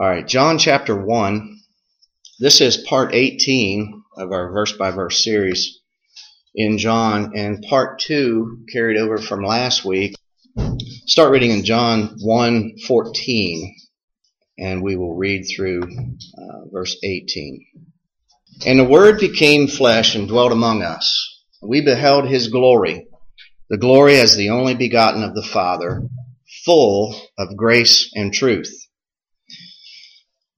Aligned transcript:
All 0.00 0.08
right, 0.08 0.24
John 0.24 0.58
chapter 0.58 0.94
1. 0.94 1.58
This 2.38 2.60
is 2.60 2.76
part 2.76 3.16
18 3.16 4.00
of 4.16 4.30
our 4.30 4.52
verse 4.52 4.70
by 4.70 4.92
verse 4.92 5.24
series 5.24 5.80
in 6.54 6.78
John, 6.78 7.32
and 7.34 7.64
part 7.68 7.98
2 7.98 8.66
carried 8.72 8.96
over 8.96 9.18
from 9.18 9.42
last 9.42 9.84
week. 9.84 10.14
Start 11.04 11.32
reading 11.32 11.50
in 11.50 11.64
John 11.64 12.14
1 12.20 12.74
14, 12.86 13.74
and 14.56 14.84
we 14.84 14.94
will 14.94 15.16
read 15.16 15.46
through 15.48 15.82
uh, 15.82 16.68
verse 16.70 16.96
18. 17.02 17.66
And 18.66 18.78
the 18.78 18.84
Word 18.84 19.18
became 19.18 19.66
flesh 19.66 20.14
and 20.14 20.28
dwelt 20.28 20.52
among 20.52 20.82
us. 20.82 21.42
We 21.60 21.80
beheld 21.80 22.28
his 22.28 22.46
glory, 22.46 23.08
the 23.68 23.78
glory 23.78 24.20
as 24.20 24.36
the 24.36 24.50
only 24.50 24.76
begotten 24.76 25.24
of 25.24 25.34
the 25.34 25.42
Father, 25.42 26.04
full 26.64 27.20
of 27.36 27.56
grace 27.56 28.12
and 28.14 28.32
truth. 28.32 28.84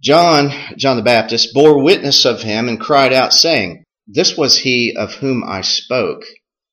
John, 0.03 0.51
John 0.79 0.97
the 0.97 1.03
Baptist, 1.03 1.53
bore 1.53 1.83
witness 1.83 2.25
of 2.25 2.41
him 2.43 2.69
and 2.69 2.81
cried 2.81 3.13
out, 3.13 3.35
saying, 3.35 3.85
This 4.07 4.35
was 4.35 4.59
he 4.59 4.97
of 4.97 5.15
whom 5.15 5.45
I 5.47 5.61
spoke. 5.61 6.23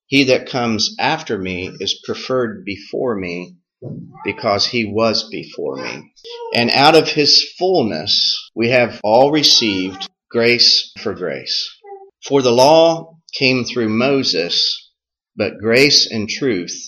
He 0.06 0.24
that 0.26 0.50
comes 0.50 0.96
after 0.98 1.38
me 1.38 1.70
is 1.82 2.02
preferred 2.06 2.64
before 2.64 3.18
me, 3.18 3.58
because 4.24 4.68
he 4.68 4.86
was 4.86 5.30
before 5.30 5.76
me. 5.76 6.14
And 6.56 6.70
out 6.70 6.96
of 6.96 7.10
his 7.10 7.52
fullness 7.60 8.50
we 8.56 8.70
have 8.70 9.02
all 9.04 9.32
received 9.32 10.10
grace 10.32 10.94
for 10.98 11.14
grace. 11.14 11.70
For 12.26 12.42
the 12.42 12.52
law 12.52 13.18
came 13.34 13.66
through 13.66 13.90
Moses, 13.90 14.90
but 15.36 15.60
grace 15.60 16.10
and 16.10 16.30
truth 16.30 16.82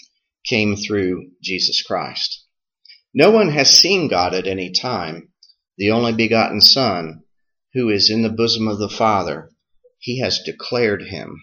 came 0.47 0.77
through 0.77 1.31
Jesus 1.43 1.81
Christ. 1.81 2.45
No 3.13 3.31
one 3.31 3.49
has 3.49 3.69
seen 3.69 4.07
God 4.07 4.33
at 4.33 4.47
any 4.47 4.71
time 4.71 5.28
the 5.79 5.91
only 5.91 6.11
begotten 6.11 6.59
Son, 6.59 7.23
who 7.73 7.89
is 7.89 8.09
in 8.09 8.21
the 8.21 8.29
bosom 8.29 8.67
of 8.67 8.79
the 8.79 8.89
Father, 8.89 9.49
he 9.97 10.19
has 10.19 10.41
declared 10.45 11.03
him. 11.03 11.41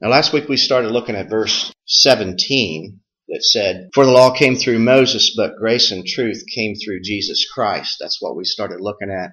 Now, 0.00 0.08
last 0.08 0.32
week 0.32 0.48
we 0.48 0.56
started 0.56 0.90
looking 0.90 1.14
at 1.14 1.30
verse 1.30 1.72
17 1.86 3.00
that 3.28 3.44
said, 3.44 3.90
For 3.94 4.04
the 4.04 4.10
law 4.10 4.34
came 4.34 4.56
through 4.56 4.80
Moses, 4.80 5.34
but 5.36 5.56
grace 5.56 5.92
and 5.92 6.04
truth 6.04 6.42
came 6.52 6.74
through 6.74 7.02
Jesus 7.02 7.48
Christ. 7.48 7.98
That's 8.00 8.20
what 8.20 8.34
we 8.34 8.44
started 8.44 8.80
looking 8.80 9.10
at 9.10 9.30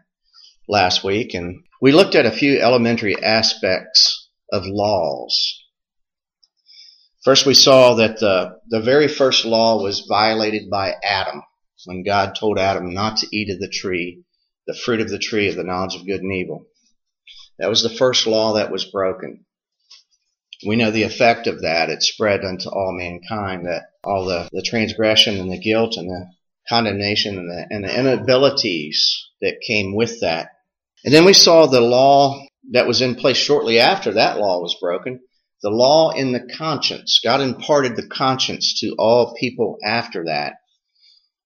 last 0.67 1.03
week. 1.03 1.33
And 1.33 1.63
we 1.81 1.91
looked 1.91 2.13
at 2.13 2.27
a 2.27 2.31
few 2.31 2.59
elementary 2.59 3.15
aspects 3.21 4.29
of 4.53 4.67
laws. 4.67 5.63
First, 7.25 7.47
we 7.47 7.55
saw 7.55 7.95
that 7.95 8.19
the, 8.19 8.59
the 8.69 8.81
very 8.81 9.07
first 9.07 9.45
law 9.45 9.81
was 9.81 10.05
violated 10.07 10.69
by 10.69 10.93
Adam 11.03 11.41
when 11.85 12.03
God 12.03 12.35
told 12.35 12.59
Adam 12.59 12.93
not 12.93 13.17
to 13.17 13.27
eat 13.35 13.49
of 13.49 13.59
the 13.59 13.69
tree, 13.69 14.23
the 14.67 14.73
fruit 14.73 15.01
of 15.01 15.09
the 15.09 15.19
tree 15.19 15.49
of 15.49 15.55
the 15.55 15.63
knowledge 15.63 15.95
of 15.95 16.05
good 16.05 16.21
and 16.21 16.33
evil. 16.33 16.65
That 17.57 17.69
was 17.69 17.83
the 17.83 17.89
first 17.89 18.27
law 18.27 18.53
that 18.53 18.71
was 18.71 18.85
broken. 18.85 19.45
We 20.65 20.75
know 20.75 20.91
the 20.91 21.03
effect 21.03 21.47
of 21.47 21.61
that. 21.61 21.89
It 21.89 22.03
spread 22.03 22.43
unto 22.43 22.69
all 22.69 22.91
mankind 22.91 23.65
that 23.65 23.91
all 24.03 24.25
the, 24.25 24.49
the 24.51 24.61
transgression 24.61 25.39
and 25.39 25.51
the 25.51 25.59
guilt 25.59 25.95
and 25.97 26.09
the 26.09 26.27
condemnation 26.67 27.37
and 27.37 27.49
the, 27.49 27.67
and 27.69 27.83
the 27.83 27.97
inabilities 27.97 29.29
that 29.41 29.61
came 29.65 29.95
with 29.95 30.19
that. 30.21 30.49
And 31.05 31.13
then 31.13 31.25
we 31.25 31.33
saw 31.33 31.65
the 31.65 31.81
law 31.81 32.45
that 32.71 32.87
was 32.87 33.01
in 33.01 33.15
place 33.15 33.37
shortly 33.37 33.79
after 33.79 34.13
that 34.13 34.37
law 34.37 34.59
was 34.59 34.75
broken. 34.81 35.21
The 35.61 35.69
law 35.69 36.11
in 36.11 36.31
the 36.31 36.47
conscience. 36.57 37.19
God 37.23 37.41
imparted 37.41 37.95
the 37.95 38.07
conscience 38.07 38.79
to 38.81 38.95
all 38.97 39.35
people 39.39 39.77
after 39.83 40.25
that. 40.25 40.55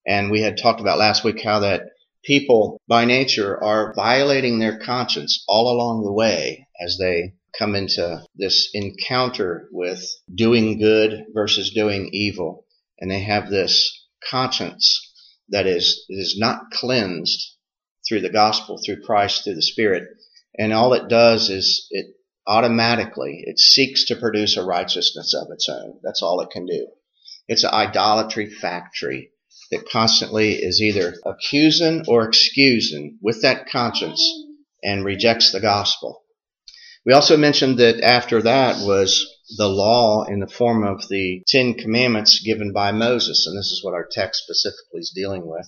And 0.05 0.31
we 0.31 0.41
had 0.41 0.57
talked 0.57 0.81
about 0.81 0.97
last 0.97 1.23
week 1.23 1.41
how 1.41 1.59
that 1.59 1.83
people 2.23 2.79
by 2.87 3.05
nature 3.05 3.61
are 3.61 3.93
violating 3.95 4.59
their 4.59 4.79
conscience 4.79 5.43
all 5.47 5.71
along 5.71 6.03
the 6.03 6.13
way 6.13 6.67
as 6.81 6.97
they 6.97 7.33
come 7.57 7.75
into 7.75 8.23
this 8.35 8.69
encounter 8.73 9.67
with 9.71 10.03
doing 10.33 10.79
good 10.79 11.25
versus 11.33 11.71
doing 11.73 12.09
evil. 12.11 12.65
And 12.99 13.11
they 13.11 13.21
have 13.21 13.49
this 13.49 14.07
conscience 14.29 15.11
that 15.49 15.67
is, 15.67 16.05
is 16.09 16.37
not 16.37 16.71
cleansed 16.71 17.55
through 18.07 18.21
the 18.21 18.29
gospel, 18.29 18.79
through 18.83 19.01
Christ, 19.01 19.43
through 19.43 19.55
the 19.55 19.61
Spirit. 19.61 20.03
And 20.57 20.73
all 20.73 20.93
it 20.93 21.09
does 21.09 21.49
is 21.49 21.87
it 21.91 22.07
automatically, 22.47 23.43
it 23.45 23.59
seeks 23.59 24.05
to 24.05 24.15
produce 24.15 24.57
a 24.57 24.65
righteousness 24.65 25.33
of 25.33 25.47
its 25.51 25.69
own. 25.69 25.99
That's 26.03 26.21
all 26.21 26.41
it 26.41 26.49
can 26.51 26.65
do. 26.65 26.87
It's 27.47 27.63
an 27.63 27.71
idolatry 27.71 28.49
factory 28.49 29.31
that 29.73 29.89
constantly 29.89 30.53
is 30.53 30.81
either 30.81 31.15
accusing 31.25 32.05
or 32.07 32.27
excusing 32.27 33.17
with 33.21 33.41
that 33.41 33.67
conscience 33.69 34.23
and 34.83 35.03
rejects 35.03 35.51
the 35.51 35.59
gospel. 35.59 36.21
We 37.05 37.13
also 37.13 37.35
mentioned 37.35 37.79
that 37.79 38.01
after 38.01 38.41
that 38.43 38.85
was 38.85 39.27
the 39.57 39.67
law 39.67 40.23
in 40.23 40.39
the 40.39 40.47
form 40.47 40.85
of 40.85 41.07
the 41.09 41.43
Ten 41.47 41.73
Commandments 41.73 42.41
given 42.43 42.71
by 42.71 42.91
Moses, 42.91 43.45
and 43.47 43.57
this 43.57 43.71
is 43.71 43.81
what 43.83 43.93
our 43.93 44.07
text 44.09 44.43
specifically 44.43 44.99
is 44.99 45.11
dealing 45.13 45.45
with. 45.45 45.67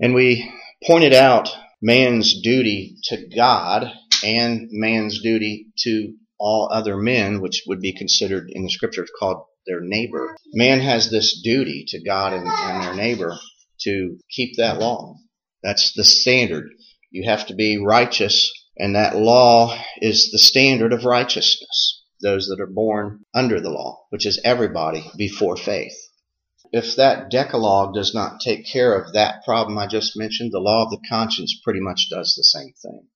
And 0.00 0.14
we 0.14 0.50
pointed 0.84 1.12
out 1.12 1.54
man's 1.80 2.40
duty 2.42 2.96
to 3.04 3.28
God 3.36 3.92
and 4.24 4.68
man's 4.70 5.22
duty 5.22 5.66
to 5.84 6.14
all 6.38 6.68
other 6.72 6.96
men, 6.96 7.40
which 7.40 7.62
would 7.66 7.80
be 7.80 7.96
considered 7.96 8.48
in 8.50 8.64
the 8.64 8.70
scriptures 8.70 9.10
called 9.16 9.44
their 9.66 9.80
neighbor. 9.80 10.36
Man 10.52 10.80
has 10.80 11.10
this 11.10 11.40
duty 11.42 11.84
to 11.88 12.02
God 12.02 12.32
and, 12.32 12.46
and 12.46 12.82
their 12.82 12.94
neighbor 12.94 13.36
to 13.82 14.18
keep 14.30 14.56
that 14.56 14.78
law. 14.78 15.16
That's 15.62 15.92
the 15.94 16.04
standard. 16.04 16.70
You 17.10 17.28
have 17.28 17.46
to 17.46 17.54
be 17.54 17.78
righteous, 17.78 18.52
and 18.76 18.94
that 18.94 19.16
law 19.16 19.78
is 20.00 20.30
the 20.30 20.38
standard 20.38 20.92
of 20.92 21.04
righteousness. 21.04 22.02
Those 22.20 22.46
that 22.48 22.60
are 22.60 22.66
born 22.66 23.24
under 23.34 23.60
the 23.60 23.70
law, 23.70 24.06
which 24.10 24.26
is 24.26 24.40
everybody 24.44 25.10
before 25.16 25.56
faith. 25.56 25.96
If 26.72 26.96
that 26.96 27.30
Decalogue 27.30 27.94
does 27.94 28.14
not 28.14 28.40
take 28.40 28.66
care 28.66 28.98
of 28.98 29.12
that 29.12 29.44
problem 29.44 29.78
I 29.78 29.86
just 29.86 30.16
mentioned, 30.16 30.50
the 30.52 30.58
law 30.58 30.84
of 30.84 30.90
the 30.90 31.00
conscience 31.08 31.60
pretty 31.62 31.80
much 31.80 32.08
does 32.10 32.34
the 32.34 32.42
same 32.42 32.72
thing. 32.82 33.06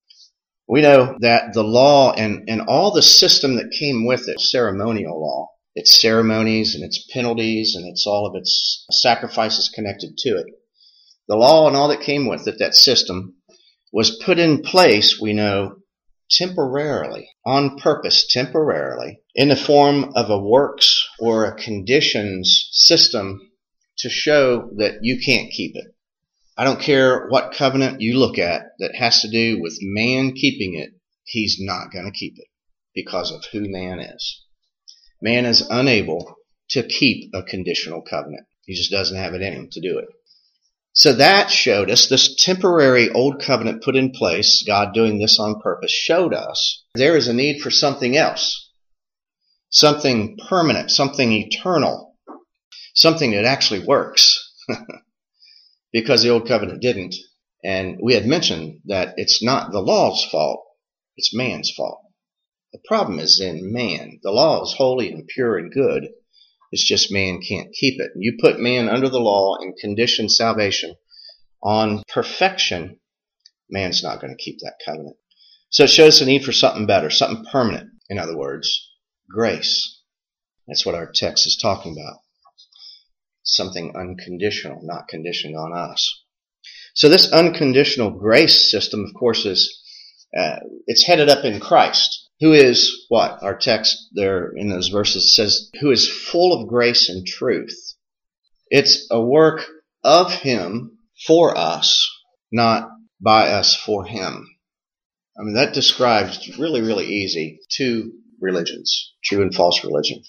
We 0.68 0.82
know 0.82 1.16
that 1.20 1.54
the 1.54 1.64
law 1.64 2.12
and, 2.12 2.48
and 2.48 2.60
all 2.62 2.92
the 2.92 3.02
system 3.02 3.56
that 3.56 3.74
came 3.76 4.06
with 4.06 4.28
it, 4.28 4.40
ceremonial 4.40 5.20
law, 5.20 5.48
its 5.78 6.00
ceremonies 6.00 6.74
and 6.74 6.82
its 6.82 7.06
penalties 7.12 7.76
and 7.76 7.86
its 7.86 8.04
all 8.04 8.26
of 8.26 8.34
its 8.34 8.84
sacrifices 8.90 9.70
connected 9.72 10.18
to 10.18 10.30
it. 10.30 10.46
The 11.28 11.36
law 11.36 11.68
and 11.68 11.76
all 11.76 11.86
that 11.88 12.00
came 12.00 12.26
with 12.26 12.48
it, 12.48 12.58
that 12.58 12.74
system, 12.74 13.36
was 13.92 14.20
put 14.24 14.40
in 14.40 14.62
place, 14.62 15.20
we 15.20 15.32
know, 15.32 15.76
temporarily, 16.32 17.28
on 17.46 17.78
purpose, 17.78 18.26
temporarily, 18.26 19.20
in 19.36 19.50
the 19.50 19.56
form 19.56 20.12
of 20.16 20.30
a 20.30 20.38
works 20.38 21.08
or 21.20 21.44
a 21.44 21.54
conditions 21.54 22.68
system 22.72 23.40
to 23.98 24.10
show 24.10 24.70
that 24.78 24.98
you 25.02 25.20
can't 25.24 25.52
keep 25.52 25.76
it. 25.76 25.94
I 26.56 26.64
don't 26.64 26.80
care 26.80 27.28
what 27.28 27.54
covenant 27.54 28.00
you 28.00 28.18
look 28.18 28.36
at 28.36 28.62
that 28.80 28.96
has 28.96 29.20
to 29.20 29.30
do 29.30 29.62
with 29.62 29.78
man 29.80 30.32
keeping 30.32 30.74
it, 30.74 30.90
he's 31.24 31.58
not 31.60 31.92
going 31.92 32.06
to 32.06 32.18
keep 32.18 32.34
it 32.36 32.48
because 32.96 33.30
of 33.30 33.44
who 33.52 33.70
man 33.70 34.00
is 34.00 34.42
man 35.20 35.46
is 35.46 35.66
unable 35.68 36.36
to 36.70 36.82
keep 36.82 37.30
a 37.34 37.42
conditional 37.42 38.02
covenant. 38.02 38.46
He 38.64 38.74
just 38.74 38.90
doesn't 38.90 39.16
have 39.16 39.34
it 39.34 39.42
in 39.42 39.52
him 39.52 39.68
to 39.72 39.80
do 39.80 39.98
it. 39.98 40.08
So 40.92 41.12
that 41.12 41.50
showed 41.50 41.90
us 41.90 42.08
this 42.08 42.34
temporary 42.36 43.08
old 43.10 43.40
covenant 43.40 43.82
put 43.82 43.96
in 43.96 44.10
place, 44.10 44.64
God 44.66 44.92
doing 44.92 45.18
this 45.18 45.38
on 45.38 45.60
purpose, 45.60 45.92
showed 45.92 46.34
us 46.34 46.82
there 46.94 47.16
is 47.16 47.28
a 47.28 47.32
need 47.32 47.60
for 47.60 47.70
something 47.70 48.16
else. 48.16 48.70
Something 49.70 50.38
permanent, 50.48 50.90
something 50.90 51.32
eternal, 51.32 52.16
something 52.94 53.32
that 53.32 53.44
actually 53.44 53.84
works. 53.84 54.44
because 55.92 56.22
the 56.22 56.30
old 56.30 56.46
covenant 56.46 56.82
didn't. 56.82 57.14
And 57.64 57.98
we 58.02 58.14
had 58.14 58.26
mentioned 58.26 58.80
that 58.86 59.14
it's 59.16 59.42
not 59.42 59.72
the 59.72 59.80
law's 59.80 60.24
fault, 60.30 60.64
it's 61.16 61.34
man's 61.34 61.72
fault. 61.76 62.00
The 62.72 62.80
problem 62.86 63.18
is 63.18 63.40
in 63.40 63.72
man. 63.72 64.20
The 64.22 64.30
law 64.30 64.62
is 64.62 64.74
holy 64.76 65.10
and 65.10 65.26
pure 65.26 65.56
and 65.56 65.72
good. 65.72 66.08
It's 66.70 66.84
just 66.84 67.10
man 67.10 67.40
can't 67.40 67.72
keep 67.72 67.98
it. 67.98 68.10
You 68.14 68.36
put 68.38 68.60
man 68.60 68.90
under 68.90 69.08
the 69.08 69.20
law 69.20 69.56
and 69.58 69.76
condition 69.76 70.28
salvation 70.28 70.94
on 71.62 72.02
perfection, 72.08 73.00
man's 73.70 74.02
not 74.02 74.20
going 74.20 74.36
to 74.36 74.42
keep 74.42 74.58
that 74.60 74.78
covenant. 74.84 75.16
So 75.70 75.84
it 75.84 75.90
shows 75.90 76.20
the 76.20 76.26
need 76.26 76.44
for 76.44 76.52
something 76.52 76.86
better, 76.86 77.10
something 77.10 77.46
permanent. 77.50 77.90
In 78.08 78.18
other 78.18 78.36
words, 78.36 78.90
grace. 79.30 80.02
That's 80.66 80.84
what 80.84 80.94
our 80.94 81.10
text 81.10 81.46
is 81.46 81.56
talking 81.56 81.92
about. 81.92 82.20
Something 83.42 83.96
unconditional, 83.96 84.80
not 84.82 85.08
conditioned 85.08 85.56
on 85.56 85.72
us. 85.72 86.22
So 86.94 87.08
this 87.08 87.32
unconditional 87.32 88.10
grace 88.10 88.70
system, 88.70 89.04
of 89.04 89.14
course, 89.18 89.46
is 89.46 89.82
uh, 90.38 90.56
it's 90.86 91.06
headed 91.06 91.30
up 91.30 91.44
in 91.44 91.60
Christ 91.60 92.27
who 92.40 92.52
is 92.52 93.06
what? 93.08 93.42
Our 93.42 93.56
text 93.56 94.08
there 94.12 94.52
in 94.54 94.68
those 94.68 94.88
verses 94.88 95.34
says, 95.34 95.70
who 95.80 95.90
is 95.90 96.08
full 96.08 96.60
of 96.60 96.68
grace 96.68 97.08
and 97.08 97.26
truth. 97.26 97.94
It's 98.68 99.06
a 99.10 99.20
work 99.20 99.66
of 100.04 100.32
Him 100.32 100.98
for 101.26 101.56
us, 101.56 102.08
not 102.52 102.88
by 103.20 103.48
us 103.48 103.74
for 103.74 104.04
him. 104.04 104.46
I 105.38 105.42
mean, 105.42 105.54
that 105.54 105.74
describes 105.74 106.58
really, 106.58 106.80
really 106.80 107.06
easy 107.06 107.60
two 107.70 108.12
religions, 108.40 109.14
true 109.24 109.42
and 109.42 109.54
false 109.54 109.84
religion. 109.84 110.22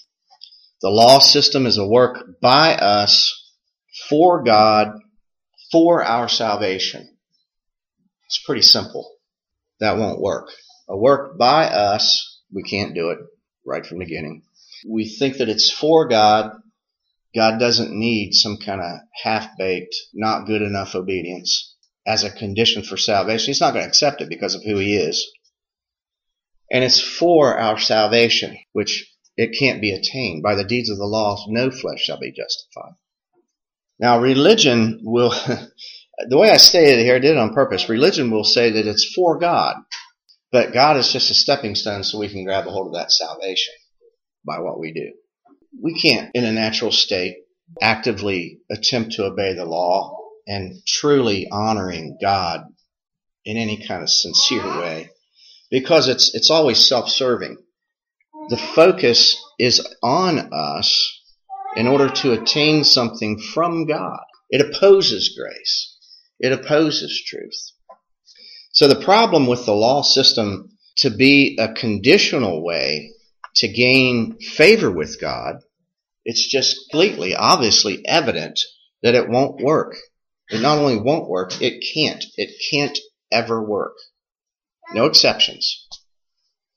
The 0.82 0.88
law 0.88 1.18
system 1.18 1.66
is 1.66 1.78
a 1.78 1.86
work 1.86 2.40
by 2.40 2.74
us 2.74 3.36
for 4.08 4.42
God 4.42 4.92
for 5.70 6.02
our 6.02 6.28
salvation. 6.28 7.16
It's 8.26 8.42
pretty 8.44 8.62
simple. 8.62 9.16
That 9.80 9.98
won't 9.98 10.20
work. 10.20 10.48
A 10.90 10.96
work 10.96 11.38
by 11.38 11.66
us, 11.66 12.40
we 12.52 12.64
can't 12.64 12.94
do 12.94 13.10
it 13.10 13.18
right 13.64 13.86
from 13.86 13.98
the 14.00 14.04
beginning. 14.04 14.42
We 14.88 15.08
think 15.08 15.36
that 15.36 15.48
it's 15.48 15.70
for 15.70 16.08
God. 16.08 16.50
God 17.32 17.60
doesn't 17.60 17.92
need 17.92 18.32
some 18.32 18.56
kind 18.56 18.80
of 18.80 18.98
half-baked, 19.22 19.94
not 20.12 20.46
good 20.46 20.62
enough 20.62 20.96
obedience 20.96 21.76
as 22.04 22.24
a 22.24 22.30
condition 22.30 22.82
for 22.82 22.96
salvation. 22.96 23.46
He's 23.46 23.60
not 23.60 23.72
going 23.72 23.84
to 23.84 23.88
accept 23.88 24.20
it 24.20 24.28
because 24.28 24.56
of 24.56 24.64
who 24.64 24.78
he 24.78 24.96
is. 24.96 25.30
And 26.72 26.82
it's 26.82 27.00
for 27.00 27.56
our 27.56 27.78
salvation, 27.78 28.58
which 28.72 29.08
it 29.36 29.56
can't 29.56 29.80
be 29.80 29.92
attained. 29.92 30.42
By 30.42 30.56
the 30.56 30.64
deeds 30.64 30.90
of 30.90 30.98
the 30.98 31.04
law, 31.04 31.36
no 31.46 31.70
flesh 31.70 32.00
shall 32.00 32.18
be 32.18 32.32
justified. 32.32 32.94
Now, 34.00 34.18
religion 34.18 35.00
will, 35.04 35.30
the 36.28 36.38
way 36.38 36.50
I 36.50 36.56
stated 36.56 36.98
it 36.98 37.04
here, 37.04 37.14
I 37.14 37.20
did 37.20 37.32
it 37.32 37.38
on 37.38 37.54
purpose. 37.54 37.88
Religion 37.88 38.32
will 38.32 38.44
say 38.44 38.70
that 38.70 38.86
it's 38.88 39.12
for 39.14 39.38
God, 39.38 39.76
but 40.52 40.72
God 40.72 40.96
is 40.96 41.12
just 41.12 41.30
a 41.30 41.34
stepping 41.34 41.74
stone 41.74 42.04
so 42.04 42.18
we 42.18 42.28
can 42.28 42.44
grab 42.44 42.66
a 42.66 42.70
hold 42.70 42.88
of 42.88 42.94
that 42.94 43.12
salvation 43.12 43.74
by 44.44 44.58
what 44.60 44.78
we 44.80 44.92
do. 44.92 45.12
We 45.82 45.94
can't, 46.00 46.30
in 46.34 46.44
a 46.44 46.52
natural 46.52 46.92
state, 46.92 47.36
actively 47.80 48.58
attempt 48.70 49.12
to 49.12 49.24
obey 49.24 49.54
the 49.54 49.64
law 49.64 50.18
and 50.46 50.82
truly 50.86 51.46
honoring 51.50 52.18
God 52.20 52.64
in 53.44 53.56
any 53.56 53.86
kind 53.86 54.02
of 54.02 54.10
sincere 54.10 54.66
way 54.66 55.10
because 55.70 56.08
it's, 56.08 56.34
it's 56.34 56.50
always 56.50 56.86
self-serving. 56.88 57.56
The 58.48 58.56
focus 58.56 59.36
is 59.58 59.86
on 60.02 60.52
us 60.52 61.20
in 61.76 61.86
order 61.86 62.08
to 62.08 62.32
attain 62.32 62.82
something 62.82 63.38
from 63.38 63.86
God. 63.86 64.24
It 64.50 64.60
opposes 64.60 65.36
grace. 65.38 65.96
It 66.40 66.52
opposes 66.52 67.22
truth. 67.24 67.72
So 68.80 68.88
the 68.88 68.96
problem 68.96 69.46
with 69.46 69.66
the 69.66 69.74
law 69.74 70.00
system 70.00 70.70
to 71.00 71.10
be 71.10 71.58
a 71.60 71.74
conditional 71.74 72.64
way 72.64 73.12
to 73.56 73.68
gain 73.68 74.38
favor 74.38 74.90
with 74.90 75.20
God, 75.20 75.56
it's 76.24 76.50
just 76.50 76.88
completely, 76.88 77.34
obviously 77.34 78.00
evident 78.06 78.58
that 79.02 79.14
it 79.14 79.28
won't 79.28 79.60
work. 79.60 79.96
It 80.48 80.62
not 80.62 80.78
only 80.78 80.96
won't 80.96 81.28
work, 81.28 81.60
it 81.60 81.84
can't. 81.92 82.24
It 82.38 82.54
can't 82.70 82.98
ever 83.30 83.62
work. 83.62 83.98
No 84.94 85.04
exceptions. 85.04 85.86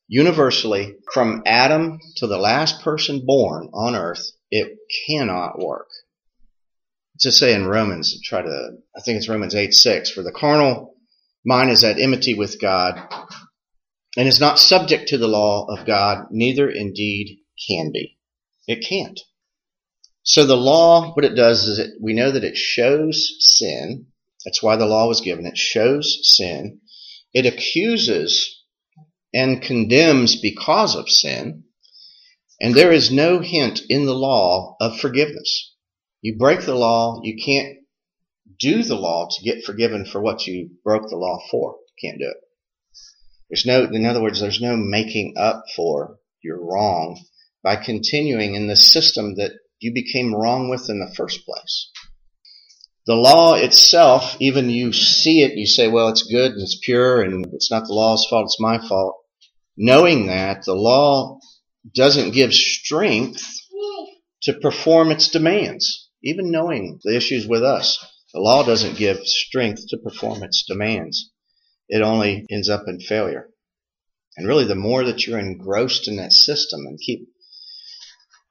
Universally, 0.09 0.95
from 1.13 1.41
Adam 1.45 1.99
to 2.17 2.27
the 2.27 2.37
last 2.37 2.81
person 2.81 3.25
born 3.25 3.69
on 3.73 3.95
earth, 3.95 4.29
it 4.51 4.77
cannot 5.07 5.57
work. 5.57 5.87
Just 7.17 7.39
say 7.39 7.53
in 7.53 7.65
Romans, 7.65 8.19
try 8.25 8.41
to, 8.41 8.71
I 8.93 8.99
think 8.99 9.19
it's 9.19 9.29
Romans 9.29 9.55
8 9.55 9.73
6, 9.73 10.11
for 10.11 10.21
the 10.21 10.33
carnal 10.33 10.92
mind 11.45 11.69
is 11.69 11.83
at 11.83 11.99
enmity 11.99 12.33
with 12.33 12.59
God 12.59 12.99
and 14.17 14.27
is 14.27 14.39
not 14.39 14.59
subject 14.59 15.09
to 15.09 15.17
the 15.17 15.27
law 15.27 15.65
of 15.69 15.85
God, 15.85 16.27
neither 16.31 16.69
indeed 16.69 17.39
can 17.67 17.91
be. 17.91 18.17
It 18.67 18.85
can't. 18.87 19.19
So 20.23 20.45
the 20.45 20.55
law, 20.55 21.13
what 21.13 21.25
it 21.25 21.35
does 21.35 21.67
is 21.67 21.79
it, 21.79 21.91
we 22.01 22.13
know 22.13 22.31
that 22.31 22.43
it 22.43 22.55
shows 22.55 23.35
sin. 23.39 24.07
That's 24.45 24.63
why 24.63 24.77
the 24.77 24.85
law 24.85 25.07
was 25.07 25.21
given. 25.21 25.45
It 25.45 25.57
shows 25.57 26.19
sin. 26.23 26.79
It 27.33 27.45
accuses 27.45 28.63
and 29.33 29.61
condemns 29.61 30.39
because 30.39 30.95
of 30.95 31.09
sin. 31.09 31.63
And 32.61 32.73
there 32.73 32.91
is 32.91 33.11
no 33.11 33.39
hint 33.39 33.81
in 33.89 34.05
the 34.05 34.15
law 34.15 34.77
of 34.79 34.99
forgiveness. 34.99 35.73
You 36.21 36.37
break 36.37 36.61
the 36.61 36.75
law, 36.75 37.19
you 37.23 37.35
can't 37.43 37.79
do 38.63 38.81
the 38.81 38.95
law 38.95 39.27
to 39.29 39.43
get 39.43 39.65
forgiven 39.65 40.05
for 40.05 40.21
what 40.21 40.47
you 40.47 40.69
broke 40.85 41.09
the 41.09 41.17
law 41.17 41.37
for. 41.51 41.75
Can't 42.01 42.17
do 42.17 42.29
it. 42.29 42.37
There's 43.49 43.65
no, 43.65 43.83
in 43.83 44.05
other 44.05 44.21
words, 44.21 44.39
there's 44.39 44.61
no 44.61 44.77
making 44.77 45.35
up 45.37 45.65
for 45.75 46.17
your 46.41 46.65
wrong 46.65 47.21
by 47.61 47.75
continuing 47.75 48.55
in 48.55 48.67
the 48.67 48.75
system 48.75 49.35
that 49.35 49.51
you 49.79 49.93
became 49.93 50.33
wrong 50.33 50.69
with 50.69 50.89
in 50.89 50.99
the 50.99 51.13
first 51.13 51.45
place. 51.45 51.91
The 53.05 53.15
law 53.15 53.55
itself, 53.55 54.37
even 54.39 54.69
you 54.69 54.93
see 54.93 55.41
it, 55.41 55.57
you 55.57 55.65
say, 55.65 55.89
well, 55.89 56.07
it's 56.07 56.23
good 56.23 56.53
and 56.53 56.61
it's 56.61 56.79
pure 56.81 57.21
and 57.21 57.45
it's 57.53 57.69
not 57.69 57.85
the 57.85 57.93
law's 57.93 58.25
fault, 58.29 58.45
it's 58.45 58.61
my 58.61 58.79
fault. 58.79 59.17
Knowing 59.75 60.27
that, 60.27 60.63
the 60.63 60.73
law 60.73 61.39
doesn't 61.93 62.33
give 62.33 62.53
strength 62.53 63.45
to 64.43 64.53
perform 64.53 65.11
its 65.11 65.29
demands. 65.29 66.09
Even 66.23 66.51
knowing 66.51 66.99
the 67.03 67.15
issues 67.15 67.45
with 67.45 67.63
us, 67.63 67.99
the 68.33 68.39
law 68.39 68.63
doesn't 68.63 68.97
give 68.97 69.25
strength 69.25 69.87
to 69.89 69.97
perform 69.97 70.43
its 70.43 70.65
demands. 70.67 71.31
It 71.87 72.01
only 72.01 72.45
ends 72.49 72.69
up 72.69 72.83
in 72.87 72.99
failure. 72.99 73.49
And 74.35 74.47
really, 74.47 74.65
the 74.65 74.75
more 74.75 75.03
that 75.03 75.27
you're 75.27 75.37
engrossed 75.37 76.07
in 76.07 76.15
that 76.17 76.33
system 76.33 76.85
and 76.87 76.99
keep 76.99 77.27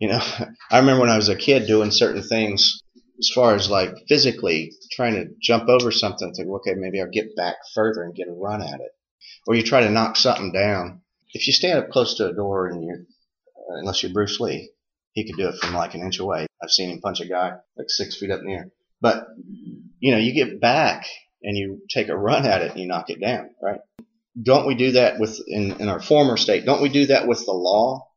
you 0.03 0.09
know, 0.09 0.21
I 0.71 0.81
remember 0.81 1.03
when 1.03 1.11
I 1.11 1.17
was 1.17 1.29
a 1.29 1.37
kid 1.37 1.69
doing 1.69 1.93
certain 1.93 2.23
things 2.23 2.83
as 3.21 3.31
far 3.33 3.55
as 3.55 3.71
like 3.71 3.95
physically 4.09 4.73
trying 4.91 5.15
to 5.15 5.33
jump 5.41 5.69
over 5.69 5.93
something, 5.93 6.35
think, 6.35 6.49
okay, 6.49 6.75
maybe 6.77 7.01
I'll 7.01 7.09
get 7.09 7.37
back 7.37 7.55
further 7.73 8.03
and 8.03 8.15
get 8.15 8.27
a 8.27 8.33
run 8.33 8.63
at 8.63 8.81
it. 8.81 8.91
Or 9.47 9.55
you 9.55 9.63
try 9.63 9.83
to 9.83 9.91
knock 9.91 10.17
something 10.17 10.53
down. 10.53 11.03
If 11.33 11.47
you 11.47 11.53
stand 11.53 11.79
up 11.79 11.91
close 11.91 12.17
to 12.17 12.27
a 12.27 12.35
door 12.35 12.67
and 12.67 12.85
you're, 12.85 12.97
uh, 12.97 13.79
unless 13.79 14.03
you're 14.03 14.13
Bruce 14.13 14.41
Lee, 14.41 14.71
he 15.13 15.25
could 15.25 15.37
do 15.37 15.49
it 15.49 15.57
from 15.61 15.75
like 15.75 15.95
an 15.95 16.03
inch 16.03 16.19
away. 16.19 16.47
I've 16.61 16.71
seen 16.71 16.91
him 16.91 17.01
punch 17.01 17.21
a 17.21 17.27
guy 17.27 17.53
like 17.77 17.89
six 17.89 18.19
feet 18.19 18.33
up 18.33 18.41
in 18.41 18.47
the 18.47 18.55
air. 18.55 18.71
But, 19.01 19.29
you 20.03 20.13
know, 20.13 20.19
you 20.19 20.35
get 20.35 20.61
back 20.61 21.07
and 21.43 21.57
you 21.57 21.81
take 21.89 22.09
a 22.09 22.17
run 22.17 22.45
at 22.45 22.63
it 22.63 22.73
and 22.73 22.81
you 22.81 22.87
knock 22.87 23.09
it 23.09 23.21
down, 23.21 23.51
right? 23.63 23.81
Don't 24.41 24.67
we 24.67 24.75
do 24.75 24.93
that 24.93 25.19
with, 25.19 25.41
in, 25.47 25.73
in 25.81 25.89
our 25.89 26.01
former 26.01 26.37
state, 26.37 26.67
don't 26.67 26.83
we 26.83 26.89
do 26.89 27.07
that 27.07 27.27
with 27.27 27.45
the 27.47 27.53
law? 27.53 28.09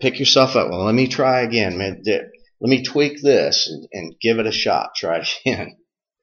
pick 0.00 0.18
yourself 0.18 0.56
up. 0.56 0.70
Well, 0.70 0.84
let 0.84 0.94
me 0.94 1.08
try 1.08 1.40
again. 1.40 1.78
Let 1.78 2.70
me 2.70 2.84
tweak 2.84 3.20
this 3.22 3.68
and, 3.68 3.88
and 3.92 4.20
give 4.20 4.38
it 4.38 4.46
a 4.46 4.52
shot. 4.52 4.90
Try 4.96 5.18
again. 5.46 5.76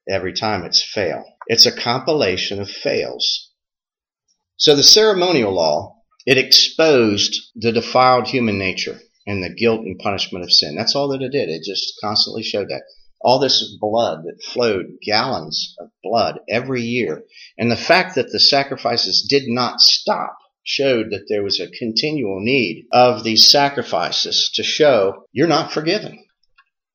Every 0.08 0.32
time 0.32 0.64
it's 0.64 0.82
fail. 0.82 1.24
It's 1.46 1.66
a 1.66 1.76
compilation 1.76 2.60
of 2.60 2.70
fails. 2.70 3.50
So 4.56 4.76
the 4.76 4.82
ceremonial 4.82 5.52
law, 5.52 5.96
it 6.24 6.38
exposed 6.38 7.50
the 7.56 7.72
defiled 7.72 8.28
human 8.28 8.58
nature 8.58 8.98
and 9.26 9.42
the 9.42 9.52
guilt 9.52 9.80
and 9.80 9.98
punishment 9.98 10.44
of 10.44 10.52
sin. 10.52 10.76
That's 10.76 10.94
all 10.94 11.08
that 11.08 11.22
it 11.22 11.32
did. 11.32 11.48
It 11.48 11.64
just 11.64 11.94
constantly 12.00 12.42
showed 12.42 12.68
that. 12.68 12.82
All 13.20 13.38
this 13.38 13.76
blood 13.80 14.24
that 14.24 14.42
flowed, 14.42 14.98
gallons 15.04 15.74
of 15.78 15.90
blood 16.02 16.40
every 16.48 16.82
year. 16.82 17.22
And 17.58 17.70
the 17.70 17.76
fact 17.76 18.14
that 18.14 18.30
the 18.30 18.40
sacrifices 18.40 19.26
did 19.28 19.44
not 19.46 19.80
stop 19.80 20.36
showed 20.62 21.10
that 21.10 21.26
there 21.28 21.44
was 21.44 21.60
a 21.60 21.68
continual 21.68 22.40
need 22.40 22.86
of 22.92 23.22
these 23.22 23.48
sacrifices 23.48 24.50
to 24.54 24.62
show 24.62 25.24
you're 25.32 25.46
not 25.46 25.72
forgiven. 25.72 26.24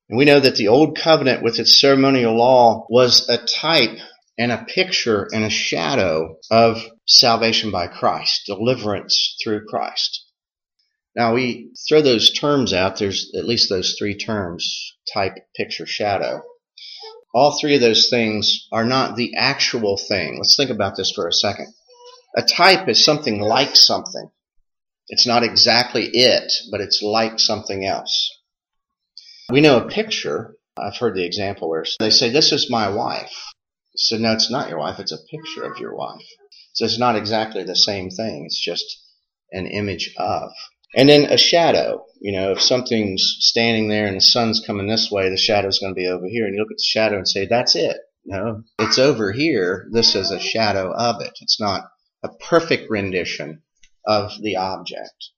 And 0.09 0.17
we 0.17 0.25
know 0.25 0.41
that 0.41 0.57
the 0.57 0.67
old 0.67 0.97
covenant 0.97 1.41
with 1.41 1.57
its 1.57 1.79
ceremonial 1.79 2.35
law 2.35 2.85
was 2.89 3.29
a 3.29 3.37
type 3.37 3.97
and 4.37 4.51
a 4.51 4.65
picture 4.65 5.27
and 5.31 5.45
a 5.45 5.49
shadow 5.49 6.35
of 6.49 6.83
salvation 7.05 7.71
by 7.71 7.87
Christ, 7.87 8.43
deliverance 8.45 9.37
through 9.41 9.65
Christ. 9.65 10.20
Now 11.15 11.33
we 11.33 11.71
throw 11.87 12.01
those 12.01 12.31
terms 12.31 12.73
out. 12.73 12.97
There's 12.97 13.31
at 13.35 13.45
least 13.45 13.69
those 13.69 13.95
three 13.97 14.17
terms, 14.17 14.93
type, 15.13 15.35
picture, 15.55 15.85
shadow. 15.85 16.43
All 17.33 17.57
three 17.59 17.75
of 17.75 17.81
those 17.81 18.09
things 18.09 18.67
are 18.71 18.85
not 18.85 19.15
the 19.15 19.35
actual 19.35 19.97
thing. 19.97 20.37
Let's 20.37 20.55
think 20.55 20.69
about 20.69 20.95
this 20.95 21.11
for 21.11 21.27
a 21.27 21.33
second. 21.33 21.73
A 22.35 22.41
type 22.41 22.87
is 22.87 23.03
something 23.03 23.41
like 23.41 23.75
something. 23.75 24.31
It's 25.07 25.27
not 25.27 25.43
exactly 25.43 26.05
it, 26.05 26.51
but 26.71 26.79
it's 26.79 27.01
like 27.01 27.39
something 27.39 27.85
else. 27.85 28.29
We 29.49 29.59
know 29.59 29.77
a 29.77 29.89
picture. 29.89 30.55
I've 30.77 30.95
heard 30.95 31.15
the 31.15 31.25
example 31.25 31.69
where 31.69 31.85
they 31.99 32.09
say, 32.09 32.29
This 32.29 32.53
is 32.53 32.69
my 32.69 32.87
wife. 32.89 33.33
Said, 33.97 34.21
No, 34.21 34.31
it's 34.31 34.49
not 34.49 34.69
your 34.69 34.79
wife. 34.79 34.99
It's 34.99 35.11
a 35.11 35.17
picture 35.29 35.63
of 35.63 35.77
your 35.77 35.93
wife. 35.93 36.25
So 36.73 36.85
it's 36.85 36.97
not 36.97 37.17
exactly 37.17 37.63
the 37.63 37.75
same 37.75 38.09
thing. 38.09 38.45
It's 38.45 38.63
just 38.63 38.85
an 39.51 39.67
image 39.67 40.13
of. 40.17 40.51
And 40.95 41.09
then 41.09 41.25
a 41.25 41.37
shadow. 41.37 42.05
You 42.19 42.33
know, 42.33 42.51
if 42.51 42.61
something's 42.61 43.37
standing 43.39 43.87
there 43.87 44.05
and 44.05 44.17
the 44.17 44.21
sun's 44.21 44.63
coming 44.65 44.87
this 44.87 45.09
way, 45.09 45.29
the 45.29 45.37
shadow's 45.37 45.79
going 45.79 45.93
to 45.93 45.99
be 45.99 46.07
over 46.07 46.25
here. 46.27 46.45
And 46.45 46.53
you 46.53 46.59
look 46.61 46.71
at 46.71 46.77
the 46.77 46.83
shadow 46.83 47.17
and 47.17 47.27
say, 47.27 47.45
That's 47.45 47.75
it. 47.75 47.97
No, 48.25 48.63
it's 48.77 48.99
over 48.99 49.31
here. 49.31 49.87
This 49.91 50.13
is 50.15 50.29
a 50.29 50.39
shadow 50.39 50.91
of 50.93 51.21
it. 51.21 51.33
It's 51.41 51.59
not 51.59 51.85
a 52.23 52.29
perfect 52.29 52.89
rendition 52.91 53.63
of 54.05 54.31
the 54.41 54.57
object. 54.57 55.29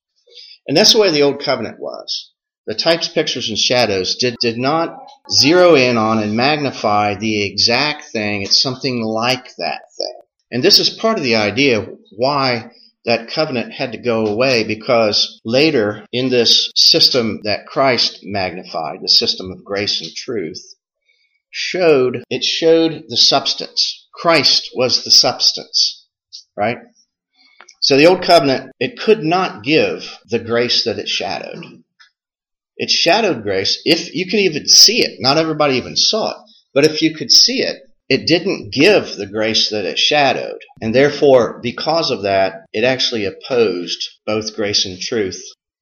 And 0.67 0.75
that's 0.75 0.93
the 0.93 0.99
way 0.99 1.11
the 1.11 1.21
Old 1.21 1.41
Covenant 1.41 1.79
was. 1.79 2.31
the 2.65 2.75
types, 2.75 3.07
pictures, 3.09 3.49
and 3.49 3.57
shadows 3.57 4.15
did, 4.15 4.35
did 4.39 4.57
not 4.57 4.97
zero 5.31 5.75
in 5.75 5.97
on 5.97 6.19
and 6.19 6.35
magnify 6.35 7.15
the 7.15 7.43
exact 7.43 8.05
thing. 8.05 8.41
It's 8.41 8.61
something 8.61 9.01
like 9.03 9.55
that 9.57 9.81
thing. 9.97 10.19
And 10.51 10.63
this 10.63 10.79
is 10.79 10.89
part 10.89 11.17
of 11.17 11.23
the 11.23 11.35
idea 11.35 11.85
why 12.15 12.71
that 13.05 13.29
covenant 13.29 13.73
had 13.73 13.91
to 13.91 13.97
go 13.97 14.25
away 14.25 14.63
because 14.63 15.41
later 15.43 16.05
in 16.11 16.29
this 16.29 16.71
system 16.75 17.41
that 17.43 17.67
Christ 17.67 18.19
magnified, 18.23 18.99
the 19.01 19.09
system 19.09 19.51
of 19.51 19.63
grace 19.63 20.01
and 20.01 20.13
truth, 20.15 20.61
showed, 21.51 22.23
it 22.29 22.43
showed 22.43 23.03
the 23.09 23.17
substance. 23.17 24.07
Christ 24.13 24.69
was 24.75 25.03
the 25.03 25.11
substance, 25.11 26.05
right? 26.55 26.77
So 27.81 27.97
the 27.97 28.07
old 28.07 28.23
covenant, 28.23 28.71
it 28.79 28.97
could 28.97 29.23
not 29.23 29.63
give 29.63 30.17
the 30.29 30.39
grace 30.39 30.85
that 30.85 30.99
it 30.99 31.09
shadowed. 31.09 31.83
It 32.77 32.89
shadowed 32.89 33.43
grace 33.43 33.81
if 33.85 34.15
you 34.15 34.25
could 34.25 34.39
even 34.39 34.67
see 34.67 35.01
it. 35.01 35.17
Not 35.19 35.37
everybody 35.37 35.75
even 35.75 35.95
saw 35.95 36.31
it. 36.31 36.37
But 36.73 36.85
if 36.85 37.01
you 37.01 37.13
could 37.13 37.31
see 37.31 37.61
it, 37.61 37.83
it 38.09 38.27
didn't 38.27 38.73
give 38.73 39.15
the 39.15 39.25
grace 39.25 39.69
that 39.69 39.85
it 39.85 39.97
shadowed. 39.97 40.59
And 40.81 40.93
therefore, 40.93 41.59
because 41.61 42.11
of 42.11 42.23
that, 42.23 42.65
it 42.73 42.83
actually 42.83 43.25
opposed 43.25 44.07
both 44.25 44.55
grace 44.55 44.85
and 44.85 44.99
truth, 44.99 45.41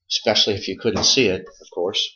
especially 0.10 0.54
if 0.54 0.68
you 0.68 0.78
couldn't 0.80 1.04
see 1.04 1.28
it, 1.28 1.42
of 1.42 1.68
course. 1.74 2.08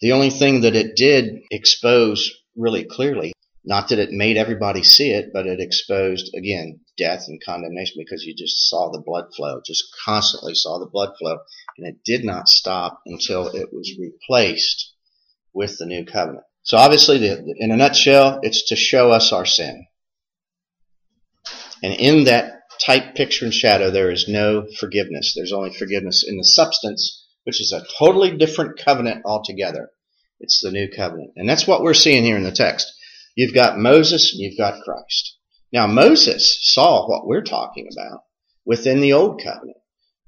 The 0.00 0.12
only 0.12 0.30
thing 0.30 0.62
that 0.62 0.76
it 0.76 0.96
did 0.96 1.40
expose 1.50 2.30
really 2.56 2.84
clearly, 2.84 3.32
not 3.64 3.88
that 3.88 3.98
it 3.98 4.10
made 4.10 4.36
everybody 4.36 4.82
see 4.82 5.10
it, 5.10 5.30
but 5.32 5.46
it 5.46 5.60
exposed, 5.60 6.30
again, 6.34 6.80
death 6.96 7.24
and 7.26 7.42
condemnation 7.42 7.96
because 7.98 8.22
you 8.24 8.34
just 8.34 8.68
saw 8.68 8.90
the 8.90 9.02
blood 9.04 9.24
flow, 9.34 9.60
just 9.64 9.84
constantly 10.04 10.54
saw 10.54 10.78
the 10.78 10.90
blood 10.90 11.14
flow. 11.18 11.38
And 11.78 11.86
it 11.86 12.04
did 12.04 12.24
not 12.24 12.48
stop 12.48 13.00
until 13.06 13.48
it 13.48 13.72
was 13.72 13.98
replaced 13.98 14.92
with 15.52 15.78
the 15.78 15.86
new 15.86 16.04
covenant. 16.04 16.44
So 16.64 16.78
obviously, 16.78 17.18
the, 17.18 17.54
in 17.58 17.70
a 17.70 17.76
nutshell, 17.76 18.40
it's 18.42 18.68
to 18.68 18.76
show 18.76 19.10
us 19.10 19.32
our 19.32 19.44
sin. 19.44 19.86
And 21.82 21.92
in 21.92 22.24
that 22.24 22.62
type, 22.84 23.14
picture, 23.14 23.44
and 23.44 23.52
shadow, 23.52 23.90
there 23.90 24.10
is 24.10 24.28
no 24.28 24.66
forgiveness. 24.80 25.34
There's 25.36 25.52
only 25.52 25.74
forgiveness 25.74 26.24
in 26.26 26.38
the 26.38 26.44
substance, 26.44 27.22
which 27.44 27.60
is 27.60 27.72
a 27.72 27.84
totally 27.98 28.36
different 28.36 28.78
covenant 28.78 29.26
altogether. 29.26 29.90
It's 30.40 30.60
the 30.60 30.70
new 30.70 30.88
covenant. 30.88 31.32
And 31.36 31.48
that's 31.48 31.66
what 31.66 31.82
we're 31.82 31.94
seeing 31.94 32.24
here 32.24 32.36
in 32.36 32.42
the 32.42 32.50
text. 32.50 32.90
You've 33.36 33.54
got 33.54 33.78
Moses 33.78 34.32
and 34.32 34.40
you've 34.40 34.58
got 34.58 34.82
Christ. 34.82 35.36
Now, 35.70 35.86
Moses 35.86 36.58
saw 36.62 37.06
what 37.08 37.26
we're 37.26 37.42
talking 37.42 37.88
about 37.92 38.22
within 38.64 39.00
the 39.00 39.12
old 39.12 39.42
covenant 39.42 39.76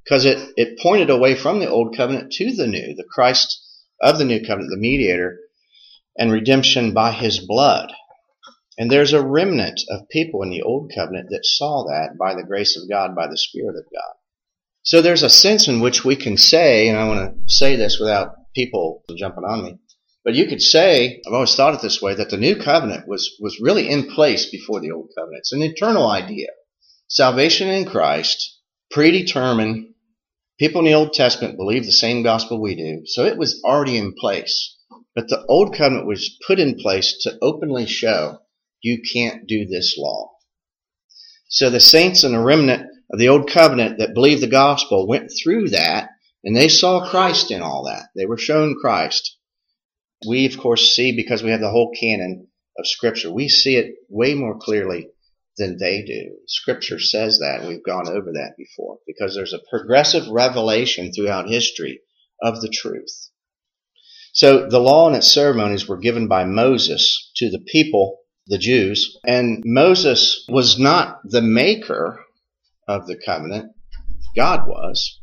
because 0.04 0.26
it, 0.26 0.38
it 0.56 0.78
pointed 0.80 1.08
away 1.08 1.34
from 1.34 1.60
the 1.60 1.70
old 1.70 1.96
covenant 1.96 2.32
to 2.32 2.52
the 2.52 2.66
new, 2.66 2.94
the 2.94 3.06
Christ 3.08 3.62
of 4.02 4.18
the 4.18 4.24
new 4.24 4.40
covenant, 4.40 4.70
the 4.70 4.76
mediator, 4.76 5.38
and 6.18 6.32
redemption 6.32 6.92
by 6.92 7.12
his 7.12 7.38
blood. 7.38 7.92
And 8.78 8.90
there's 8.90 9.12
a 9.12 9.26
remnant 9.26 9.80
of 9.88 10.08
people 10.10 10.42
in 10.42 10.50
the 10.50 10.62
Old 10.62 10.92
Covenant 10.94 11.28
that 11.30 11.46
saw 11.46 11.84
that 11.84 12.18
by 12.18 12.34
the 12.34 12.46
grace 12.46 12.76
of 12.76 12.88
God, 12.88 13.14
by 13.14 13.26
the 13.26 13.38
Spirit 13.38 13.76
of 13.76 13.84
God. 13.84 14.14
So 14.82 15.02
there's 15.02 15.22
a 15.22 15.30
sense 15.30 15.66
in 15.66 15.80
which 15.80 16.04
we 16.04 16.14
can 16.14 16.36
say, 16.36 16.88
and 16.88 16.98
I 16.98 17.08
want 17.08 17.34
to 17.34 17.52
say 17.52 17.76
this 17.76 17.98
without 17.98 18.34
people 18.54 19.02
jumping 19.16 19.44
on 19.44 19.64
me, 19.64 19.78
but 20.24 20.34
you 20.34 20.46
could 20.46 20.60
say, 20.62 21.22
I've 21.26 21.32
always 21.32 21.54
thought 21.54 21.74
it 21.74 21.80
this 21.80 22.02
way, 22.02 22.14
that 22.14 22.30
the 22.30 22.36
new 22.36 22.56
covenant 22.56 23.08
was, 23.08 23.36
was 23.40 23.60
really 23.60 23.88
in 23.88 24.10
place 24.10 24.50
before 24.50 24.80
the 24.80 24.90
old 24.90 25.10
covenant. 25.16 25.40
It's 25.40 25.52
an 25.52 25.62
eternal 25.62 26.08
idea. 26.08 26.48
Salvation 27.08 27.68
in 27.68 27.84
Christ, 27.84 28.60
predetermined. 28.90 29.94
People 30.58 30.80
in 30.80 30.86
the 30.86 30.94
Old 30.94 31.12
Testament 31.12 31.56
believe 31.56 31.84
the 31.84 31.92
same 31.92 32.22
gospel 32.22 32.60
we 32.60 32.74
do. 32.74 33.02
So 33.06 33.24
it 33.24 33.38
was 33.38 33.62
already 33.64 33.96
in 33.96 34.14
place. 34.14 34.75
But 35.16 35.28
the 35.28 35.44
old 35.46 35.74
covenant 35.74 36.06
was 36.06 36.38
put 36.46 36.60
in 36.60 36.78
place 36.78 37.16
to 37.22 37.38
openly 37.40 37.86
show 37.86 38.42
you 38.82 39.00
can't 39.00 39.46
do 39.48 39.64
this 39.66 39.96
law. 39.96 40.30
So 41.48 41.70
the 41.70 41.80
saints 41.80 42.22
and 42.22 42.34
the 42.34 42.38
remnant 42.38 42.86
of 43.10 43.18
the 43.18 43.28
old 43.28 43.48
covenant 43.48 43.98
that 43.98 44.12
believed 44.12 44.42
the 44.42 44.46
gospel 44.46 45.08
went 45.08 45.30
through 45.30 45.70
that 45.70 46.10
and 46.44 46.54
they 46.54 46.68
saw 46.68 47.08
Christ 47.08 47.50
in 47.50 47.62
all 47.62 47.84
that. 47.84 48.10
They 48.14 48.26
were 48.26 48.36
shown 48.36 48.76
Christ. 48.78 49.38
We, 50.28 50.44
of 50.44 50.58
course, 50.58 50.94
see 50.94 51.16
because 51.16 51.42
we 51.42 51.50
have 51.50 51.60
the 51.60 51.70
whole 51.70 51.92
canon 51.98 52.48
of 52.78 52.86
Scripture, 52.86 53.32
we 53.32 53.48
see 53.48 53.76
it 53.76 53.94
way 54.10 54.34
more 54.34 54.58
clearly 54.58 55.08
than 55.56 55.78
they 55.78 56.02
do. 56.02 56.36
Scripture 56.46 57.00
says 57.00 57.38
that. 57.38 57.66
We've 57.66 57.82
gone 57.82 58.06
over 58.06 58.32
that 58.32 58.54
before 58.58 58.98
because 59.06 59.34
there's 59.34 59.54
a 59.54 59.64
progressive 59.70 60.28
revelation 60.28 61.10
throughout 61.10 61.48
history 61.48 62.02
of 62.42 62.60
the 62.60 62.68
truth. 62.68 63.30
So 64.36 64.68
the 64.68 64.78
law 64.78 65.06
and 65.06 65.16
its 65.16 65.32
ceremonies 65.32 65.88
were 65.88 65.96
given 65.96 66.28
by 66.28 66.44
Moses 66.44 67.32
to 67.36 67.48
the 67.48 67.64
people, 67.72 68.18
the 68.46 68.58
Jews, 68.58 69.16
and 69.26 69.62
Moses 69.64 70.44
was 70.50 70.78
not 70.78 71.20
the 71.24 71.40
maker 71.40 72.22
of 72.86 73.06
the 73.06 73.16
covenant. 73.16 73.72
God 74.36 74.68
was. 74.68 75.20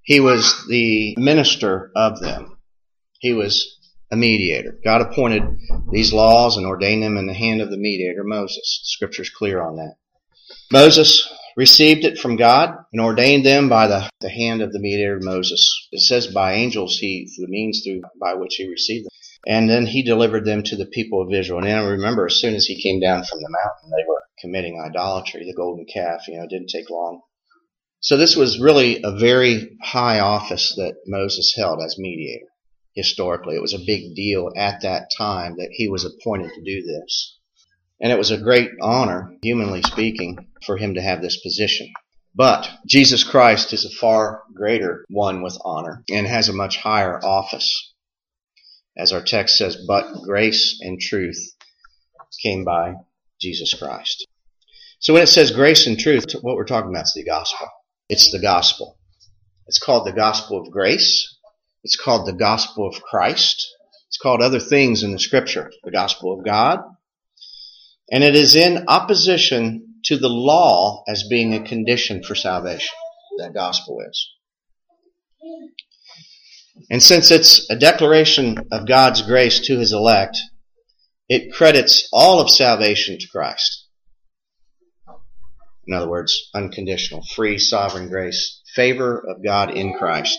He 0.00 0.20
was 0.20 0.64
the 0.70 1.14
minister 1.18 1.90
of 1.94 2.18
them. 2.20 2.56
He 3.18 3.34
was 3.34 3.76
a 4.10 4.16
mediator. 4.16 4.78
God 4.82 5.02
appointed 5.02 5.42
these 5.92 6.14
laws 6.14 6.56
and 6.56 6.64
ordained 6.64 7.02
them 7.02 7.18
in 7.18 7.26
the 7.26 7.34
hand 7.34 7.60
of 7.60 7.70
the 7.70 7.76
mediator, 7.76 8.24
Moses. 8.24 8.80
Scripture's 8.84 9.28
clear 9.28 9.60
on 9.60 9.76
that. 9.76 9.96
Moses 10.72 11.30
received 11.56 12.04
it 12.04 12.18
from 12.18 12.36
God 12.36 12.76
and 12.92 13.00
ordained 13.00 13.44
them 13.44 13.68
by 13.68 13.86
the, 13.86 14.08
the 14.20 14.28
hand 14.28 14.60
of 14.60 14.72
the 14.72 14.78
mediator 14.78 15.18
Moses. 15.20 15.88
It 15.90 16.00
says 16.00 16.26
by 16.26 16.52
angels 16.52 16.98
he 16.98 17.28
the 17.38 17.48
means 17.48 17.82
through 17.82 18.02
by 18.20 18.34
which 18.34 18.54
he 18.56 18.68
received 18.68 19.06
them. 19.06 19.10
And 19.48 19.70
then 19.70 19.86
he 19.86 20.02
delivered 20.02 20.44
them 20.44 20.62
to 20.64 20.76
the 20.76 20.86
people 20.86 21.22
of 21.22 21.32
Israel. 21.32 21.60
And 21.60 21.68
I 21.68 21.82
remember 21.82 22.26
as 22.26 22.40
soon 22.40 22.54
as 22.54 22.66
he 22.66 22.82
came 22.82 23.00
down 23.00 23.24
from 23.24 23.40
the 23.40 23.48
mountain, 23.48 23.90
they 23.90 24.04
were 24.06 24.22
committing 24.40 24.80
idolatry, 24.84 25.44
the 25.44 25.54
golden 25.54 25.86
calf, 25.86 26.28
you 26.28 26.36
know, 26.36 26.44
it 26.44 26.50
didn't 26.50 26.68
take 26.68 26.90
long. 26.90 27.22
So 28.00 28.16
this 28.16 28.36
was 28.36 28.60
really 28.60 29.02
a 29.02 29.16
very 29.18 29.78
high 29.82 30.20
office 30.20 30.74
that 30.76 30.96
Moses 31.06 31.54
held 31.56 31.80
as 31.82 31.96
mediator. 31.98 32.46
Historically, 32.94 33.56
it 33.56 33.62
was 33.62 33.74
a 33.74 33.84
big 33.86 34.14
deal 34.14 34.50
at 34.56 34.82
that 34.82 35.10
time 35.16 35.56
that 35.56 35.70
he 35.72 35.88
was 35.88 36.04
appointed 36.04 36.50
to 36.54 36.62
do 36.62 36.82
this. 36.82 37.38
And 38.00 38.12
it 38.12 38.18
was 38.18 38.30
a 38.30 38.40
great 38.40 38.70
honor, 38.82 39.32
humanly 39.42 39.82
speaking, 39.82 40.45
for 40.64 40.76
him 40.76 40.94
to 40.94 41.02
have 41.02 41.20
this 41.20 41.40
position. 41.40 41.92
But 42.34 42.68
Jesus 42.86 43.24
Christ 43.24 43.72
is 43.72 43.84
a 43.84 43.90
far 43.90 44.42
greater 44.54 45.04
one 45.08 45.42
with 45.42 45.58
honor 45.64 46.04
and 46.10 46.26
has 46.26 46.48
a 46.48 46.52
much 46.52 46.76
higher 46.76 47.18
office. 47.24 47.92
As 48.96 49.12
our 49.12 49.22
text 49.22 49.56
says, 49.56 49.76
but 49.86 50.22
grace 50.22 50.78
and 50.82 51.00
truth 51.00 51.38
came 52.42 52.64
by 52.64 52.94
Jesus 53.40 53.74
Christ. 53.74 54.26
So 54.98 55.12
when 55.12 55.22
it 55.22 55.28
says 55.28 55.50
grace 55.50 55.86
and 55.86 55.98
truth, 55.98 56.32
what 56.40 56.56
we're 56.56 56.64
talking 56.64 56.90
about 56.90 57.04
is 57.04 57.14
the 57.14 57.24
gospel. 57.24 57.68
It's 58.08 58.30
the 58.32 58.40
gospel. 58.40 58.98
It's 59.66 59.78
called 59.78 60.06
the 60.06 60.12
gospel 60.12 60.60
of 60.60 60.70
grace. 60.70 61.36
It's 61.84 61.96
called 61.96 62.26
the 62.26 62.32
gospel 62.32 62.86
of 62.86 63.02
Christ. 63.02 63.66
It's 64.08 64.18
called 64.18 64.42
other 64.42 64.60
things 64.60 65.02
in 65.02 65.12
the 65.12 65.18
scripture. 65.18 65.70
The 65.84 65.90
gospel 65.90 66.38
of 66.38 66.44
God. 66.44 66.80
And 68.10 68.22
it 68.22 68.34
is 68.34 68.54
in 68.54 68.86
opposition 68.88 69.85
to 70.06 70.16
the 70.16 70.28
law 70.28 71.04
as 71.08 71.26
being 71.28 71.54
a 71.54 71.66
condition 71.66 72.22
for 72.22 72.34
salvation. 72.34 72.94
That 73.38 73.54
gospel 73.54 74.00
is. 74.08 74.28
And 76.90 77.02
since 77.02 77.30
it's 77.30 77.68
a 77.70 77.76
declaration 77.76 78.68
of 78.70 78.86
God's 78.86 79.22
grace 79.22 79.60
to 79.66 79.78
his 79.78 79.92
elect, 79.92 80.38
it 81.28 81.52
credits 81.52 82.08
all 82.12 82.40
of 82.40 82.50
salvation 82.50 83.18
to 83.18 83.28
Christ. 83.28 83.86
In 85.86 85.94
other 85.94 86.08
words, 86.08 86.50
unconditional, 86.54 87.22
free, 87.34 87.58
sovereign 87.58 88.08
grace, 88.08 88.60
favor 88.74 89.18
of 89.18 89.42
God 89.44 89.70
in 89.70 89.94
Christ. 89.94 90.38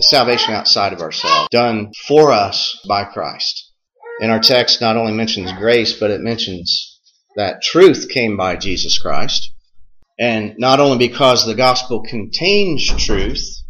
Salvation 0.00 0.54
outside 0.54 0.92
of 0.92 1.00
ourselves, 1.00 1.48
done 1.50 1.92
for 2.06 2.32
us 2.32 2.78
by 2.88 3.04
Christ. 3.04 3.72
And 4.20 4.30
our 4.30 4.40
text, 4.40 4.80
not 4.80 4.96
only 4.96 5.12
mentions 5.12 5.52
grace, 5.52 5.92
but 5.98 6.10
it 6.10 6.20
mentions 6.20 6.93
that 7.36 7.62
truth 7.62 8.08
came 8.08 8.36
by 8.36 8.56
Jesus 8.56 8.98
Christ. 8.98 9.52
And 10.18 10.54
not 10.58 10.80
only 10.80 10.98
because 10.98 11.44
the 11.44 11.54
gospel 11.54 12.02
contains 12.02 12.86
truth, 12.86 13.62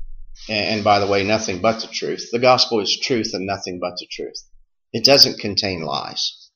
and 0.48 0.84
by 0.84 0.98
the 0.98 1.06
way, 1.06 1.24
nothing 1.24 1.60
but 1.60 1.80
the 1.80 1.88
truth. 1.88 2.28
The 2.30 2.38
gospel 2.38 2.80
is 2.80 2.98
truth 3.00 3.30
and 3.32 3.46
nothing 3.46 3.78
but 3.80 3.96
the 3.96 4.06
truth. 4.10 4.42
It 4.92 5.04
doesn't 5.04 5.40
contain 5.40 5.82
lies. 5.82 6.50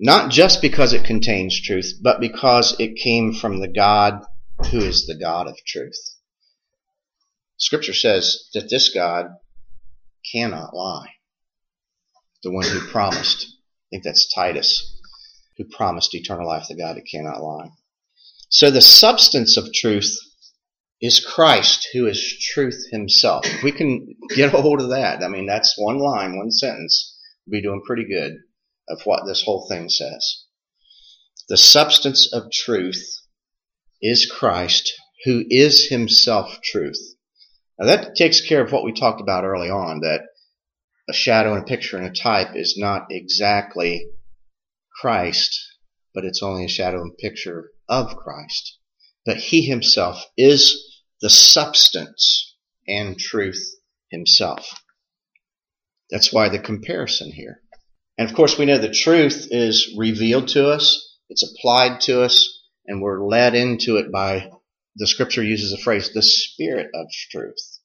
Not 0.00 0.30
just 0.30 0.62
because 0.62 0.92
it 0.92 1.04
contains 1.04 1.60
truth, 1.60 1.98
but 2.02 2.20
because 2.20 2.74
it 2.80 2.96
came 2.96 3.32
from 3.34 3.60
the 3.60 3.68
God 3.68 4.24
who 4.70 4.78
is 4.78 5.06
the 5.06 5.14
God 5.14 5.46
of 5.46 5.56
truth. 5.66 5.98
Scripture 7.58 7.94
says 7.94 8.48
that 8.54 8.70
this 8.70 8.88
God 8.92 9.26
cannot 10.32 10.74
lie. 10.74 11.10
The 12.42 12.50
one 12.50 12.66
who 12.66 12.80
promised 12.80 13.46
think 13.90 14.04
that's 14.04 14.32
Titus, 14.32 14.98
who 15.58 15.64
promised 15.64 16.14
eternal 16.14 16.46
life, 16.46 16.66
the 16.68 16.76
God 16.76 16.96
who 16.96 17.02
cannot 17.02 17.42
lie. 17.42 17.70
So 18.48 18.70
the 18.70 18.80
substance 18.80 19.56
of 19.56 19.72
truth 19.72 20.16
is 21.00 21.24
Christ, 21.24 21.88
who 21.92 22.06
is 22.06 22.38
truth 22.52 22.86
himself. 22.90 23.46
If 23.46 23.62
we 23.62 23.72
can 23.72 24.14
get 24.34 24.54
a 24.54 24.60
hold 24.60 24.80
of 24.80 24.90
that, 24.90 25.22
I 25.22 25.28
mean, 25.28 25.46
that's 25.46 25.74
one 25.78 25.98
line, 25.98 26.36
one 26.36 26.50
sentence, 26.50 27.16
we'll 27.46 27.60
be 27.60 27.62
doing 27.62 27.82
pretty 27.86 28.06
good 28.08 28.34
of 28.88 29.00
what 29.04 29.24
this 29.26 29.42
whole 29.44 29.66
thing 29.68 29.88
says. 29.88 30.44
The 31.48 31.56
substance 31.56 32.32
of 32.32 32.50
truth 32.52 33.02
is 34.02 34.30
Christ, 34.30 34.92
who 35.24 35.44
is 35.48 35.88
himself 35.88 36.58
truth. 36.62 36.98
Now 37.78 37.86
that 37.86 38.14
takes 38.14 38.40
care 38.46 38.62
of 38.62 38.72
what 38.72 38.84
we 38.84 38.92
talked 38.92 39.20
about 39.20 39.44
early 39.44 39.70
on, 39.70 40.00
that 40.00 40.22
a 41.10 41.12
shadow 41.12 41.54
and 41.54 41.62
a 41.62 41.66
picture 41.66 41.96
and 41.96 42.06
a 42.06 42.12
type 42.12 42.54
is 42.54 42.78
not 42.78 43.08
exactly 43.10 44.06
Christ, 45.00 45.60
but 46.14 46.24
it's 46.24 46.42
only 46.42 46.64
a 46.64 46.68
shadow 46.68 47.02
and 47.02 47.18
picture 47.18 47.70
of 47.88 48.16
Christ. 48.16 48.78
But 49.26 49.36
he 49.36 49.62
himself 49.62 50.24
is 50.36 51.02
the 51.20 51.28
substance 51.28 52.54
and 52.86 53.18
truth 53.18 53.74
himself. 54.10 54.82
That's 56.10 56.32
why 56.32 56.48
the 56.48 56.58
comparison 56.58 57.32
here. 57.32 57.60
And 58.16 58.28
of 58.28 58.36
course, 58.36 58.56
we 58.56 58.66
know 58.66 58.78
the 58.78 58.92
truth 58.92 59.48
is 59.50 59.94
revealed 59.98 60.48
to 60.48 60.68
us, 60.68 61.18
it's 61.28 61.42
applied 61.42 62.00
to 62.02 62.22
us, 62.22 62.62
and 62.86 63.02
we're 63.02 63.26
led 63.26 63.54
into 63.54 63.96
it 63.96 64.12
by 64.12 64.50
the 64.96 65.06
scripture 65.06 65.42
uses 65.42 65.70
the 65.70 65.78
phrase, 65.78 66.12
the 66.12 66.22
spirit 66.22 66.90
of 66.94 67.06
truth. 67.30 67.78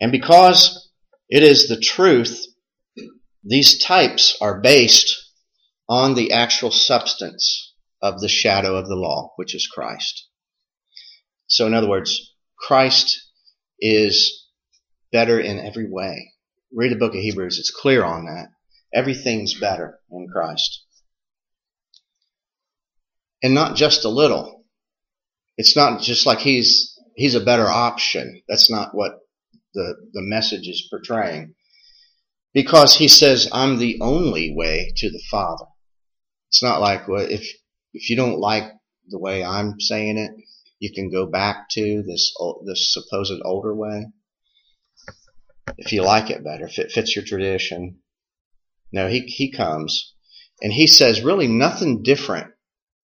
And 0.00 0.12
because 0.12 0.90
it 1.32 1.42
is 1.42 1.66
the 1.66 1.80
truth, 1.80 2.44
these 3.42 3.82
types 3.82 4.36
are 4.42 4.60
based 4.60 5.16
on 5.88 6.14
the 6.14 6.32
actual 6.32 6.70
substance 6.70 7.72
of 8.02 8.20
the 8.20 8.28
shadow 8.28 8.76
of 8.76 8.86
the 8.86 8.96
law, 8.96 9.32
which 9.36 9.54
is 9.54 9.66
Christ. 9.66 10.28
So 11.46 11.66
in 11.66 11.72
other 11.72 11.88
words, 11.88 12.34
Christ 12.58 13.18
is 13.80 14.46
better 15.10 15.40
in 15.40 15.58
every 15.58 15.90
way. 15.90 16.34
Read 16.70 16.92
the 16.92 16.96
book 16.96 17.14
of 17.14 17.20
Hebrews, 17.22 17.58
it's 17.58 17.70
clear 17.70 18.04
on 18.04 18.26
that. 18.26 18.48
Everything's 18.94 19.58
better 19.58 20.00
in 20.10 20.28
Christ. 20.30 20.84
And 23.42 23.54
not 23.54 23.74
just 23.74 24.04
a 24.04 24.10
little. 24.10 24.66
It's 25.56 25.76
not 25.76 26.02
just 26.02 26.26
like 26.26 26.40
he's, 26.40 26.94
he's 27.16 27.34
a 27.34 27.40
better 27.40 27.66
option. 27.66 28.42
That's 28.48 28.70
not 28.70 28.90
what 28.92 29.21
the, 29.74 29.94
the 30.12 30.22
message 30.22 30.68
is 30.68 30.86
portraying. 30.90 31.54
Because 32.54 32.96
he 32.96 33.08
says, 33.08 33.48
I'm 33.52 33.78
the 33.78 33.98
only 34.00 34.54
way 34.54 34.92
to 34.96 35.10
the 35.10 35.22
Father. 35.30 35.66
It's 36.48 36.62
not 36.62 36.80
like, 36.80 37.08
well, 37.08 37.24
if, 37.24 37.46
if 37.94 38.10
you 38.10 38.16
don't 38.16 38.38
like 38.38 38.64
the 39.08 39.18
way 39.18 39.42
I'm 39.42 39.80
saying 39.80 40.18
it, 40.18 40.32
you 40.78 40.92
can 40.92 41.10
go 41.10 41.26
back 41.26 41.68
to 41.70 42.02
this 42.02 42.34
this 42.66 42.92
supposed 42.92 43.40
older 43.44 43.74
way 43.74 44.06
if 45.78 45.92
you 45.92 46.02
like 46.02 46.30
it 46.30 46.44
better, 46.44 46.66
if 46.66 46.78
it 46.78 46.92
fits 46.92 47.14
your 47.14 47.24
tradition. 47.24 48.00
No, 48.92 49.08
he 49.08 49.20
he 49.20 49.50
comes 49.50 50.14
and 50.60 50.72
he 50.72 50.86
says 50.86 51.22
really 51.22 51.48
nothing 51.48 52.02
different 52.02 52.52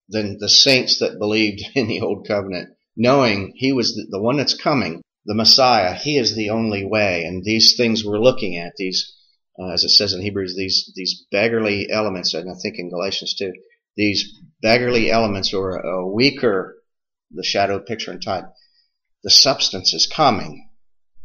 than 0.08 0.38
the 0.38 0.48
saints 0.48 0.98
that 0.98 1.18
believed 1.18 1.62
in 1.75 1.88
the 1.88 2.00
old 2.00 2.26
covenant, 2.26 2.70
knowing 2.96 3.52
he 3.56 3.72
was 3.72 3.94
the, 3.94 4.06
the 4.10 4.20
one 4.20 4.37
that's 4.37 4.54
coming, 4.54 5.02
the 5.25 5.34
Messiah. 5.34 5.94
He 5.94 6.18
is 6.18 6.34
the 6.34 6.50
only 6.50 6.84
way, 6.84 7.25
and 7.25 7.44
these 7.44 7.75
things 7.76 8.04
we're 8.04 8.18
looking 8.18 8.56
at 8.56 8.75
these. 8.76 9.14
Uh, 9.60 9.72
as 9.72 9.82
it 9.82 9.90
says 9.90 10.12
in 10.12 10.22
Hebrews, 10.22 10.54
these 10.56 10.92
these 10.94 11.26
beggarly 11.32 11.90
elements, 11.90 12.32
and 12.32 12.48
I 12.48 12.54
think 12.54 12.78
in 12.78 12.90
Galatians 12.90 13.34
too, 13.34 13.52
these 13.96 14.32
beggarly 14.62 15.10
elements 15.10 15.52
or 15.52 15.76
a 15.76 16.06
weaker 16.06 16.78
the 17.30 17.44
shadow, 17.44 17.78
picture, 17.78 18.10
and 18.10 18.22
type. 18.22 18.44
The 19.22 19.30
substance 19.30 19.92
is 19.92 20.06
coming, 20.06 20.70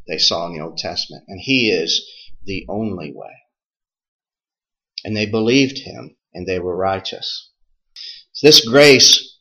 they 0.08 0.18
saw 0.18 0.48
in 0.48 0.54
the 0.54 0.64
Old 0.64 0.78
Testament, 0.78 1.26
and 1.28 1.40
He 1.40 1.72
is 1.72 2.06
the 2.44 2.66
only 2.68 3.14
way. 3.14 3.34
And 5.04 5.16
they 5.16 5.26
believed 5.26 5.80
Him, 5.80 6.18
and 6.34 6.48
they 6.48 6.60
were 6.60 6.76
righteous. 6.76 7.52
So 8.34 8.48
this 8.48 8.68
grace, 8.68 9.38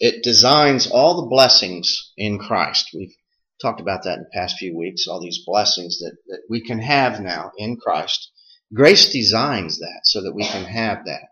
it 0.00 0.22
designs 0.22 0.86
all 0.86 1.20
the 1.20 1.28
blessings 1.28 2.12
in 2.16 2.38
Christ. 2.38 2.90
We've 2.94 3.14
talked 3.60 3.80
about 3.80 4.04
that 4.04 4.18
in 4.18 4.24
the 4.24 4.30
past 4.32 4.56
few 4.58 4.76
weeks, 4.76 5.06
all 5.06 5.20
these 5.20 5.44
blessings 5.44 5.98
that, 5.98 6.16
that 6.26 6.42
we 6.48 6.60
can 6.60 6.78
have 6.78 7.20
now 7.20 7.52
in 7.56 7.76
Christ. 7.76 8.30
Grace 8.72 9.10
designs 9.12 9.78
that 9.78 10.00
so 10.04 10.22
that 10.22 10.34
we 10.34 10.44
can 10.44 10.64
have 10.64 11.04
that. 11.06 11.28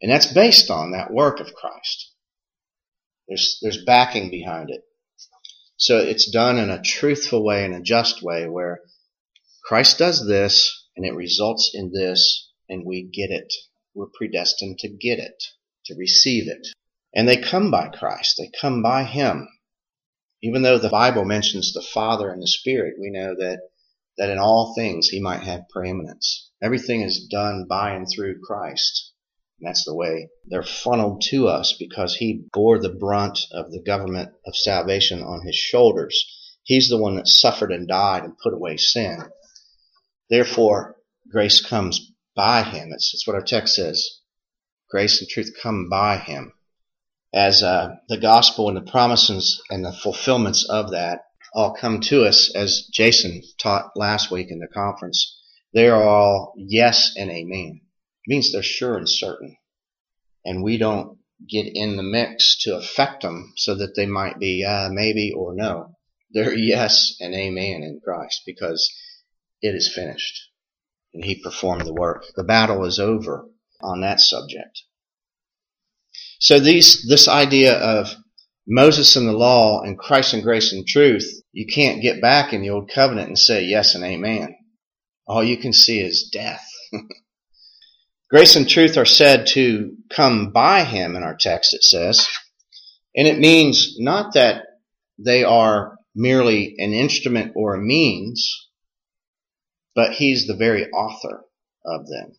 And 0.00 0.10
that's 0.10 0.32
based 0.32 0.70
on 0.70 0.92
that 0.92 1.12
work 1.12 1.40
of 1.40 1.54
Christ. 1.54 2.12
There's, 3.28 3.58
there's 3.62 3.84
backing 3.84 4.30
behind 4.30 4.70
it. 4.70 4.82
So 5.76 5.98
it's 5.98 6.30
done 6.30 6.58
in 6.58 6.70
a 6.70 6.82
truthful 6.82 7.44
way 7.44 7.64
and 7.64 7.74
a 7.74 7.80
just 7.80 8.22
way 8.22 8.48
where 8.48 8.80
Christ 9.64 9.98
does 9.98 10.26
this 10.26 10.86
and 10.96 11.06
it 11.06 11.14
results 11.14 11.70
in 11.74 11.92
this 11.92 12.50
and 12.68 12.84
we 12.84 13.02
get 13.02 13.30
it. 13.30 13.52
We're 13.94 14.06
predestined 14.06 14.78
to 14.80 14.88
get 14.88 15.18
it, 15.18 15.42
to 15.86 15.94
receive 15.94 16.48
it. 16.48 16.66
And 17.14 17.28
they 17.28 17.36
come 17.36 17.70
by 17.70 17.88
Christ. 17.88 18.36
They 18.38 18.50
come 18.60 18.82
by 18.82 19.04
Him. 19.04 19.48
Even 20.42 20.62
though 20.62 20.78
the 20.78 20.88
Bible 20.88 21.24
mentions 21.24 21.72
the 21.72 21.82
Father 21.82 22.30
and 22.30 22.42
the 22.42 22.48
Spirit, 22.48 22.94
we 22.98 23.10
know 23.10 23.34
that, 23.38 23.60
that 24.18 24.30
in 24.30 24.38
all 24.38 24.74
things 24.74 25.08
He 25.08 25.20
might 25.20 25.42
have 25.42 25.68
preeminence. 25.68 26.50
Everything 26.62 27.02
is 27.02 27.26
done 27.26 27.66
by 27.68 27.92
and 27.92 28.06
through 28.08 28.40
Christ. 28.40 29.12
And 29.62 29.68
that's 29.68 29.84
the 29.84 29.94
way 29.94 30.28
they're 30.44 30.64
funneled 30.64 31.22
to 31.30 31.46
us 31.46 31.76
because 31.78 32.16
he 32.16 32.46
bore 32.52 32.80
the 32.80 32.88
brunt 32.88 33.46
of 33.52 33.70
the 33.70 33.80
government 33.80 34.34
of 34.44 34.56
salvation 34.56 35.22
on 35.22 35.46
his 35.46 35.54
shoulders. 35.54 36.26
He's 36.64 36.88
the 36.88 36.98
one 36.98 37.14
that 37.14 37.28
suffered 37.28 37.70
and 37.70 37.86
died 37.86 38.24
and 38.24 38.36
put 38.38 38.54
away 38.54 38.76
sin. 38.76 39.22
Therefore, 40.28 40.96
grace 41.28 41.60
comes 41.60 42.12
by 42.34 42.64
him. 42.64 42.90
It's, 42.92 43.14
it's 43.14 43.24
what 43.24 43.36
our 43.36 43.42
text 43.42 43.76
says. 43.76 44.18
Grace 44.90 45.20
and 45.20 45.28
truth 45.28 45.54
come 45.62 45.88
by 45.88 46.18
him. 46.18 46.52
As 47.34 47.62
uh, 47.62 47.96
the 48.08 48.18
gospel 48.18 48.68
and 48.68 48.76
the 48.76 48.90
promises 48.90 49.62
and 49.70 49.84
the 49.84 49.92
fulfillments 49.92 50.64
of 50.68 50.90
that 50.90 51.20
all 51.54 51.74
come 51.74 52.00
to 52.00 52.24
us, 52.24 52.54
as 52.54 52.86
Jason 52.92 53.42
taught 53.58 53.96
last 53.96 54.30
week 54.30 54.50
in 54.50 54.58
the 54.58 54.68
conference, 54.68 55.38
they 55.72 55.88
are 55.88 56.02
all 56.02 56.52
yes 56.56 57.14
and 57.16 57.30
amen 57.30 57.80
It 58.26 58.30
means 58.30 58.52
they're 58.52 58.62
sure 58.62 58.98
and 58.98 59.08
certain. 59.08 59.56
And 60.44 60.62
we 60.62 60.76
don't 60.76 61.18
get 61.48 61.66
in 61.74 61.96
the 61.96 62.02
mix 62.02 62.58
to 62.64 62.76
affect 62.76 63.22
them 63.22 63.54
so 63.56 63.74
that 63.76 63.94
they 63.96 64.06
might 64.06 64.38
be 64.38 64.64
uh, 64.64 64.90
maybe 64.90 65.32
or 65.32 65.54
no. 65.54 65.96
They're 66.32 66.54
yes 66.56 67.16
and 67.20 67.34
amen 67.34 67.82
in 67.82 68.00
Christ 68.04 68.42
because 68.44 68.92
it 69.62 69.74
is 69.74 69.92
finished. 69.92 70.50
And 71.14 71.24
he 71.24 71.42
performed 71.42 71.86
the 71.86 71.94
work. 71.94 72.24
The 72.36 72.44
battle 72.44 72.84
is 72.84 72.98
over 72.98 73.48
on 73.80 74.02
that 74.02 74.20
subject. 74.20 74.82
So 76.42 76.58
these, 76.58 77.06
this 77.08 77.28
idea 77.28 77.78
of 77.78 78.08
Moses 78.66 79.14
and 79.14 79.28
the 79.28 79.32
law 79.32 79.82
and 79.82 79.96
Christ 79.96 80.34
and 80.34 80.42
grace 80.42 80.72
and 80.72 80.84
truth, 80.84 81.24
you 81.52 81.66
can't 81.72 82.02
get 82.02 82.20
back 82.20 82.52
in 82.52 82.62
the 82.62 82.70
old 82.70 82.90
covenant 82.92 83.28
and 83.28 83.38
say 83.38 83.62
yes 83.62 83.94
and 83.94 84.02
amen. 84.02 84.56
All 85.24 85.44
you 85.44 85.56
can 85.56 85.72
see 85.72 86.00
is 86.00 86.30
death. 86.32 86.68
Grace 88.28 88.56
and 88.56 88.68
truth 88.68 88.96
are 88.96 89.04
said 89.04 89.46
to 89.48 89.96
come 90.10 90.50
by 90.50 90.82
him 90.82 91.14
in 91.14 91.22
our 91.22 91.36
text, 91.38 91.74
it 91.74 91.84
says. 91.84 92.26
And 93.14 93.28
it 93.28 93.38
means 93.38 93.94
not 94.00 94.34
that 94.34 94.64
they 95.18 95.44
are 95.44 95.96
merely 96.12 96.74
an 96.78 96.92
instrument 96.92 97.52
or 97.54 97.74
a 97.74 97.80
means, 97.80 98.68
but 99.94 100.14
he's 100.14 100.48
the 100.48 100.56
very 100.56 100.90
author 100.90 101.44
of 101.84 102.08
them. 102.08 102.36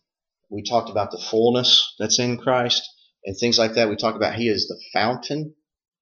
We 0.50 0.62
talked 0.62 0.90
about 0.90 1.10
the 1.10 1.24
fullness 1.30 1.94
that's 1.98 2.18
in 2.18 2.36
Christ 2.36 2.86
and 3.24 3.36
things 3.36 3.58
like 3.58 3.74
that. 3.74 3.88
We 3.88 3.96
talk 3.96 4.16
about 4.16 4.34
he 4.34 4.48
is 4.48 4.68
the 4.68 4.80
fountain, 4.92 5.54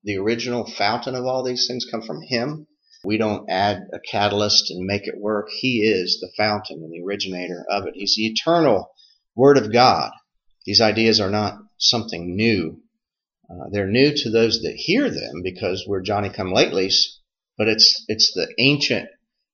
the 0.04 0.18
original 0.18 0.64
fountain 0.66 1.14
of 1.14 1.24
all 1.24 1.42
these 1.44 1.66
things 1.66 1.86
come 1.90 2.02
from 2.02 2.20
him. 2.22 2.66
We 3.04 3.18
don't 3.18 3.50
add 3.50 3.88
a 3.92 3.98
catalyst 3.98 4.70
and 4.70 4.86
make 4.86 5.08
it 5.08 5.18
work. 5.18 5.48
He 5.50 5.82
is 5.82 6.20
the 6.20 6.30
fountain 6.36 6.82
and 6.82 6.92
the 6.92 7.04
originator 7.04 7.64
of 7.68 7.86
it. 7.86 7.94
He's 7.94 8.14
the 8.16 8.26
eternal 8.26 8.90
Word 9.34 9.58
of 9.58 9.72
God. 9.72 10.12
These 10.66 10.80
ideas 10.80 11.20
are 11.20 11.30
not 11.30 11.58
something 11.78 12.36
new. 12.36 12.80
Uh, 13.50 13.68
they're 13.70 13.88
new 13.88 14.14
to 14.14 14.30
those 14.30 14.62
that 14.62 14.74
hear 14.76 15.10
them 15.10 15.42
because 15.42 15.84
we're 15.86 16.00
Johnny 16.00 16.30
come 16.30 16.52
latelys, 16.52 17.18
but 17.58 17.68
it's, 17.68 18.04
it's 18.06 18.32
the 18.34 18.54
ancient, 18.58 19.08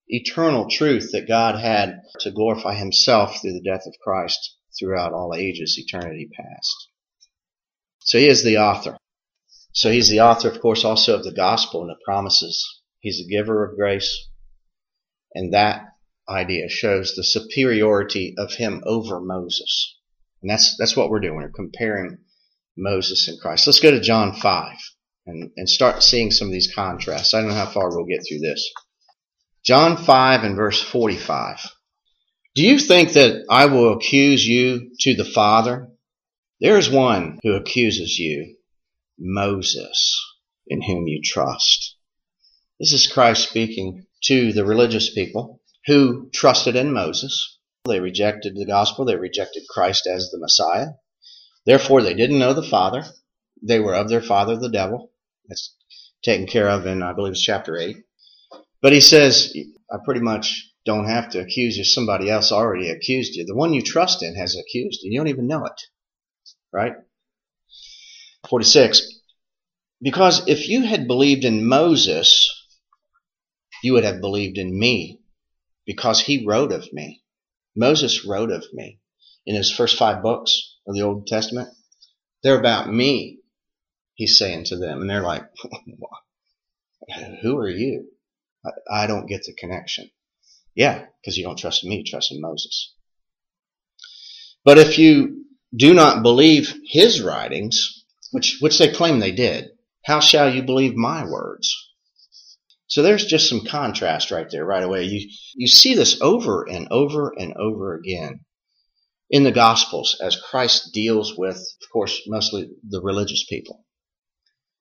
eternal 0.08 0.68
truth 0.68 1.12
that 1.12 1.26
God 1.26 1.58
had 1.58 2.02
to 2.20 2.30
glorify 2.30 2.74
himself 2.74 3.40
through 3.40 3.54
the 3.54 3.62
death 3.62 3.86
of 3.86 3.94
Christ 4.02 4.56
throughout 4.78 5.12
all 5.12 5.34
ages, 5.34 5.78
eternity 5.78 6.28
past. 6.34 6.87
So 8.08 8.16
he 8.18 8.26
is 8.26 8.42
the 8.42 8.56
author. 8.56 8.96
So 9.72 9.90
he's 9.90 10.08
the 10.08 10.20
author, 10.20 10.48
of 10.48 10.62
course, 10.62 10.82
also 10.82 11.14
of 11.14 11.24
the 11.24 11.30
gospel 11.30 11.82
and 11.82 11.90
the 11.90 12.04
promises. 12.06 12.80
He's 13.00 13.20
a 13.20 13.28
giver 13.28 13.66
of 13.66 13.76
grace. 13.76 14.28
And 15.34 15.52
that 15.52 15.84
idea 16.26 16.70
shows 16.70 17.12
the 17.14 17.22
superiority 17.22 18.34
of 18.38 18.54
him 18.54 18.82
over 18.86 19.20
Moses. 19.20 19.98
And 20.40 20.50
that's, 20.50 20.74
that's 20.78 20.96
what 20.96 21.10
we're 21.10 21.20
doing. 21.20 21.36
We're 21.36 21.50
comparing 21.50 22.16
Moses 22.78 23.28
and 23.28 23.38
Christ. 23.38 23.66
Let's 23.66 23.80
go 23.80 23.90
to 23.90 24.00
John 24.00 24.32
5. 24.32 24.76
and, 25.26 25.50
and 25.58 25.68
start 25.68 26.02
seeing 26.02 26.30
some 26.30 26.48
of 26.48 26.52
these 26.52 26.72
contrasts. 26.74 27.34
I 27.34 27.40
don't 27.40 27.50
know 27.50 27.56
how 27.56 27.70
far 27.70 27.90
we'll 27.90 28.06
get 28.06 28.24
through 28.26 28.38
this. 28.38 28.72
John 29.66 29.98
5 29.98 30.44
and 30.44 30.56
verse 30.56 30.82
45. 30.82 31.58
Do 32.54 32.62
you 32.62 32.78
think 32.78 33.12
that 33.12 33.44
I 33.50 33.66
will 33.66 33.92
accuse 33.92 34.46
you 34.46 34.92
to 35.00 35.14
the 35.14 35.26
Father? 35.26 35.87
There 36.60 36.76
is 36.76 36.90
one 36.90 37.38
who 37.44 37.54
accuses 37.54 38.18
you, 38.18 38.56
Moses, 39.16 40.20
in 40.66 40.82
whom 40.82 41.06
you 41.06 41.22
trust. 41.22 41.96
This 42.80 42.92
is 42.92 43.06
Christ 43.06 43.48
speaking 43.48 44.06
to 44.24 44.52
the 44.52 44.64
religious 44.64 45.14
people 45.14 45.60
who 45.86 46.28
trusted 46.30 46.74
in 46.74 46.92
Moses. 46.92 47.58
They 47.84 48.00
rejected 48.00 48.56
the 48.56 48.66
gospel. 48.66 49.04
They 49.04 49.14
rejected 49.14 49.68
Christ 49.70 50.08
as 50.08 50.30
the 50.30 50.38
Messiah. 50.40 50.94
Therefore, 51.64 52.02
they 52.02 52.14
didn't 52.14 52.40
know 52.40 52.54
the 52.54 52.62
Father. 52.64 53.04
They 53.62 53.78
were 53.78 53.94
of 53.94 54.08
their 54.08 54.20
father, 54.20 54.56
the 54.56 54.68
devil. 54.68 55.12
That's 55.46 55.76
taken 56.24 56.48
care 56.48 56.68
of 56.68 56.86
in, 56.86 57.04
I 57.04 57.12
believe 57.12 57.34
it's 57.34 57.42
chapter 57.42 57.76
8. 57.76 57.98
But 58.82 58.92
he 58.92 59.00
says, 59.00 59.56
I 59.92 59.98
pretty 60.04 60.22
much 60.22 60.72
don't 60.84 61.06
have 61.06 61.30
to 61.30 61.40
accuse 61.40 61.76
you. 61.76 61.84
Somebody 61.84 62.28
else 62.28 62.50
already 62.50 62.90
accused 62.90 63.36
you. 63.36 63.44
The 63.46 63.54
one 63.54 63.74
you 63.74 63.82
trust 63.82 64.24
in 64.24 64.34
has 64.34 64.56
accused 64.56 65.04
you. 65.04 65.12
You 65.12 65.20
don't 65.20 65.28
even 65.28 65.46
know 65.46 65.64
it. 65.64 65.80
Right? 66.72 66.94
46. 68.48 69.20
Because 70.00 70.46
if 70.46 70.68
you 70.68 70.82
had 70.82 71.08
believed 71.08 71.44
in 71.44 71.66
Moses, 71.66 72.48
you 73.82 73.94
would 73.94 74.04
have 74.04 74.20
believed 74.20 74.58
in 74.58 74.78
me 74.78 75.20
because 75.86 76.20
he 76.20 76.44
wrote 76.46 76.72
of 76.72 76.92
me. 76.92 77.22
Moses 77.74 78.24
wrote 78.24 78.50
of 78.50 78.64
me 78.72 79.00
in 79.46 79.54
his 79.54 79.72
first 79.72 79.96
five 79.96 80.22
books 80.22 80.76
of 80.86 80.94
the 80.94 81.02
Old 81.02 81.26
Testament. 81.26 81.68
They're 82.42 82.58
about 82.58 82.92
me, 82.92 83.38
he's 84.14 84.38
saying 84.38 84.64
to 84.64 84.76
them. 84.76 85.00
And 85.00 85.10
they're 85.10 85.22
like, 85.22 85.44
who 87.42 87.56
are 87.56 87.70
you? 87.70 88.08
I, 88.64 88.70
I 89.04 89.06
don't 89.06 89.26
get 89.26 89.44
the 89.44 89.54
connection. 89.54 90.10
Yeah, 90.74 91.06
because 91.20 91.36
you 91.36 91.44
don't 91.44 91.58
trust 91.58 91.84
me, 91.84 92.04
trust 92.04 92.30
in 92.30 92.40
Moses. 92.40 92.94
But 94.64 94.78
if 94.78 94.98
you 94.98 95.46
do 95.74 95.94
not 95.94 96.22
believe 96.22 96.74
his 96.84 97.20
writings, 97.20 98.04
which, 98.32 98.58
which 98.60 98.78
they 98.78 98.92
claim 98.92 99.18
they 99.18 99.32
did, 99.32 99.70
how 100.04 100.20
shall 100.20 100.52
you 100.52 100.62
believe 100.62 100.94
my 100.94 101.24
words? 101.24 101.74
So 102.86 103.02
there's 103.02 103.26
just 103.26 103.48
some 103.48 103.66
contrast 103.66 104.30
right 104.30 104.48
there, 104.50 104.64
right 104.64 104.82
away. 104.82 105.04
You, 105.04 105.28
you 105.54 105.68
see 105.68 105.94
this 105.94 106.20
over 106.22 106.66
and 106.66 106.88
over 106.90 107.34
and 107.36 107.52
over 107.54 107.94
again 107.94 108.40
in 109.28 109.44
the 109.44 109.52
Gospels 109.52 110.18
as 110.22 110.40
Christ 110.40 110.94
deals 110.94 111.36
with, 111.36 111.56
of 111.56 111.90
course, 111.92 112.22
mostly 112.26 112.70
the 112.88 113.02
religious 113.02 113.44
people. 113.44 113.84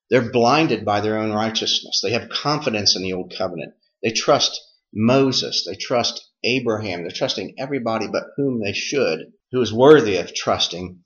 They're 0.09 0.31
blinded 0.31 0.85
by 0.85 1.01
their 1.01 1.17
own 1.17 1.33
righteousness. 1.33 1.99
They 2.01 2.11
have 2.11 2.29
confidence 2.29 2.95
in 2.95 3.01
the 3.01 3.11
Old 3.11 3.33
Covenant. 3.37 3.73
They 4.01 4.11
trust 4.11 4.57
Moses. 4.93 5.65
They 5.65 5.75
trust 5.75 6.25
Abraham. 6.45 7.01
They're 7.01 7.11
trusting 7.11 7.55
everybody 7.57 8.07
but 8.07 8.23
whom 8.37 8.61
they 8.61 8.71
should, 8.71 9.33
who 9.51 9.61
is 9.61 9.73
worthy 9.73 10.17
of 10.17 10.33
trusting, 10.33 10.99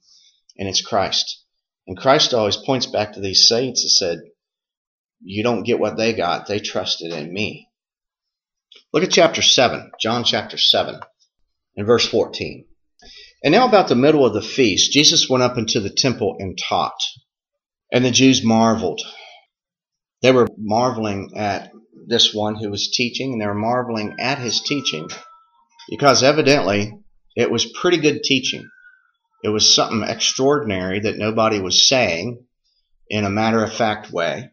and 0.58 0.69
it's 0.69 0.82
Christ. 0.82 1.43
And 1.88 1.97
Christ 1.97 2.34
always 2.34 2.58
points 2.58 2.86
back 2.86 3.13
to 3.13 3.21
these 3.21 3.47
saints 3.47 3.84
and 3.84 3.91
said, 3.91 4.19
you 5.23 5.43
don't 5.43 5.63
get 5.63 5.80
what 5.80 5.97
they 5.97 6.13
got. 6.13 6.47
They 6.47 6.60
trusted 6.60 7.13
in 7.13 7.32
me. 7.32 7.69
Look 8.93 9.04
at 9.04 9.12
chapter 9.12 9.41
7, 9.41 9.91
John 9.99 10.23
chapter 10.23 10.58
7, 10.58 10.99
and 11.75 11.88
verse 11.88 12.08
14. 12.08 12.65
And 13.43 13.51
now 13.51 13.67
about 13.67 13.88
the 13.88 13.95
middle 13.95 14.25
of 14.25 14.34
the 14.34 14.41
feast, 14.41 14.91
Jesus 14.91 15.30
went 15.30 15.43
up 15.43 15.58
into 15.58 15.80
the 15.80 15.89
temple 15.89 16.38
and 16.39 16.58
taught. 16.58 16.99
And 17.91 18.04
the 18.06 18.12
Jews 18.12 18.43
marveled. 18.43 19.01
They 20.21 20.32
were 20.32 20.47
marveling 20.58 21.32
at 21.36 21.71
this 22.08 22.34
one 22.34 22.56
who 22.56 22.69
was 22.69 22.91
teaching, 22.91 23.34
and 23.34 23.41
they 23.41 23.47
were 23.47 23.54
marveling 23.54 24.15
at 24.19 24.39
his 24.39 24.62
teaching 24.62 25.10
because 25.89 26.23
evidently 26.23 26.93
it 27.36 27.52
was 27.52 27.65
pretty 27.65 27.98
good 27.98 28.24
teaching. 28.24 28.70
It 29.44 29.50
was 29.50 29.74
something 29.74 30.04
extraordinary 30.08 31.00
that 31.02 31.17
nobody 31.17 31.60
was 31.60 31.88
saying 31.88 32.46
in 33.10 33.26
a 33.26 33.30
matter 33.30 33.63
of 33.63 33.74
fact 33.74 34.12
way. 34.12 34.52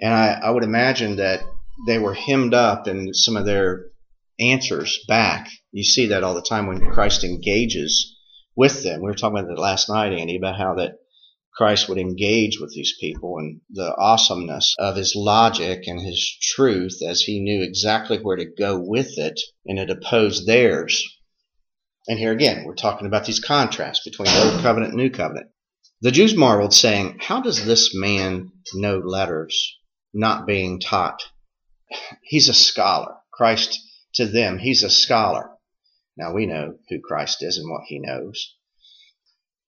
And 0.00 0.12
I, 0.12 0.40
I 0.44 0.50
would 0.50 0.64
imagine 0.64 1.16
that 1.16 1.42
they 1.86 1.98
were 1.98 2.14
hemmed 2.14 2.54
up 2.54 2.86
in 2.88 3.14
some 3.14 3.36
of 3.36 3.46
their 3.46 3.86
answers 4.38 5.04
back. 5.08 5.48
You 5.72 5.84
see 5.84 6.06
that 6.06 6.22
all 6.22 6.34
the 6.34 6.42
time 6.42 6.66
when 6.66 6.90
Christ 6.90 7.24
engages 7.24 8.16
with 8.54 8.82
them. 8.82 9.00
We 9.00 9.06
were 9.06 9.14
talking 9.14 9.38
about 9.38 9.48
that 9.48 9.60
last 9.60 9.88
night, 9.88 10.12
Andy, 10.12 10.36
about 10.36 10.58
how 10.58 10.74
that 10.74 10.98
Christ 11.54 11.88
would 11.88 11.98
engage 11.98 12.60
with 12.60 12.72
these 12.72 12.94
people 13.00 13.38
and 13.38 13.60
the 13.70 13.94
awesomeness 13.96 14.74
of 14.78 14.96
his 14.96 15.14
logic 15.16 15.86
and 15.86 16.00
his 16.00 16.36
truth 16.40 17.00
as 17.02 17.22
he 17.22 17.40
knew 17.40 17.62
exactly 17.62 18.18
where 18.18 18.36
to 18.36 18.44
go 18.44 18.78
with 18.78 19.18
it 19.18 19.40
and 19.64 19.78
it 19.78 19.88
opposed 19.88 20.46
theirs. 20.46 21.02
And 22.08 22.18
here 22.18 22.32
again, 22.32 22.64
we're 22.64 22.74
talking 22.74 23.06
about 23.06 23.24
these 23.24 23.40
contrasts 23.40 24.04
between 24.04 24.28
Old 24.28 24.62
Covenant 24.62 24.92
and 24.92 25.02
New 25.02 25.10
Covenant. 25.10 25.48
The 26.02 26.12
Jews 26.12 26.36
marveled, 26.36 26.74
saying, 26.74 27.18
How 27.20 27.40
does 27.40 27.64
this 27.64 27.94
man 27.94 28.52
know 28.74 28.98
letters, 28.98 29.76
not 30.12 30.46
being 30.46 30.78
taught? 30.78 31.22
He's 32.22 32.48
a 32.48 32.54
scholar. 32.54 33.16
Christ 33.32 33.80
to 34.14 34.26
them, 34.26 34.58
he's 34.58 34.82
a 34.82 34.90
scholar. 34.90 35.50
Now 36.16 36.32
we 36.32 36.46
know 36.46 36.78
who 36.88 37.00
Christ 37.00 37.42
is 37.42 37.58
and 37.58 37.70
what 37.70 37.84
he 37.86 37.98
knows. 37.98 38.54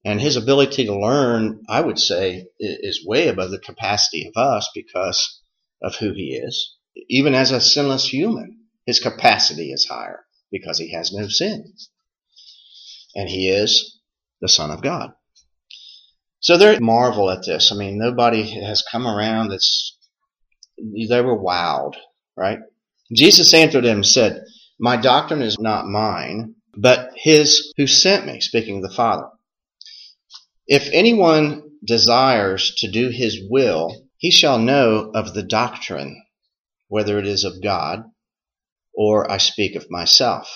And 0.05 0.21
his 0.21 0.37
ability 0.37 0.87
to 0.87 0.99
learn, 0.99 1.63
I 1.69 1.81
would 1.81 1.99
say, 1.99 2.47
is 2.59 3.05
way 3.05 3.29
above 3.29 3.51
the 3.51 3.59
capacity 3.59 4.27
of 4.27 4.41
us 4.41 4.71
because 4.75 5.43
of 5.83 5.97
who 5.97 6.13
he 6.13 6.35
is. 6.35 6.77
Even 7.09 7.35
as 7.35 7.51
a 7.51 7.61
sinless 7.61 8.09
human, 8.09 8.61
his 8.87 9.01
capacity 9.01 9.71
is 9.71 9.87
higher 9.87 10.25
because 10.51 10.79
he 10.79 10.93
has 10.93 11.13
no 11.13 11.29
sin. 11.29 11.75
And 13.19 13.29
he 13.29 13.49
is 13.49 13.99
the 14.41 14.49
Son 14.49 14.71
of 14.71 14.81
God. 14.81 15.11
So 16.39 16.57
they 16.57 16.79
marvel 16.79 17.33
at 17.33 17.45
this. 17.45 17.73
I 17.73 17.75
mean, 17.75 17.99
nobody 17.99 18.49
has 18.65 18.85
come 18.93 19.09
around 19.09 19.49
that's, 19.49 19.99
they 20.79 21.21
were 21.21 21.37
wowed, 21.37 21.95
right? 22.37 22.61
Jesus 23.13 23.53
answered 23.53 23.83
them 23.83 23.97
and 23.97 24.07
said, 24.07 24.45
My 24.79 24.97
doctrine 24.97 25.43
is 25.43 25.59
not 25.59 25.87
mine, 25.87 26.55
but 26.77 27.11
his 27.17 27.73
who 27.77 27.89
sent 27.89 28.25
me, 28.25 28.41
speaking 28.41 28.77
of 28.77 28.89
the 28.89 28.95
Father. 28.95 29.27
If 30.69 30.89
anyone 30.93 31.65
desires 31.85 32.77
to 32.77 32.89
do 32.89 33.09
his 33.09 33.41
will, 33.51 34.07
he 34.19 34.31
shall 34.31 34.61
know 34.61 35.11
of 35.13 35.35
the 35.35 35.43
doctrine, 35.43 36.23
whether 36.87 37.19
it 37.19 37.27
is 37.27 37.43
of 37.43 37.61
God 37.61 38.05
or 38.95 39.29
I 39.29 39.39
speak 39.39 39.75
of 39.75 39.91
myself. 39.91 40.49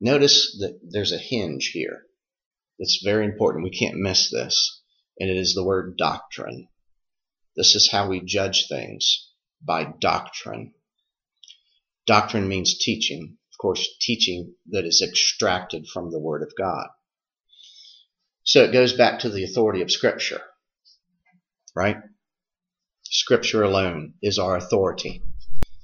Notice 0.00 0.56
that 0.60 0.80
there's 0.82 1.12
a 1.12 1.18
hinge 1.18 1.70
here. 1.72 2.06
It's 2.78 3.02
very 3.02 3.24
important. 3.24 3.64
We 3.64 3.70
can't 3.70 3.96
miss 3.96 4.30
this. 4.30 4.82
And 5.18 5.28
it 5.28 5.36
is 5.36 5.54
the 5.54 5.64
word 5.64 5.96
doctrine. 5.96 6.68
This 7.56 7.74
is 7.74 7.90
how 7.90 8.08
we 8.08 8.20
judge 8.20 8.68
things 8.68 9.32
by 9.60 9.92
doctrine. 10.00 10.74
Doctrine 12.06 12.48
means 12.48 12.78
teaching. 12.78 13.36
Of 13.52 13.58
course, 13.60 13.88
teaching 14.00 14.54
that 14.70 14.84
is 14.84 15.02
extracted 15.02 15.88
from 15.88 16.12
the 16.12 16.20
Word 16.20 16.44
of 16.44 16.52
God. 16.56 16.86
So 18.44 18.62
it 18.62 18.72
goes 18.72 18.92
back 18.92 19.18
to 19.20 19.28
the 19.28 19.42
authority 19.42 19.82
of 19.82 19.90
Scripture, 19.90 20.40
right? 21.74 21.96
Scripture 23.02 23.64
alone 23.64 24.14
is 24.22 24.38
our 24.38 24.56
authority, 24.56 25.22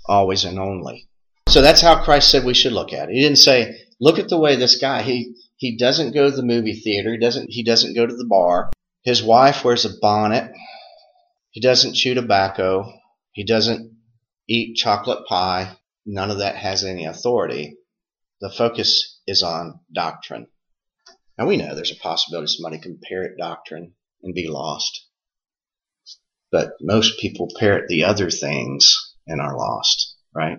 always 0.06 0.44
and 0.44 0.58
only. 0.58 1.08
So 1.48 1.60
that's 1.60 1.80
how 1.80 2.04
Christ 2.04 2.30
said 2.30 2.44
we 2.44 2.54
should 2.54 2.72
look 2.72 2.92
at 2.92 3.10
it. 3.10 3.14
He 3.14 3.20
didn't 3.20 3.38
say, 3.38 3.76
look 4.00 4.18
at 4.18 4.28
the 4.28 4.38
way 4.38 4.56
this 4.56 4.78
guy, 4.78 5.02
he, 5.02 5.34
he 5.56 5.76
doesn't 5.76 6.14
go 6.14 6.30
to 6.30 6.36
the 6.36 6.42
movie 6.42 6.74
theater, 6.74 7.12
he 7.12 7.18
doesn't, 7.18 7.50
he 7.50 7.62
doesn't 7.62 7.94
go 7.94 8.06
to 8.06 8.16
the 8.16 8.26
bar, 8.26 8.70
his 9.02 9.22
wife 9.22 9.64
wears 9.64 9.84
a 9.84 9.98
bonnet, 10.00 10.52
he 11.50 11.60
doesn't 11.60 11.94
chew 11.94 12.14
tobacco, 12.14 12.92
he 13.32 13.44
doesn't 13.44 13.96
eat 14.48 14.76
chocolate 14.76 15.26
pie, 15.26 15.76
none 16.06 16.30
of 16.30 16.38
that 16.38 16.56
has 16.56 16.84
any 16.84 17.04
authority. 17.04 17.76
The 18.40 18.50
focus 18.50 19.20
is 19.26 19.42
on 19.42 19.80
doctrine. 19.92 20.48
Now 21.38 21.46
we 21.46 21.56
know 21.56 21.74
there's 21.74 21.92
a 21.92 21.96
possibility 21.96 22.48
somebody 22.48 22.78
can 22.78 23.00
parrot 23.02 23.38
doctrine 23.38 23.94
and 24.22 24.34
be 24.34 24.48
lost. 24.48 25.06
But 26.50 26.74
most 26.80 27.18
people 27.18 27.48
parrot 27.58 27.88
the 27.88 28.04
other 28.04 28.30
things 28.30 29.14
and 29.26 29.40
are 29.40 29.56
lost, 29.56 30.16
right? 30.34 30.58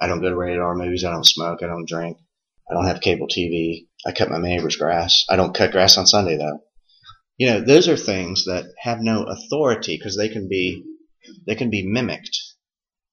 I 0.00 0.06
don't 0.06 0.20
go 0.20 0.30
to 0.30 0.36
rated 0.36 0.60
R 0.60 0.74
movies. 0.74 1.04
I 1.04 1.10
don't 1.10 1.26
smoke. 1.26 1.62
I 1.62 1.66
don't 1.66 1.88
drink. 1.88 2.18
I 2.70 2.74
don't 2.74 2.86
have 2.86 3.00
cable 3.00 3.26
TV. 3.26 3.88
I 4.06 4.12
cut 4.12 4.30
my 4.30 4.38
neighbor's 4.38 4.76
grass. 4.76 5.24
I 5.28 5.36
don't 5.36 5.54
cut 5.54 5.72
grass 5.72 5.98
on 5.98 6.06
Sunday 6.06 6.36
though. 6.36 6.60
You 7.36 7.48
know, 7.48 7.60
those 7.60 7.88
are 7.88 7.96
things 7.96 8.44
that 8.44 8.66
have 8.78 9.00
no 9.00 9.24
authority 9.24 9.96
because 9.96 10.16
they 10.16 10.28
can 10.28 10.48
be, 10.48 10.84
they 11.46 11.54
can 11.54 11.70
be 11.70 11.86
mimicked 11.86 12.38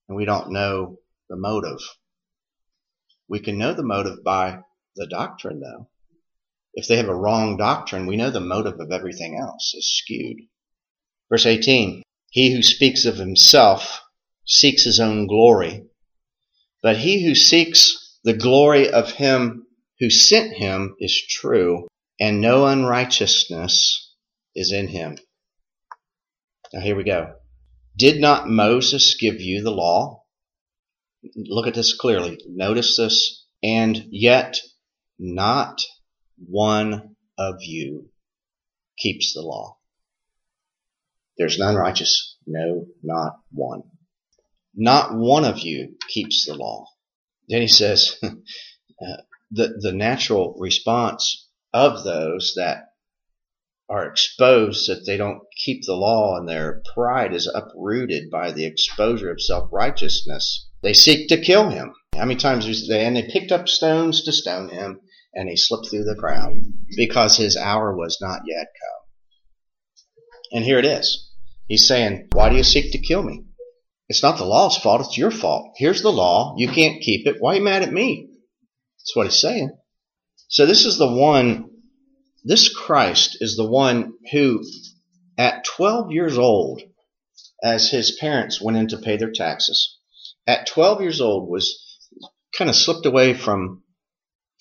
and 0.07 0.15
we 0.15 0.25
don't 0.25 0.51
know 0.51 0.99
the 1.29 1.35
motive. 1.35 1.79
We 3.27 3.39
can 3.39 3.57
know 3.57 3.73
the 3.73 3.83
motive 3.83 4.23
by 4.23 4.59
the 4.95 5.07
doctrine, 5.07 5.59
though. 5.59 5.89
If 6.73 6.87
they 6.87 6.97
have 6.97 7.09
a 7.09 7.15
wrong 7.15 7.57
doctrine, 7.57 8.05
we 8.05 8.15
know 8.15 8.29
the 8.29 8.39
motive 8.39 8.79
of 8.79 8.91
everything 8.91 9.37
else 9.37 9.73
is 9.73 9.97
skewed. 9.97 10.37
Verse 11.29 11.45
18 11.45 12.03
He 12.29 12.53
who 12.53 12.61
speaks 12.61 13.05
of 13.05 13.17
himself 13.17 14.01
seeks 14.45 14.83
his 14.83 14.99
own 14.99 15.27
glory, 15.27 15.89
but 16.81 16.97
he 16.97 17.25
who 17.25 17.35
seeks 17.35 18.17
the 18.23 18.33
glory 18.33 18.89
of 18.89 19.11
him 19.11 19.65
who 19.99 20.09
sent 20.09 20.53
him 20.53 20.95
is 20.99 21.25
true, 21.27 21.87
and 22.19 22.41
no 22.41 22.65
unrighteousness 22.65 24.13
is 24.55 24.71
in 24.71 24.87
him. 24.87 25.17
Now 26.73 26.81
here 26.81 26.95
we 26.95 27.03
go. 27.03 27.35
Did 27.97 28.21
not 28.21 28.47
Moses 28.47 29.15
give 29.19 29.41
you 29.41 29.63
the 29.63 29.71
law? 29.71 30.23
Look 31.35 31.67
at 31.67 31.73
this 31.73 31.95
clearly. 31.95 32.37
Notice 32.47 32.95
this. 32.97 33.45
And 33.63 34.05
yet 34.11 34.57
not 35.17 35.81
one 36.37 37.15
of 37.37 37.55
you 37.61 38.09
keeps 38.97 39.33
the 39.33 39.41
law. 39.41 39.77
There's 41.37 41.57
none 41.57 41.75
righteous. 41.75 42.37
No, 42.45 42.85
not 43.03 43.33
one. 43.51 43.83
Not 44.77 45.15
one 45.15 45.43
of 45.43 45.59
you 45.59 45.97
keeps 46.07 46.45
the 46.45 46.53
law. 46.53 46.85
Then 47.49 47.61
he 47.61 47.67
says, 47.67 48.15
uh, 48.23 49.17
the, 49.49 49.79
the 49.81 49.91
natural 49.91 50.55
response 50.59 51.47
of 51.73 52.03
those 52.03 52.53
that 52.55 52.83
are 53.89 54.05
exposed 54.05 54.87
that 54.87 55.05
they 55.05 55.17
don't 55.17 55.41
keep 55.65 55.83
the 55.85 55.95
law 55.95 56.37
and 56.37 56.47
their 56.47 56.83
pride 56.93 57.33
is 57.33 57.47
uprooted 57.47 58.29
by 58.29 58.51
the 58.51 58.65
exposure 58.65 59.31
of 59.31 59.41
self-righteousness. 59.41 60.67
They 60.83 60.93
seek 60.93 61.29
to 61.29 61.41
kill 61.41 61.69
him. 61.69 61.93
How 62.15 62.25
many 62.25 62.39
times 62.39 62.87
they, 62.87 63.03
and 63.03 63.15
they 63.15 63.29
picked 63.31 63.51
up 63.51 63.67
stones 63.67 64.23
to 64.25 64.31
stone 64.31 64.69
him 64.69 64.99
and 65.33 65.49
he 65.49 65.57
slipped 65.57 65.89
through 65.89 66.03
the 66.03 66.15
crowd 66.15 66.53
because 66.95 67.37
his 67.37 67.57
hour 67.57 67.95
was 67.95 68.19
not 68.21 68.41
yet 68.45 68.67
come. 68.67 68.97
And 70.51 70.65
here 70.65 70.79
it 70.79 70.85
is. 70.85 71.31
He's 71.67 71.87
saying, 71.87 72.27
why 72.33 72.49
do 72.49 72.55
you 72.55 72.63
seek 72.63 72.91
to 72.91 72.99
kill 72.99 73.23
me? 73.23 73.46
It's 74.09 74.23
not 74.23 74.37
the 74.37 74.45
law's 74.45 74.77
fault. 74.77 75.01
It's 75.01 75.17
your 75.17 75.31
fault. 75.31 75.73
Here's 75.75 76.01
the 76.01 76.11
law. 76.11 76.55
You 76.57 76.69
can't 76.69 77.01
keep 77.01 77.27
it. 77.27 77.37
Why 77.39 77.53
are 77.53 77.55
you 77.57 77.63
mad 77.63 77.83
at 77.83 77.91
me? 77.91 78.29
That's 78.99 79.15
what 79.15 79.27
he's 79.27 79.41
saying. 79.41 79.77
So 80.47 80.65
this 80.65 80.85
is 80.85 80.97
the 80.97 81.11
one, 81.11 81.69
this 82.43 82.73
Christ 82.73 83.37
is 83.41 83.57
the 83.57 83.67
one 83.67 84.13
who, 84.31 84.63
at 85.37 85.65
12 85.65 86.11
years 86.11 86.37
old, 86.37 86.81
as 87.63 87.89
his 87.89 88.17
parents 88.19 88.61
went 88.61 88.77
in 88.77 88.87
to 88.89 88.97
pay 88.97 89.17
their 89.17 89.31
taxes, 89.31 89.97
at 90.45 90.67
12 90.67 91.01
years 91.01 91.19
old 91.19 91.49
was 91.49 91.83
kind 92.57 92.69
of 92.69 92.75
slipped 92.75 93.05
away 93.05 93.33
from 93.33 93.83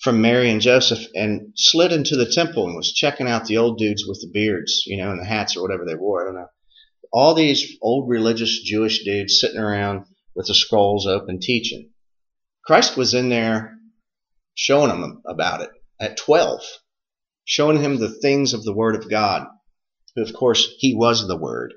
from 0.01 0.21
Mary 0.21 0.51
and 0.51 0.61
Joseph 0.61 1.07
and 1.15 1.53
slid 1.55 1.91
into 1.91 2.15
the 2.15 2.31
temple 2.31 2.67
and 2.67 2.75
was 2.75 2.93
checking 2.93 3.27
out 3.27 3.45
the 3.45 3.57
old 3.57 3.79
dudes 3.79 4.05
with 4.07 4.19
the 4.21 4.29
beards, 4.31 4.83
you 4.85 4.97
know, 4.97 5.09
and 5.09 5.19
the 5.19 5.25
hats 5.25 5.57
or 5.57 5.63
whatever 5.63 5.85
they 5.85 5.95
wore. 5.95 6.21
I 6.21 6.25
don't 6.25 6.35
know. 6.35 6.49
All 7.11 7.33
these 7.33 7.77
old 7.81 8.09
religious 8.09 8.61
Jewish 8.61 9.03
dudes 9.03 9.39
sitting 9.39 9.59
around 9.59 10.05
with 10.35 10.47
the 10.47 10.55
scrolls 10.55 11.07
open 11.07 11.39
teaching. 11.39 11.91
Christ 12.65 12.97
was 12.97 13.13
in 13.13 13.29
there 13.29 13.77
showing 14.55 14.89
them 14.89 15.21
about 15.25 15.61
it 15.61 15.69
at 15.99 16.17
12, 16.17 16.61
showing 17.45 17.81
him 17.81 17.97
the 17.97 18.09
things 18.09 18.53
of 18.53 18.63
the 18.63 18.73
Word 18.73 18.95
of 18.95 19.09
God, 19.09 19.47
of 20.17 20.33
course, 20.33 20.67
he 20.79 20.95
was 20.95 21.27
the 21.27 21.37
Word. 21.37 21.73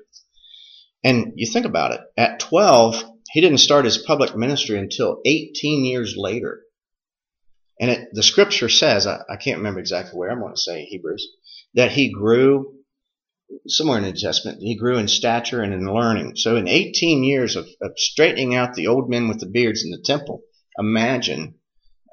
And 1.03 1.33
you 1.35 1.49
think 1.49 1.65
about 1.65 1.91
it, 1.93 2.01
at 2.17 2.39
12, 2.39 3.03
he 3.31 3.41
didn't 3.41 3.59
start 3.59 3.85
his 3.85 3.97
public 3.97 4.35
ministry 4.35 4.77
until 4.77 5.21
18 5.25 5.85
years 5.85 6.15
later. 6.17 6.61
And 7.79 7.89
it, 7.89 8.09
the 8.13 8.23
scripture 8.23 8.69
says, 8.69 9.07
I, 9.07 9.21
I, 9.29 9.37
can't 9.37 9.57
remember 9.57 9.79
exactly 9.79 10.17
where, 10.17 10.29
I'm 10.29 10.39
going 10.39 10.53
to 10.53 10.59
say 10.59 10.85
Hebrews, 10.85 11.27
that 11.73 11.91
he 11.91 12.11
grew, 12.11 12.75
somewhere 13.67 13.97
in 13.97 14.03
the 14.03 14.13
Testament, 14.13 14.61
he 14.61 14.75
grew 14.75 14.97
in 14.97 15.07
stature 15.07 15.61
and 15.61 15.73
in 15.73 15.85
learning. 15.85 16.35
So 16.35 16.55
in 16.55 16.67
18 16.67 17.23
years 17.23 17.55
of, 17.55 17.67
of 17.81 17.93
straightening 17.97 18.55
out 18.55 18.73
the 18.73 18.87
old 18.87 19.09
men 19.09 19.27
with 19.27 19.39
the 19.39 19.45
beards 19.45 19.83
in 19.83 19.91
the 19.91 20.01
temple, 20.03 20.41
imagine 20.77 21.55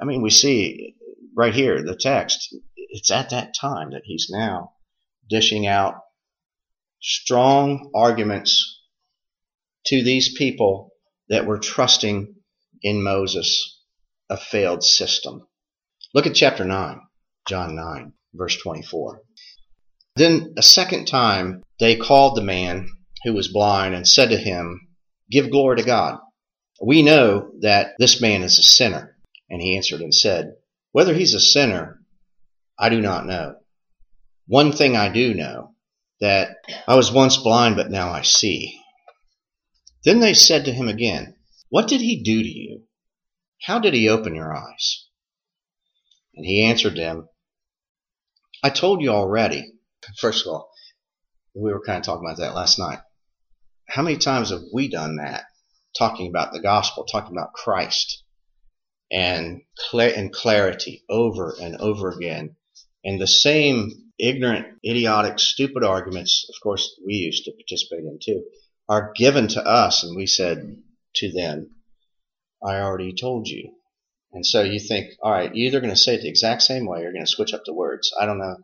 I 0.01 0.05
mean, 0.05 0.23
we 0.23 0.31
see 0.31 0.95
right 1.37 1.55
here, 1.55 1.83
the 1.83 1.97
text, 1.97 2.55
it's 2.77 3.11
at 3.11 3.31
that 3.31 3.55
time 3.55 3.91
that 3.91 4.03
he's 4.05 4.29
now 4.31 4.73
dishing 5.29 5.67
out 5.67 5.97
strong 7.01 7.91
arguments 7.95 8.81
to 9.87 10.03
these 10.03 10.37
people 10.37 10.93
that 11.29 11.47
were 11.47 11.59
trusting 11.59 12.35
in 12.83 13.03
Moses, 13.03 13.81
a 14.31 14.37
failed 14.37 14.85
system. 14.85 15.47
Look 16.15 16.27
at 16.27 16.35
chapter 16.35 16.65
9, 16.65 17.01
John 17.49 17.75
9, 17.75 18.13
verse 18.35 18.57
24. 18.57 19.23
Then 20.19 20.55
a 20.57 20.63
second 20.63 21.07
time 21.07 21.63
they 21.79 21.95
called 21.95 22.37
the 22.37 22.43
man 22.43 22.89
who 23.23 23.33
was 23.33 23.47
blind 23.53 23.95
and 23.95 24.07
said 24.07 24.31
to 24.31 24.37
him, 24.37 24.89
Give 25.31 25.49
glory 25.49 25.77
to 25.77 25.85
God. 25.85 26.19
We 26.85 27.03
know 27.03 27.53
that 27.61 27.93
this 28.01 28.21
man 28.21 28.43
is 28.43 28.59
a 28.59 28.65
sinner. 28.65 29.17
And 29.49 29.63
he 29.63 29.77
answered 29.77 30.01
and 30.01 30.13
said, 30.13 30.55
Whether 30.91 31.15
he's 31.15 31.35
a 31.35 31.41
sinner, 31.41 32.01
I 32.77 32.89
do 32.89 33.01
not 33.01 33.27
know. 33.27 33.59
One 34.49 34.73
thing 34.73 34.97
I 34.97 35.09
do 35.09 35.35
know, 35.35 35.75
that 36.21 36.57
I 36.89 36.97
was 36.97 37.13
once 37.13 37.37
blind, 37.37 37.77
but 37.77 37.89
now 37.89 38.11
I 38.11 38.23
see. 38.23 38.81
Then 40.05 40.19
they 40.19 40.35
said 40.35 40.65
to 40.65 40.73
him 40.73 40.89
again, 40.89 41.37
What 41.69 41.87
did 41.87 42.01
he 42.01 42.25
do 42.25 42.43
to 42.43 42.49
you? 42.49 42.83
How 43.63 43.79
did 43.79 43.95
he 43.95 44.09
open 44.09 44.35
your 44.35 44.53
eyes? 44.53 45.07
And 46.35 46.45
he 46.45 46.65
answered 46.65 46.97
them, 46.97 47.29
I 48.65 48.71
told 48.71 49.01
you 49.01 49.11
already. 49.11 49.75
First 50.17 50.47
of 50.47 50.53
all, 50.53 50.71
we 51.55 51.73
were 51.73 51.83
kind 51.85 51.99
of 51.99 52.05
talking 52.05 52.27
about 52.27 52.39
that 52.39 52.55
last 52.55 52.79
night. 52.79 53.01
How 53.89 54.03
many 54.03 54.17
times 54.17 54.51
have 54.51 54.63
we 54.73 54.89
done 54.89 55.17
that? 55.17 55.45
Talking 55.99 56.29
about 56.29 56.53
the 56.53 56.61
gospel, 56.61 57.05
talking 57.05 57.37
about 57.37 57.55
Christ 57.55 58.23
and 59.11 59.63
and 59.93 60.33
clarity 60.33 61.05
over 61.09 61.55
and 61.61 61.77
over 61.77 62.11
again. 62.11 62.57
And 63.05 63.21
the 63.21 63.27
same 63.27 64.13
ignorant, 64.19 64.79
idiotic, 64.85 65.39
stupid 65.39 65.83
arguments, 65.83 66.47
of 66.49 66.61
course, 66.63 67.01
we 67.05 67.15
used 67.15 67.45
to 67.45 67.53
participate 67.53 68.05
in 68.05 68.19
too, 68.23 68.45
are 68.89 69.13
given 69.17 69.49
to 69.49 69.65
us. 69.65 70.05
And 70.05 70.17
we 70.17 70.27
said 70.27 70.83
to 71.17 71.33
them, 71.33 71.71
I 72.63 72.81
already 72.81 73.15
told 73.15 73.49
you. 73.49 73.73
And 74.33 74.45
so 74.45 74.63
you 74.63 74.79
think, 74.79 75.13
all 75.23 75.33
right, 75.33 75.55
you're 75.55 75.69
either 75.69 75.81
going 75.81 75.95
to 75.95 75.97
say 75.97 76.17
it 76.17 76.23
the 76.23 76.29
exact 76.29 76.63
same 76.63 76.87
way 76.87 76.99
or 76.99 77.03
you're 77.05 77.13
going 77.13 77.25
to 77.25 77.31
switch 77.31 77.55
up 77.55 77.63
the 77.65 77.73
words. 77.73 78.13
I 78.21 78.27
don't 78.27 78.39
know 78.39 78.57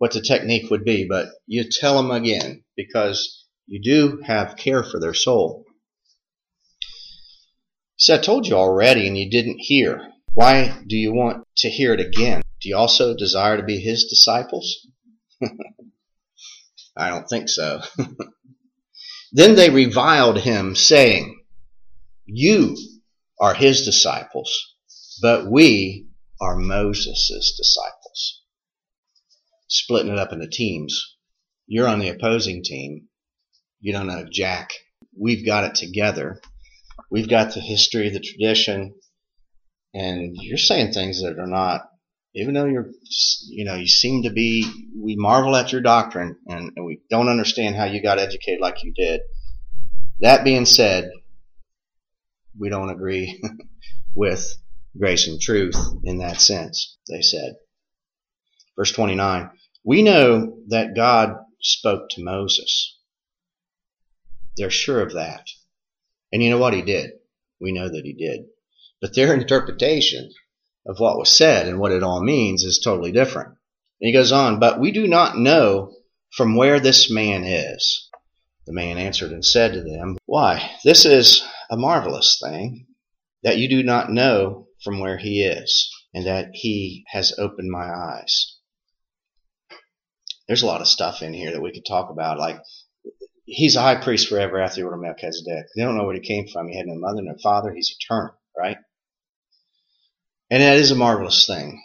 what 0.00 0.12
the 0.12 0.22
technique 0.22 0.70
would 0.70 0.82
be, 0.82 1.06
but 1.06 1.28
you 1.46 1.62
tell 1.62 1.98
them 1.98 2.10
again 2.10 2.64
because 2.74 3.44
you 3.66 3.82
do 3.82 4.22
have 4.24 4.56
care 4.56 4.82
for 4.82 4.98
their 4.98 5.12
soul. 5.12 5.66
See, 7.98 8.14
I 8.14 8.16
told 8.16 8.46
you 8.46 8.54
already 8.54 9.06
and 9.06 9.18
you 9.18 9.28
didn't 9.28 9.58
hear. 9.58 10.08
Why 10.32 10.74
do 10.86 10.96
you 10.96 11.12
want 11.12 11.46
to 11.58 11.68
hear 11.68 11.92
it 11.92 12.00
again? 12.00 12.40
Do 12.62 12.70
you 12.70 12.78
also 12.78 13.14
desire 13.14 13.58
to 13.58 13.62
be 13.62 13.78
his 13.78 14.06
disciples? 14.06 14.86
I 16.96 17.10
don't 17.10 17.28
think 17.28 17.50
so. 17.50 17.82
then 19.32 19.54
they 19.54 19.68
reviled 19.68 20.38
him, 20.38 20.76
saying, 20.76 21.42
You 22.24 22.74
are 23.38 23.52
his 23.52 23.84
disciples, 23.84 24.50
but 25.20 25.50
we 25.50 26.08
are 26.40 26.56
Moses' 26.56 27.54
disciples. 27.58 27.99
Splitting 29.70 30.12
it 30.12 30.18
up 30.18 30.32
into 30.32 30.48
teams. 30.48 31.16
You're 31.66 31.88
on 31.88 32.00
the 32.00 32.10
opposing 32.10 32.62
team. 32.62 33.08
You 33.80 33.92
don't 33.92 34.06
know 34.06 34.26
Jack. 34.30 34.72
We've 35.18 35.46
got 35.46 35.64
it 35.64 35.74
together 35.74 36.40
we've 37.10 37.28
got 37.28 37.54
the 37.54 37.60
history, 37.60 38.08
the 38.08 38.20
tradition, 38.20 38.94
and 39.92 40.36
you're 40.40 40.58
saying 40.58 40.92
things 40.92 41.22
that 41.22 41.38
are 41.38 41.46
not, 41.46 41.82
even 42.34 42.54
though 42.54 42.66
you're, 42.66 42.90
you 43.48 43.64
know, 43.64 43.74
you 43.74 43.88
seem 43.88 44.22
to 44.22 44.30
be, 44.30 44.70
we 44.96 45.16
marvel 45.16 45.56
at 45.56 45.72
your 45.72 45.80
doctrine 45.80 46.36
and, 46.46 46.72
and 46.76 46.86
we 46.86 47.00
don't 47.10 47.28
understand 47.28 47.74
how 47.74 47.84
you 47.84 48.02
got 48.02 48.18
educated 48.18 48.60
like 48.60 48.84
you 48.84 48.92
did. 48.94 49.20
That 50.20 50.44
being 50.44 50.66
said, 50.66 51.10
we 52.58 52.68
don't 52.68 52.90
agree 52.90 53.42
with 54.14 54.46
grace 54.96 55.26
and 55.26 55.40
truth 55.40 55.76
in 56.04 56.18
that 56.18 56.40
sense, 56.40 56.98
they 57.08 57.22
said. 57.22 57.54
Verse 58.76 58.92
29 58.92 59.50
We 59.84 60.02
know 60.02 60.58
that 60.68 60.94
God 60.94 61.36
spoke 61.60 62.10
to 62.10 62.22
Moses. 62.22 62.98
They're 64.56 64.70
sure 64.70 65.00
of 65.00 65.14
that. 65.14 65.46
And 66.32 66.42
you 66.42 66.50
know 66.50 66.58
what? 66.58 66.74
He 66.74 66.82
did. 66.82 67.12
We 67.60 67.72
know 67.72 67.88
that 67.88 68.04
he 68.04 68.12
did. 68.12 68.46
But 69.00 69.14
their 69.14 69.32
interpretation 69.40 70.30
of 70.86 70.98
what 70.98 71.18
was 71.18 71.30
said 71.30 71.66
and 71.66 71.78
what 71.78 71.92
it 71.92 72.02
all 72.02 72.22
means 72.22 72.64
is 72.64 72.78
totally 72.78 73.12
different. 73.12 73.48
And 74.00 74.08
he 74.08 74.12
goes 74.12 74.32
on, 74.32 74.58
but 74.58 74.80
we 74.80 74.92
do 74.92 75.06
not 75.06 75.38
know 75.38 75.94
from 76.36 76.56
where 76.56 76.80
this 76.80 77.10
man 77.10 77.44
is. 77.44 78.08
The 78.66 78.72
man 78.72 78.98
answered 78.98 79.32
and 79.32 79.44
said 79.44 79.72
to 79.72 79.82
them, 79.82 80.16
Why, 80.26 80.76
this 80.84 81.04
is 81.04 81.42
a 81.70 81.76
marvelous 81.76 82.38
thing 82.42 82.86
that 83.42 83.58
you 83.58 83.68
do 83.68 83.82
not 83.82 84.10
know 84.10 84.68
from 84.84 85.00
where 85.00 85.18
he 85.18 85.42
is, 85.42 85.90
and 86.14 86.26
that 86.26 86.50
he 86.52 87.04
has 87.08 87.34
opened 87.38 87.70
my 87.70 87.90
eyes. 87.90 88.56
There's 90.50 90.64
a 90.64 90.66
lot 90.66 90.80
of 90.80 90.88
stuff 90.88 91.22
in 91.22 91.32
here 91.32 91.52
that 91.52 91.62
we 91.62 91.70
could 91.70 91.86
talk 91.86 92.10
about, 92.10 92.40
like 92.40 92.60
he's 93.44 93.76
a 93.76 93.82
high 93.82 94.02
priest 94.02 94.26
forever 94.26 94.60
after 94.60 94.80
the 94.80 94.82
order 94.82 94.96
of 94.96 95.02
Melchizedek. 95.02 95.66
They 95.76 95.82
don't 95.84 95.96
know 95.96 96.02
where 96.02 96.16
he 96.16 96.20
came 96.20 96.48
from. 96.48 96.66
He 96.66 96.76
had 96.76 96.88
no 96.88 96.96
mother, 96.96 97.22
no 97.22 97.36
father. 97.40 97.72
He's 97.72 97.96
eternal, 98.00 98.34
right? 98.58 98.76
And 100.50 100.60
that 100.60 100.78
is 100.78 100.90
a 100.90 100.96
marvelous 100.96 101.46
thing. 101.46 101.80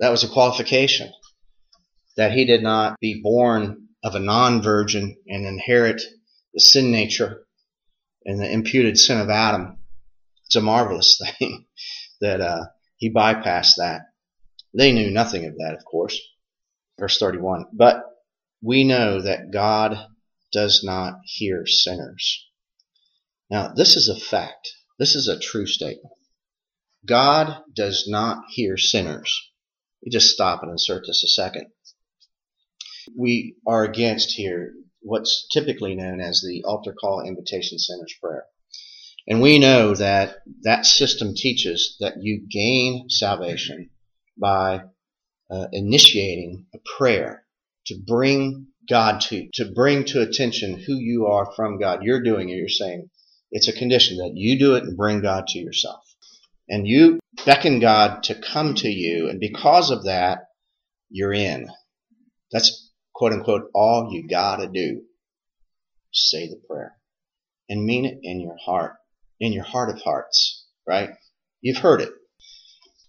That 0.00 0.10
was 0.10 0.22
a 0.22 0.28
qualification 0.28 1.10
that 2.18 2.32
he 2.32 2.44
did 2.44 2.62
not 2.62 3.00
be 3.00 3.22
born 3.22 3.88
of 4.04 4.14
a 4.14 4.20
non-virgin 4.20 5.16
and 5.26 5.46
inherit 5.46 6.02
the 6.52 6.60
sin 6.60 6.90
nature 6.90 7.46
and 8.26 8.38
the 8.38 8.52
imputed 8.52 8.98
sin 8.98 9.18
of 9.18 9.30
Adam. 9.30 9.78
It's 10.44 10.56
a 10.56 10.60
marvelous 10.60 11.18
thing 11.38 11.64
that 12.20 12.42
uh, 12.42 12.64
he 12.96 13.10
bypassed 13.10 13.76
that. 13.78 14.02
They 14.74 14.92
knew 14.92 15.10
nothing 15.10 15.46
of 15.46 15.54
that, 15.56 15.74
of 15.74 15.86
course. 15.86 16.20
Verse 16.98 17.16
31. 17.16 17.64
But 17.72 18.09
we 18.62 18.84
know 18.84 19.22
that 19.22 19.52
God 19.52 19.96
does 20.52 20.82
not 20.84 21.14
hear 21.24 21.66
sinners. 21.66 22.46
Now, 23.50 23.72
this 23.74 23.96
is 23.96 24.08
a 24.08 24.18
fact. 24.18 24.70
This 24.98 25.14
is 25.14 25.28
a 25.28 25.38
true 25.38 25.66
statement. 25.66 26.14
God 27.06 27.62
does 27.74 28.06
not 28.08 28.44
hear 28.50 28.76
sinners. 28.76 29.32
We 30.04 30.10
just 30.10 30.30
stop 30.30 30.62
and 30.62 30.70
insert 30.70 31.04
this 31.06 31.24
a 31.24 31.28
second. 31.28 31.66
We 33.16 33.56
are 33.66 33.84
against 33.84 34.32
here 34.32 34.74
what's 35.00 35.48
typically 35.52 35.94
known 35.94 36.20
as 36.20 36.42
the 36.42 36.62
altar 36.64 36.94
call 36.98 37.22
invitation 37.26 37.78
sinner's 37.78 38.14
prayer. 38.22 38.44
And 39.26 39.40
we 39.40 39.58
know 39.58 39.94
that 39.94 40.38
that 40.62 40.84
system 40.84 41.34
teaches 41.34 41.96
that 42.00 42.14
you 42.20 42.46
gain 42.50 43.08
salvation 43.08 43.90
by 44.38 44.82
uh, 45.50 45.66
initiating 45.72 46.66
a 46.74 46.78
prayer 46.98 47.44
to 47.86 47.98
bring 48.06 48.68
God 48.88 49.20
to, 49.22 49.48
to 49.54 49.72
bring 49.72 50.04
to 50.06 50.20
attention 50.20 50.80
who 50.80 50.94
you 50.94 51.26
are 51.26 51.52
from 51.54 51.78
God. 51.78 52.02
You're 52.02 52.22
doing 52.22 52.48
it. 52.48 52.54
You're 52.54 52.68
saying 52.68 53.08
it's 53.50 53.68
a 53.68 53.72
condition 53.72 54.18
that 54.18 54.32
you 54.34 54.58
do 54.58 54.74
it 54.74 54.84
and 54.84 54.96
bring 54.96 55.22
God 55.22 55.46
to 55.48 55.58
yourself. 55.58 56.02
And 56.68 56.86
you 56.86 57.18
beckon 57.44 57.80
God 57.80 58.24
to 58.24 58.40
come 58.40 58.74
to 58.76 58.88
you. 58.88 59.28
And 59.28 59.40
because 59.40 59.90
of 59.90 60.04
that, 60.04 60.46
you're 61.10 61.32
in. 61.32 61.68
That's 62.52 62.90
quote 63.14 63.32
unquote 63.32 63.70
all 63.74 64.10
you 64.12 64.28
gotta 64.28 64.68
do. 64.68 65.02
Say 66.12 66.48
the 66.48 66.60
prayer 66.68 66.96
and 67.68 67.84
mean 67.84 68.04
it 68.04 68.18
in 68.22 68.40
your 68.40 68.56
heart, 68.56 68.96
in 69.38 69.52
your 69.52 69.64
heart 69.64 69.90
of 69.90 70.02
hearts, 70.02 70.66
right? 70.86 71.10
You've 71.60 71.78
heard 71.78 72.00
it. 72.00 72.10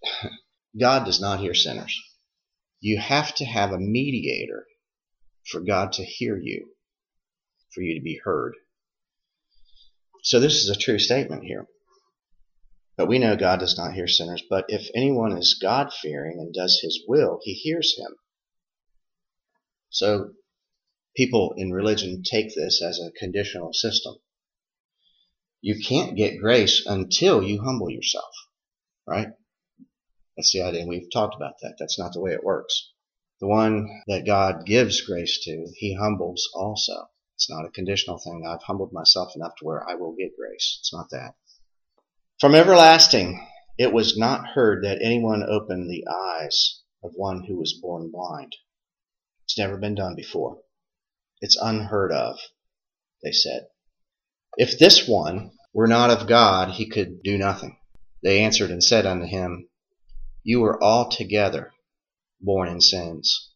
God 0.80 1.06
does 1.06 1.20
not 1.20 1.40
hear 1.40 1.54
sinners. 1.54 2.00
You 2.82 2.98
have 3.00 3.34
to 3.36 3.46
have 3.46 3.72
a 3.72 3.80
mediator 3.80 4.66
for 5.46 5.62
God 5.62 5.94
to 5.94 6.04
hear 6.04 6.38
you, 6.38 6.72
for 7.74 7.82
you 7.82 7.96
to 7.96 8.04
be 8.04 8.20
heard. 8.24 8.56
So 10.24 10.40
this 10.40 10.56
is 10.56 10.70
a 10.70 10.76
true 10.76 11.00
statement 11.00 11.44
here. 11.44 11.68
But 12.98 13.08
we 13.08 13.20
know 13.20 13.36
God 13.36 13.60
does 13.60 13.78
not 13.78 13.94
hear 13.94 14.08
sinners. 14.08 14.44
But 14.50 14.66
if 14.68 14.90
anyone 14.96 15.38
is 15.38 15.60
God 15.62 15.94
fearing 15.94 16.40
and 16.40 16.54
does 16.54 16.80
his 16.84 17.04
will, 17.08 17.40
he 17.44 17.54
hears 17.54 17.96
him. 17.98 18.16
So 19.90 20.32
people 21.16 21.54
in 21.58 21.72
religion 21.72 22.24
take 22.24 22.56
this 22.56 22.82
as 22.82 23.00
a 23.00 23.12
conditional 23.12 23.74
system. 23.74 24.16
You 25.62 25.80
can't 25.84 26.18
get 26.18 26.40
grace 26.40 26.84
until 26.88 27.44
you 27.44 27.62
humble 27.62 27.92
yourself, 27.92 28.34
right? 29.08 29.28
That's 30.42 30.54
the 30.54 30.64
idea. 30.64 30.88
We've 30.88 31.12
talked 31.14 31.36
about 31.36 31.60
that. 31.62 31.76
That's 31.78 32.00
not 32.00 32.14
the 32.14 32.20
way 32.20 32.32
it 32.32 32.44
works. 32.44 32.94
The 33.42 33.48
one 33.48 34.02
that 34.08 34.26
God 34.26 34.66
gives 34.66 35.02
grace 35.02 35.40
to, 35.44 35.68
he 35.76 35.94
humbles 35.94 36.50
also. 36.56 37.12
It's 37.36 37.48
not 37.48 37.64
a 37.64 37.70
conditional 37.70 38.18
thing. 38.18 38.44
I've 38.48 38.64
humbled 38.64 38.92
myself 38.92 39.36
enough 39.36 39.52
to 39.60 39.66
where 39.66 39.88
I 39.88 39.94
will 39.94 40.16
get 40.16 40.36
grace. 40.36 40.80
It's 40.80 40.92
not 40.92 41.12
that. 41.12 41.36
From 42.40 42.56
everlasting, 42.56 43.48
it 43.78 43.94
was 43.94 44.18
not 44.18 44.48
heard 44.56 44.84
that 44.84 45.04
anyone 45.04 45.44
opened 45.48 45.92
the 45.92 46.08
eyes 46.12 46.82
of 47.04 47.12
one 47.14 47.44
who 47.44 47.60
was 47.60 47.80
born 47.80 48.10
blind. 48.10 48.56
It's 49.44 49.60
never 49.60 49.78
been 49.78 49.94
done 49.94 50.16
before. 50.16 50.58
It's 51.40 51.56
unheard 51.56 52.12
of, 52.12 52.40
they 53.22 53.32
said. 53.32 53.68
If 54.58 54.80
this 54.80 55.08
one 55.08 55.52
were 55.72 55.88
not 55.88 56.10
of 56.10 56.28
God, 56.28 56.72
he 56.72 56.90
could 56.90 57.22
do 57.22 57.38
nothing. 57.38 57.78
They 58.24 58.42
answered 58.42 58.72
and 58.72 58.84
said 58.84 59.06
unto 59.06 59.28
him, 59.28 59.68
You 60.44 60.64
are 60.64 60.84
altogether 60.84 61.72
born 62.40 62.68
in 62.68 62.82
sins. 62.82 63.52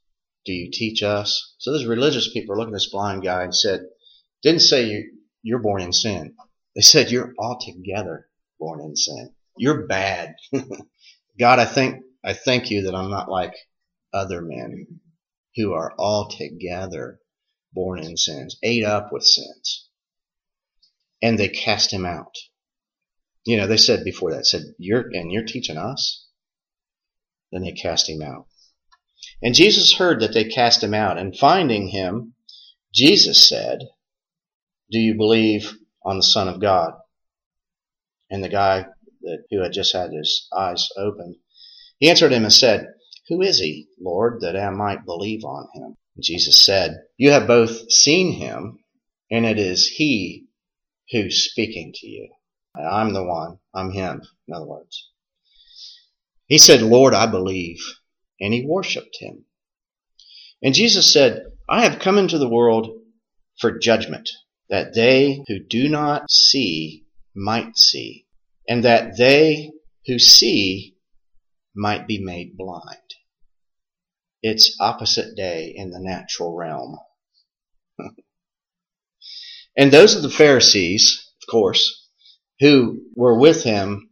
Do 0.46 0.54
you 0.54 0.70
teach 0.72 1.02
us? 1.02 1.56
So 1.58 1.72
those 1.72 1.86
religious 1.86 2.32
people 2.32 2.54
are 2.54 2.58
looking 2.58 2.74
at 2.74 2.78
this 2.78 2.92
blind 2.92 3.24
guy 3.24 3.44
and 3.44 3.56
said, 3.56 3.82
didn't 4.44 4.62
say 4.62 4.86
you, 4.86 5.12
you're 5.42 5.62
born 5.62 5.82
in 5.82 5.92
sin. 5.92 6.36
They 6.76 6.82
said 6.82 7.10
you're 7.10 7.34
altogether 7.40 8.28
born 8.60 8.82
in 8.82 8.96
sin. 8.96 9.34
You're 9.58 9.88
bad. 9.88 10.36
God, 11.40 11.60
I 11.60 11.66
think, 11.66 12.04
I 12.24 12.34
thank 12.34 12.70
you 12.70 12.84
that 12.84 12.96
I'm 12.96 13.10
not 13.10 13.30
like 13.30 13.56
other 14.14 14.42
men 14.42 15.00
who 15.56 15.74
are 15.74 15.94
altogether 15.98 17.20
born 17.74 18.00
in 18.00 18.18
sins, 18.18 18.58
ate 18.62 18.84
up 18.84 19.12
with 19.12 19.24
sins. 19.24 19.90
And 21.22 21.40
they 21.40 21.50
cast 21.50 21.92
him 21.92 22.06
out. 22.06 22.36
You 23.46 23.58
know, 23.58 23.68
they 23.68 23.78
said 23.78 24.04
before 24.04 24.34
that, 24.34 24.46
said, 24.46 24.64
you're, 24.78 25.10
and 25.12 25.32
you're 25.32 25.46
teaching 25.46 25.78
us? 25.78 26.25
Then 27.56 27.64
they 27.64 27.72
cast 27.72 28.10
him 28.10 28.22
out. 28.22 28.48
And 29.42 29.56
Jesus 29.56 29.96
heard 29.96 30.20
that 30.20 30.34
they 30.34 30.44
cast 30.44 30.84
him 30.84 30.94
out, 30.94 31.18
and 31.18 31.38
finding 31.38 31.88
him, 31.88 32.34
Jesus 32.94 33.48
said, 33.48 33.80
Do 34.92 35.00
you 35.00 35.16
believe 35.16 35.72
on 36.04 36.18
the 36.18 36.24
Son 36.24 36.50
of 36.50 36.60
God? 36.60 36.96
And 38.30 38.44
the 38.44 38.50
guy 38.50 38.88
that, 39.22 39.46
who 39.50 39.62
had 39.62 39.72
just 39.72 39.94
had 39.94 40.12
his 40.12 40.50
eyes 40.54 40.90
opened, 40.98 41.38
he 41.98 42.10
answered 42.10 42.34
him 42.34 42.44
and 42.44 42.52
said, 42.52 42.88
Who 43.30 43.42
is 43.42 43.60
he, 43.60 43.88
Lord, 44.02 44.42
that 44.42 44.58
I 44.58 44.70
might 44.72 45.06
believe 45.06 45.46
on 45.46 45.70
him? 45.74 45.96
And 46.16 46.24
Jesus 46.26 46.66
said, 46.66 47.06
You 47.16 47.32
have 47.32 47.48
both 47.48 47.90
seen 47.90 48.34
him, 48.34 48.80
and 49.32 49.46
it 49.46 49.58
is 49.58 49.88
he 49.88 50.48
who's 51.10 51.50
speaking 51.50 51.94
to 51.96 52.06
you. 52.06 52.34
I'm 52.76 53.14
the 53.14 53.24
one. 53.24 53.60
I'm 53.74 53.92
him, 53.92 54.24
in 54.46 54.54
other 54.54 54.68
words. 54.68 55.10
He 56.48 56.58
said, 56.58 56.82
Lord, 56.82 57.14
I 57.14 57.26
believe 57.28 57.80
and 58.40 58.54
he 58.54 58.66
worshiped 58.66 59.18
him. 59.20 59.46
And 60.62 60.74
Jesus 60.74 61.12
said, 61.12 61.44
I 61.70 61.84
have 61.84 62.00
come 62.00 62.18
into 62.18 62.38
the 62.38 62.50
world 62.50 63.02
for 63.60 63.80
judgment, 63.80 64.30
that 64.70 64.94
they 64.94 65.44
who 65.48 65.60
do 65.60 65.90
not 65.90 66.30
see 66.30 67.06
might 67.36 67.78
see, 67.78 68.26
and 68.68 68.84
that 68.84 69.18
they 69.18 69.72
who 70.08 70.20
see 70.20 70.96
might 71.76 72.08
be 72.08 72.20
made 72.20 72.58
blind. 72.58 73.00
It's 74.42 74.78
opposite 74.80 75.36
day 75.36 75.74
in 75.76 75.90
the 75.90 76.00
natural 76.00 76.56
realm. 76.56 76.98
and 79.78 79.92
those 79.92 80.16
of 80.16 80.22
the 80.22 80.30
Pharisees, 80.30 81.32
of 81.42 81.52
course, 81.52 82.08
who 82.60 83.02
were 83.16 83.38
with 83.38 83.64
him 83.64 84.10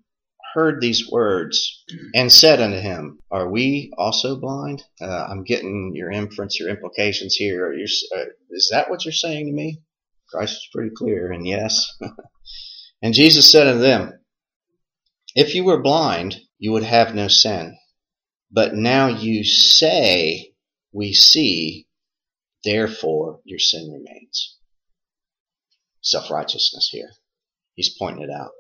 heard 0.54 0.82
these 0.82 1.10
words 1.10 1.84
and 2.14 2.32
said 2.32 2.62
unto 2.62 2.78
him, 2.78 3.20
Are 3.32 3.50
we 3.50 3.92
also 3.98 4.40
blind? 4.40 4.84
Uh, 5.02 5.26
I'm 5.30 5.44
getting 5.44 5.94
your 5.96 6.12
inference, 6.12 6.60
your 6.60 6.70
implications 6.70 7.36
here. 7.36 7.74
Uh, 7.74 8.26
is 8.52 8.70
that 8.72 8.90
what 8.90 9.04
you're 9.04 9.12
saying 9.12 9.48
to 9.48 9.52
me? 9.52 9.80
Christ 10.30 10.54
was 10.54 10.70
pretty 10.72 10.96
clear, 10.96 11.32
and 11.32 11.46
yes. 11.46 11.98
and 13.02 13.14
Jesus 13.14 13.52
said 13.52 13.68
unto 13.68 13.82
them, 13.82 14.20
If 15.36 15.56
you 15.56 15.64
were 15.64 15.82
blind, 15.82 16.40
you 16.60 16.72
would 16.72 16.84
have 16.84 17.16
no 17.16 17.28
sin. 17.28 17.78
But 18.52 18.76
now 18.76 19.08
you 19.08 19.44
say, 19.44 20.54
We 20.92 21.14
see, 21.14 21.88
therefore 22.64 23.42
your 23.44 23.60
sin 23.60 23.92
remains. 23.92 24.58
Self 26.02 26.30
righteousness 26.30 26.90
here. 26.92 27.10
He's 27.76 27.96
pointing 27.98 28.24
it 28.24 28.30
out. 28.30 28.52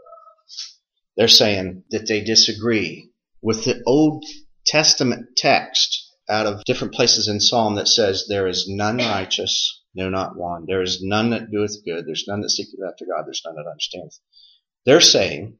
They're 1.15 1.27
saying 1.27 1.83
that 1.91 2.07
they 2.07 2.23
disagree 2.23 3.11
with 3.41 3.65
the 3.65 3.81
Old 3.85 4.25
Testament 4.65 5.37
text 5.37 6.11
out 6.29 6.45
of 6.45 6.63
different 6.65 6.93
places 6.93 7.27
in 7.27 7.39
Psalm 7.39 7.75
that 7.75 7.87
says, 7.87 8.25
There 8.27 8.47
is 8.47 8.67
none 8.67 8.97
righteous, 8.97 9.83
no, 9.93 10.09
not 10.09 10.35
one. 10.35 10.65
There 10.65 10.81
is 10.81 11.03
none 11.03 11.29
that 11.31 11.51
doeth 11.51 11.83
good. 11.85 12.05
There's 12.07 12.25
none 12.27 12.41
that 12.41 12.49
seeketh 12.49 12.79
after 12.87 13.05
God. 13.05 13.25
There's 13.25 13.43
none 13.45 13.55
that 13.55 13.69
understandeth. 13.69 14.19
They're 14.85 15.01
saying, 15.01 15.59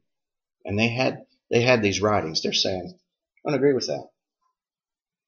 and 0.64 0.78
they 0.78 0.88
had 0.88 1.26
they 1.50 1.62
had 1.62 1.82
these 1.82 2.00
writings. 2.00 2.42
They're 2.42 2.52
saying, 2.52 2.98
I 3.46 3.50
don't 3.50 3.56
agree 3.56 3.74
with 3.74 3.86
that. 3.86 4.08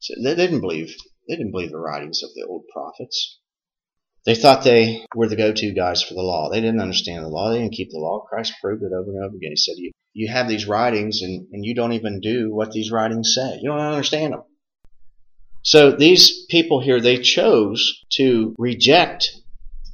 So 0.01 0.14
they 0.22 0.35
didn't 0.35 0.61
believe 0.61 0.97
they 1.29 1.37
didn't 1.37 1.53
believe 1.53 1.70
the 1.70 1.79
writings 1.79 2.22
of 2.22 2.31
the 2.35 2.47
old 2.47 2.64
prophets. 2.72 3.39
They 4.27 4.35
thought 4.35 4.64
they 4.64 5.07
were 5.14 5.29
the 5.29 5.37
go-to 5.37 5.72
guys 5.72 6.03
for 6.03 6.14
the 6.14 6.20
law. 6.20 6.51
They 6.51 6.61
didn't 6.61 6.81
understand 6.81 7.24
the 7.24 7.29
law. 7.29 7.51
They 7.51 7.61
didn't 7.61 7.74
keep 7.74 7.91
the 7.91 7.99
law. 7.99 8.27
Christ 8.29 8.55
proved 8.61 8.83
it 8.83 8.93
over 8.93 9.11
and 9.11 9.24
over 9.24 9.37
again. 9.37 9.53
He 9.53 9.57
said, 9.57 9.77
you, 9.77 9.93
you 10.14 10.29
have 10.29 10.49
these 10.49 10.66
writings 10.66 11.22
and, 11.22 11.47
and 11.53 11.64
you 11.64 11.77
don't 11.77 11.93
even 11.93 12.20
do 12.20 12.53
what 12.53 12.72
these 12.72 12.91
writings 12.91 13.35
say. 13.37 13.61
You 13.62 13.70
don't 13.70 13.79
understand 13.79 14.33
them. 14.33 14.43
So 15.62 15.93
these 15.93 16.45
people 16.47 16.81
here, 16.81 17.01
they 17.01 17.18
chose 17.18 18.05
to 18.14 18.55
reject 18.59 19.31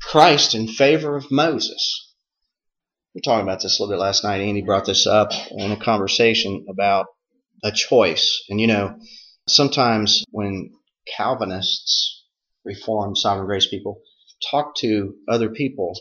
Christ 0.01 0.55
in 0.55 0.67
favor 0.67 1.15
of 1.15 1.31
Moses. 1.31 2.15
We 3.15 3.19
were 3.19 3.23
talking 3.23 3.47
about 3.47 3.63
this 3.63 3.79
a 3.79 3.83
little 3.83 3.95
bit 3.95 4.03
last 4.03 4.25
night. 4.25 4.41
Andy 4.41 4.63
brought 4.63 4.87
this 4.87 5.07
up 5.07 5.33
in 5.51 5.73
a 5.73 5.77
conversation 5.77 6.65
about 6.71 7.07
a 7.63 7.71
choice. 7.71 8.45
And 8.49 8.59
you 8.59 8.67
know, 8.67 8.99
sometimes 9.47 10.25
when 10.31 10.71
Calvinists, 11.17 12.25
Reformed, 12.65 13.19
Sovereign 13.19 13.47
Grace 13.47 13.67
people, 13.67 14.01
talk 14.51 14.77
to 14.77 15.15
other 15.29 15.51
people, 15.51 15.95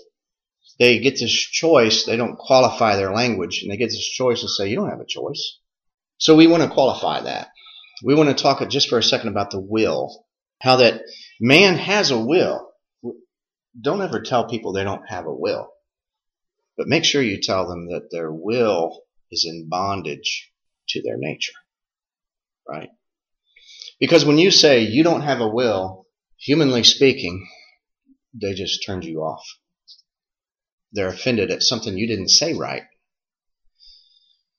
they 0.80 1.00
get 1.00 1.20
this 1.20 1.32
choice. 1.32 2.06
They 2.06 2.18
don't 2.18 2.38
qualify 2.38 2.96
their 2.96 3.14
language, 3.14 3.62
and 3.62 3.72
they 3.72 3.78
get 3.78 3.89
this 3.89 4.10
choice 4.10 4.42
to 4.42 4.48
say, 4.48 4.70
you 4.70 4.76
don't 4.76 4.89
have 4.89 5.00
a 5.00 5.06
choice. 5.06 5.60
So 6.18 6.36
we 6.36 6.48
want 6.48 6.64
to 6.64 6.70
qualify 6.70 7.22
that. 7.22 7.50
We 8.04 8.16
want 8.16 8.36
to 8.36 8.42
talk 8.42 8.68
just 8.70 8.89
for 8.89 8.98
a 8.98 9.04
second 9.04 9.30
about 9.30 9.52
the 9.52 9.60
will. 9.60 10.26
How 10.62 10.78
that 10.78 11.02
man 11.39 11.78
has 11.78 12.12
a 12.12 12.20
will. 12.20 12.70
Don't 13.80 14.02
ever 14.02 14.22
tell 14.22 14.50
people 14.50 14.74
they 14.74 14.84
don't 14.84 15.08
have 15.08 15.26
a 15.26 15.34
will. 15.34 15.70
But 16.78 16.88
make 16.88 17.06
sure 17.06 17.22
you 17.22 17.39
tell 17.42 17.68
them 17.68 17.89
that 17.89 18.10
their 18.12 18.32
will 18.32 19.02
is 19.32 19.46
in 19.48 19.70
bondage 19.70 20.52
to 20.89 21.02
their 21.02 21.18
nature. 21.18 21.54
Right? 22.68 22.89
Because 24.00 24.26
when 24.26 24.38
you 24.38 24.52
say 24.52 24.82
you 24.82 25.04
don't 25.04 25.22
have 25.22 25.42
a 25.42 25.48
will, 25.48 26.08
humanly 26.38 26.84
speaking, 26.84 27.48
they 28.34 28.54
just 28.54 28.84
turned 28.86 29.06
you 29.06 29.22
off. 29.22 29.46
They're 30.92 31.08
offended 31.08 31.52
at 31.52 31.64
something 31.64 31.98
you 31.98 32.08
didn't 32.08 32.30
say 32.30 32.54
right. 32.54 32.84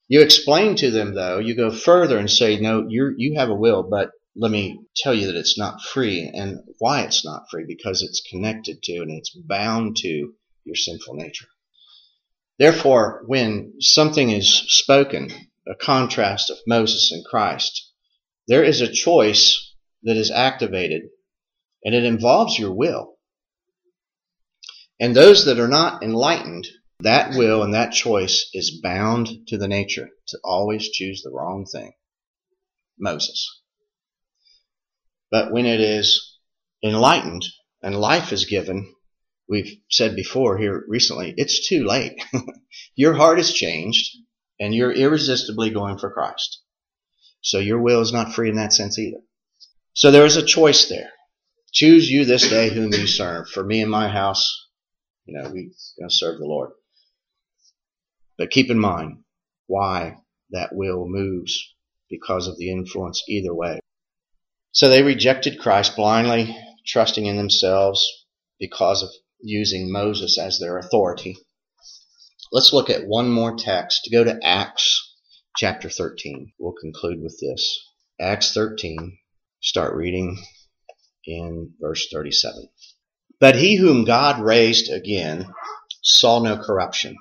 You 0.09 0.21
explain 0.21 0.77
to 0.77 0.91
them, 0.91 1.15
though, 1.15 1.39
you 1.39 1.55
go 1.55 1.71
further 1.71 2.19
and 2.19 2.31
say, 2.31 2.59
no, 2.59 2.87
you 2.89 3.15
you 3.17 3.39
have 3.39 3.49
a 3.49 3.55
will, 3.55 3.83
but 3.83 4.11
let 4.35 4.51
me 4.51 4.81
tell 4.97 5.15
you 5.15 5.27
that 5.27 5.37
it's 5.37 5.59
not 5.59 5.83
free 5.83 6.31
and 6.33 6.61
why 6.79 7.03
it's 7.03 7.25
not 7.25 7.51
free 7.51 7.65
because 7.67 8.03
it's 8.03 8.23
connected 8.31 8.83
to 8.83 8.97
and 9.01 9.11
it's 9.11 9.31
bound 9.31 9.97
to 9.99 10.35
your 10.65 10.77
sinful 10.77 11.15
nature. 11.15 11.47
Therefore, 12.59 13.25
when 13.27 13.75
something 13.81 14.31
is 14.31 14.65
spoken, 14.69 15.31
a 15.67 15.75
contrast 15.75 16.51
of 16.51 16.59
Moses 16.67 17.11
and 17.13 17.25
Christ, 17.25 17.93
there 18.49 18.65
is 18.65 18.81
a 18.81 18.93
choice 18.93 19.75
that 20.03 20.17
is 20.17 20.31
activated 20.31 21.03
and 21.85 21.95
it 21.95 22.05
involves 22.05 22.59
your 22.59 22.73
will. 22.73 23.12
And 25.03 25.17
those 25.17 25.47
that 25.47 25.59
are 25.59 25.67
not 25.67 26.05
enlightened, 26.05 26.69
that 27.01 27.37
will 27.37 27.65
and 27.65 27.75
that 27.75 27.93
choice 27.93 28.49
is 28.55 28.79
bound 28.81 29.49
to 29.49 29.59
the 29.59 29.67
nature 29.67 30.09
to 30.29 30.39
always 30.45 30.91
choose 30.91 31.23
the 31.23 31.33
wrong 31.33 31.67
thing. 31.67 31.95
Moses. 32.97 33.63
But 35.29 35.51
when 35.51 35.67
it 35.67 35.81
is 35.81 36.39
enlightened 36.85 37.45
and 37.83 38.01
life 38.01 38.33
is 38.33 38.45
given, 38.45 38.95
we've 39.49 39.77
said 39.91 40.15
before 40.15 40.57
here 40.57 40.85
recently, 40.87 41.35
it's 41.37 41.69
too 41.69 41.85
late. 41.85 42.23
your 42.95 43.15
heart 43.15 43.39
has 43.39 43.53
changed 43.53 44.17
and 44.61 44.73
you're 44.73 44.93
irresistibly 44.93 45.71
going 45.71 45.99
for 45.99 46.13
Christ. 46.13 46.61
So 47.41 47.59
your 47.59 47.81
will 47.81 48.03
is 48.03 48.13
not 48.13 48.35
free 48.35 48.51
in 48.51 48.55
that 48.55 48.73
sense 48.73 49.01
either. 49.01 49.23
So 49.95 50.13
there 50.13 50.27
is 50.27 50.37
a 50.37 50.47
choice 50.47 50.89
there. 50.89 51.11
Choose 51.73 52.09
you 52.09 52.25
this 52.25 52.49
day 52.49 52.71
whom 52.71 52.93
you 52.93 53.09
serve. 53.09 53.49
For 53.49 53.65
me 53.65 53.83
and 53.83 53.91
my 53.91 54.07
house, 54.07 54.62
you 55.25 55.35
know, 55.35 55.45
we're 55.45 55.71
going 55.99 56.09
to 56.09 56.11
serve 56.11 56.39
the 56.39 56.47
Lord. 56.47 56.71
But 58.39 58.51
keep 58.51 58.71
in 58.71 58.79
mind 58.79 59.25
why 59.67 60.19
that 60.51 60.75
will 60.75 61.07
moves 61.07 61.75
because 62.11 62.49
of 62.49 62.59
the 62.59 62.71
influence 62.71 63.23
either 63.29 63.55
way. 63.55 63.81
So 64.73 64.89
they 64.89 65.03
rejected 65.03 65.61
Christ 65.61 65.97
blindly, 65.97 66.57
trusting 66.87 67.27
in 67.27 67.37
themselves 67.37 68.27
because 68.59 69.03
of 69.03 69.11
using 69.41 69.93
Moses 69.93 70.39
as 70.39 70.59
their 70.59 70.79
authority. 70.79 71.37
Let's 72.51 72.73
look 72.73 72.91
at 72.91 73.07
one 73.07 73.31
more 73.31 73.57
text. 73.57 74.05
To 74.05 74.11
go 74.11 74.25
to 74.25 74.39
Acts 74.43 75.15
chapter 75.57 75.89
13. 75.89 76.53
We'll 76.59 76.73
conclude 76.73 77.23
with 77.23 77.39
this. 77.41 77.79
Acts 78.21 78.53
13, 78.53 79.19
start 79.61 79.95
reading 79.95 80.39
in 81.25 81.75
verse 81.81 82.09
37. 82.13 82.69
But 83.43 83.57
he 83.57 83.75
whom 83.75 84.05
God 84.05 84.41
raised 84.41 84.89
again 84.89 85.53
saw 86.01 86.41
no 86.41 86.59
corruption. 86.59 87.17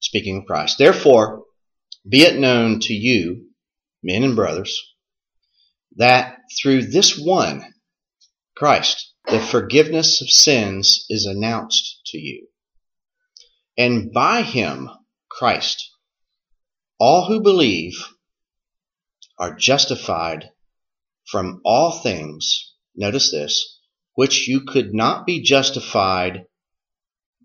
Speaking 0.00 0.38
of 0.38 0.46
Christ. 0.46 0.78
Therefore, 0.78 1.44
be 2.08 2.22
it 2.22 2.38
known 2.38 2.80
to 2.80 2.94
you, 2.94 3.50
men 4.02 4.22
and 4.22 4.34
brothers, 4.34 4.94
that 5.96 6.38
through 6.58 6.86
this 6.86 7.18
one, 7.18 7.74
Christ, 8.56 9.12
the 9.26 9.38
forgiveness 9.38 10.22
of 10.22 10.30
sins 10.30 11.04
is 11.10 11.26
announced 11.26 12.00
to 12.06 12.18
you. 12.18 12.48
And 13.76 14.14
by 14.14 14.40
him, 14.40 14.88
Christ, 15.28 15.90
all 16.98 17.26
who 17.26 17.42
believe 17.42 18.08
are 19.38 19.54
justified 19.54 20.48
from 21.30 21.60
all 21.62 21.90
things, 21.90 22.72
notice 22.94 23.30
this, 23.30 23.75
which 24.16 24.48
you 24.48 24.62
could 24.66 24.92
not 24.92 25.24
be 25.24 25.40
justified 25.40 26.46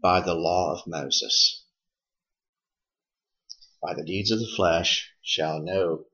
by 0.02 0.20
the 0.22 0.34
law 0.34 0.74
of 0.74 0.88
Moses. 0.88 1.64
By 3.80 3.94
the 3.94 4.04
deeds 4.04 4.32
of 4.32 4.40
the 4.40 4.52
flesh 4.56 5.12
shall 5.22 5.62
no 5.62 6.06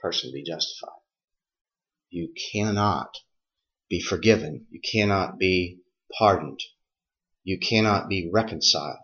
person 0.00 0.30
be 0.32 0.44
justified 0.44 0.98
you 2.10 2.32
cannot 2.52 3.18
be 3.88 4.00
forgiven. 4.00 4.66
You 4.70 4.80
cannot 4.80 5.38
be 5.38 5.80
pardoned. 6.18 6.60
You 7.44 7.58
cannot 7.58 8.08
be 8.08 8.30
reconciled. 8.32 8.98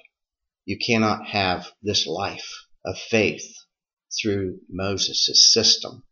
You 0.65 0.79
cannot 0.79 1.27
have 1.29 1.73
this 1.83 2.07
life 2.07 2.67
of 2.85 2.99
faith 2.99 3.45
through 4.21 4.61
Moses' 4.69 5.53
system. 5.53 6.05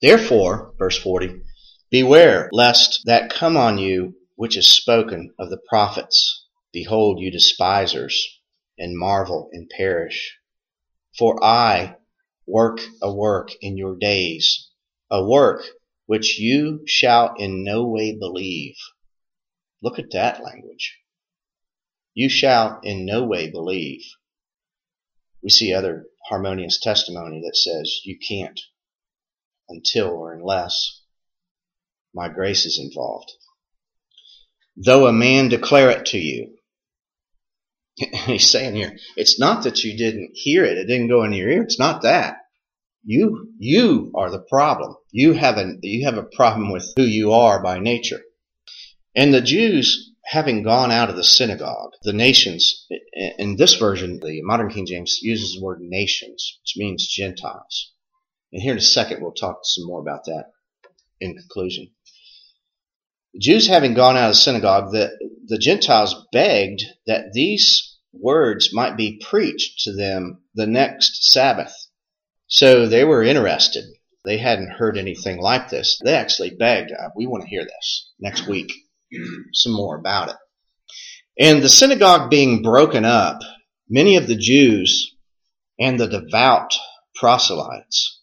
Therefore, 0.00 0.74
verse 0.78 0.98
40, 0.98 1.42
beware 1.90 2.48
lest 2.52 3.02
that 3.04 3.30
come 3.32 3.56
on 3.56 3.78
you 3.78 4.14
which 4.36 4.56
is 4.56 4.66
spoken 4.66 5.34
of 5.38 5.50
the 5.50 5.60
prophets. 5.68 6.46
Behold, 6.72 7.20
you 7.20 7.30
despisers, 7.30 8.40
and 8.78 8.96
marvel 8.96 9.50
and 9.52 9.68
perish. 9.68 10.38
For 11.18 11.42
I 11.44 11.96
work 12.46 12.80
a 13.02 13.12
work 13.12 13.50
in 13.60 13.76
your 13.76 13.96
days 13.96 14.70
a 15.10 15.24
work 15.24 15.64
which 16.06 16.38
you 16.38 16.82
shall 16.86 17.34
in 17.34 17.64
no 17.64 17.84
way 17.84 18.16
believe. 18.16 18.76
Look 19.82 19.98
at 19.98 20.12
that 20.12 20.42
language. 20.42 20.98
You 22.14 22.28
shall 22.28 22.80
in 22.82 23.04
no 23.04 23.24
way 23.24 23.50
believe. 23.50 24.04
We 25.42 25.50
see 25.50 25.72
other 25.72 26.06
harmonious 26.28 26.78
testimony 26.78 27.40
that 27.44 27.56
says 27.56 28.00
you 28.04 28.18
can't 28.18 28.60
until 29.68 30.10
or 30.10 30.32
unless 30.32 30.99
my 32.14 32.28
grace 32.28 32.66
is 32.66 32.78
involved. 32.78 33.30
Though 34.76 35.06
a 35.06 35.12
man 35.12 35.48
declare 35.48 35.90
it 35.90 36.06
to 36.06 36.18
you, 36.18 36.56
he's 37.96 38.50
saying 38.50 38.74
here, 38.74 38.96
it's 39.16 39.38
not 39.38 39.64
that 39.64 39.84
you 39.84 39.96
didn't 39.96 40.30
hear 40.34 40.64
it, 40.64 40.78
it 40.78 40.86
didn't 40.86 41.08
go 41.08 41.24
in 41.24 41.32
your 41.32 41.48
ear, 41.48 41.62
it's 41.62 41.78
not 41.78 42.02
that. 42.02 42.36
You, 43.04 43.52
you 43.58 44.12
are 44.14 44.30
the 44.30 44.44
problem. 44.48 44.94
You 45.10 45.32
have 45.32 45.56
a, 45.56 45.74
you 45.82 46.04
have 46.04 46.18
a 46.18 46.22
problem 46.22 46.70
with 46.70 46.92
who 46.96 47.02
you 47.02 47.32
are 47.32 47.62
by 47.62 47.78
nature. 47.78 48.20
And 49.14 49.32
the 49.32 49.40
Jews, 49.40 50.12
having 50.24 50.62
gone 50.62 50.92
out 50.92 51.10
of 51.10 51.16
the 51.16 51.24
synagogue, 51.24 51.92
the 52.02 52.12
nations, 52.12 52.86
in 53.38 53.56
this 53.56 53.74
version, 53.74 54.20
the 54.20 54.42
modern 54.42 54.70
King 54.70 54.86
James 54.86 55.18
uses 55.22 55.54
the 55.54 55.64
word 55.64 55.80
nations, 55.80 56.60
which 56.62 56.74
means 56.76 57.08
Gentiles. 57.08 57.92
And 58.52 58.62
here 58.62 58.72
in 58.72 58.78
a 58.78 58.82
second, 58.82 59.22
we'll 59.22 59.32
talk 59.32 59.60
some 59.62 59.86
more 59.86 60.00
about 60.00 60.24
that 60.26 60.46
in 61.20 61.36
conclusion. 61.36 61.90
Jews 63.38 63.68
having 63.68 63.94
gone 63.94 64.16
out 64.16 64.30
of 64.30 64.32
the 64.32 64.40
synagogue, 64.40 64.92
the, 64.92 65.10
the 65.46 65.58
Gentiles 65.58 66.26
begged 66.32 66.82
that 67.06 67.32
these 67.32 67.96
words 68.12 68.74
might 68.74 68.96
be 68.96 69.20
preached 69.24 69.84
to 69.84 69.92
them 69.92 70.42
the 70.54 70.66
next 70.66 71.30
Sabbath. 71.30 71.74
So 72.48 72.86
they 72.86 73.04
were 73.04 73.22
interested. 73.22 73.84
They 74.24 74.38
hadn't 74.38 74.72
heard 74.72 74.98
anything 74.98 75.40
like 75.40 75.70
this. 75.70 75.98
They 76.04 76.14
actually 76.14 76.50
begged, 76.50 76.90
uh, 76.90 77.10
we 77.16 77.26
want 77.26 77.44
to 77.44 77.48
hear 77.48 77.64
this 77.64 78.12
next 78.18 78.46
week, 78.48 78.72
some 79.52 79.72
more 79.72 79.96
about 79.96 80.30
it. 80.30 80.36
And 81.38 81.62
the 81.62 81.68
synagogue 81.68 82.30
being 82.30 82.62
broken 82.62 83.04
up, 83.04 83.40
many 83.88 84.16
of 84.16 84.26
the 84.26 84.36
Jews 84.36 85.14
and 85.78 85.98
the 85.98 86.08
devout 86.08 86.74
proselytes 87.14 88.20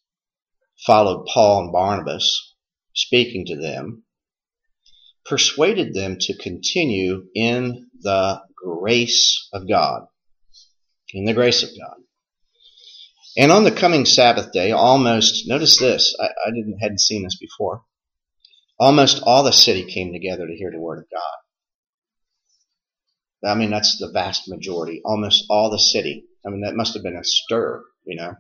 followed 0.86 1.26
Paul 1.34 1.64
and 1.64 1.72
Barnabas, 1.72 2.54
speaking 2.94 3.46
to 3.48 3.56
them, 3.56 4.04
persuaded 5.28 5.94
them 5.94 6.18
to 6.20 6.38
continue 6.38 7.26
in 7.36 7.90
the 8.02 8.42
grace 8.56 9.48
of 9.54 9.68
God. 9.68 10.04
In 11.14 11.26
the 11.26 11.34
grace 11.34 11.64
of 11.64 11.70
God. 11.70 11.98
And 13.38 13.52
on 13.52 13.64
the 13.64 13.72
coming 13.72 14.06
Sabbath 14.06 14.52
day, 14.52 14.72
almost, 14.72 15.48
notice 15.48 15.78
this, 15.80 16.16
I, 16.20 16.26
I 16.26 16.52
didn't, 16.52 16.80
hadn't 16.80 17.02
seen 17.02 17.24
this 17.24 17.38
before. 17.38 17.84
Almost 18.80 19.22
all 19.24 19.44
the 19.44 19.52
city 19.52 19.86
came 19.86 20.12
together 20.12 20.48
to 20.48 20.56
hear 20.56 20.72
the 20.72 20.80
word 20.80 21.00
of 21.00 21.06
God. 21.12 21.22
I 23.52 23.56
mean, 23.56 23.70
that's 23.70 23.98
the 24.00 24.12
vast 24.12 24.48
majority, 24.48 25.02
almost 25.06 25.46
all 25.50 25.70
the 25.70 25.80
city. 25.80 26.26
I 26.46 26.50
mean, 26.50 26.62
that 26.62 26.76
must 26.76 26.96
have 26.96 27.04
been 27.04 27.16
a 27.16 27.24
stir, 27.24 27.84
you 28.06 28.16
know. 28.16 28.34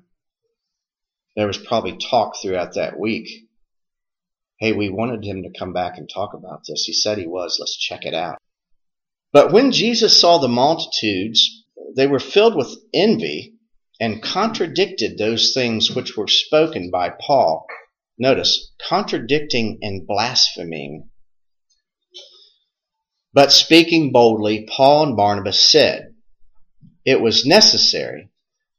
There 1.35 1.47
was 1.47 1.57
probably 1.57 1.97
talk 1.97 2.35
throughout 2.41 2.73
that 2.73 2.99
week. 2.99 3.46
Hey, 4.59 4.71
we 4.71 4.89
wanted 4.89 5.23
him 5.23 5.43
to 5.43 5.59
come 5.59 5.71
back 5.71 5.97
and 5.97 6.09
talk 6.09 6.33
about 6.33 6.63
this. 6.67 6.83
He 6.85 6.93
said 6.93 7.17
he 7.17 7.27
was. 7.27 7.57
Let's 7.59 7.77
check 7.77 8.05
it 8.05 8.13
out. 8.13 8.37
But 9.31 9.51
when 9.51 9.71
Jesus 9.71 10.19
saw 10.19 10.39
the 10.39 10.47
multitudes, 10.47 11.63
they 11.95 12.07
were 12.07 12.19
filled 12.19 12.55
with 12.55 12.75
envy 12.93 13.53
and 13.99 14.21
contradicted 14.21 15.17
those 15.17 15.53
things 15.53 15.95
which 15.95 16.17
were 16.17 16.27
spoken 16.27 16.89
by 16.89 17.09
Paul. 17.09 17.67
Notice, 18.17 18.71
contradicting 18.81 19.77
and 19.83 20.07
blaspheming. 20.07 21.09
But 23.33 23.51
speaking 23.51 24.11
boldly, 24.11 24.65
Paul 24.67 25.03
and 25.03 25.17
Barnabas 25.17 25.59
said, 25.59 26.15
It 27.05 27.21
was 27.21 27.45
necessary 27.45 28.29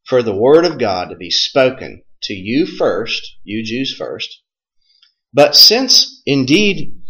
for 0.04 0.22
the 0.22 0.34
word 0.34 0.64
of 0.64 0.78
God 0.78 1.10
to 1.10 1.16
be 1.16 1.30
spoken 1.30 2.02
to 2.22 2.34
you 2.34 2.66
first, 2.66 3.36
you 3.44 3.62
Jews 3.64 3.94
first. 3.94 4.42
But 5.32 5.54
since 5.54 6.22
indeed 6.24 7.00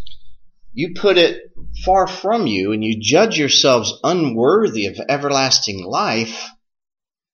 you 0.73 0.93
put 0.93 1.17
it 1.17 1.41
far 1.85 2.07
from 2.07 2.47
you 2.47 2.71
and 2.71 2.83
you 2.83 2.99
judge 2.99 3.37
yourselves 3.37 3.93
unworthy 4.03 4.87
of 4.87 4.99
everlasting 5.07 5.83
life, 5.83 6.49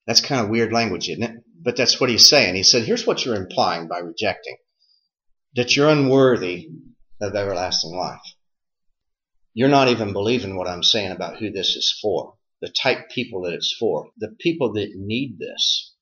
that's 0.06 0.22
kind 0.22 0.42
of 0.42 0.50
weird 0.50 0.72
language, 0.72 1.10
isn't 1.10 1.24
it? 1.24 1.44
But 1.62 1.76
that's 1.76 2.00
what 2.00 2.10
he's 2.10 2.30
saying. 2.30 2.56
He 2.56 2.64
said, 2.64 2.84
here's 2.84 3.08
what 3.08 3.26
you're 3.26 3.36
implying 3.36 3.88
by 3.88 4.00
rejecting. 4.00 4.58
That 5.56 5.76
you're 5.76 5.90
unworthy 5.90 6.70
of 7.20 7.36
everlasting 7.36 7.96
life. 7.96 8.22
You're 9.54 9.70
not 9.70 9.88
even 9.88 10.14
believing 10.14 10.58
what 10.58 10.68
I'm 10.68 10.84
saying 10.84 11.12
about 11.12 11.38
who 11.38 11.50
this 11.50 11.70
is 11.76 11.98
for. 12.02 12.36
The 12.62 12.70
type 12.70 13.10
people 13.10 13.44
that 13.44 13.54
it's 13.54 13.76
for. 13.80 14.10
The 14.18 14.36
people 14.40 14.74
that 14.74 14.92
need 14.96 15.40
this. 15.40 15.94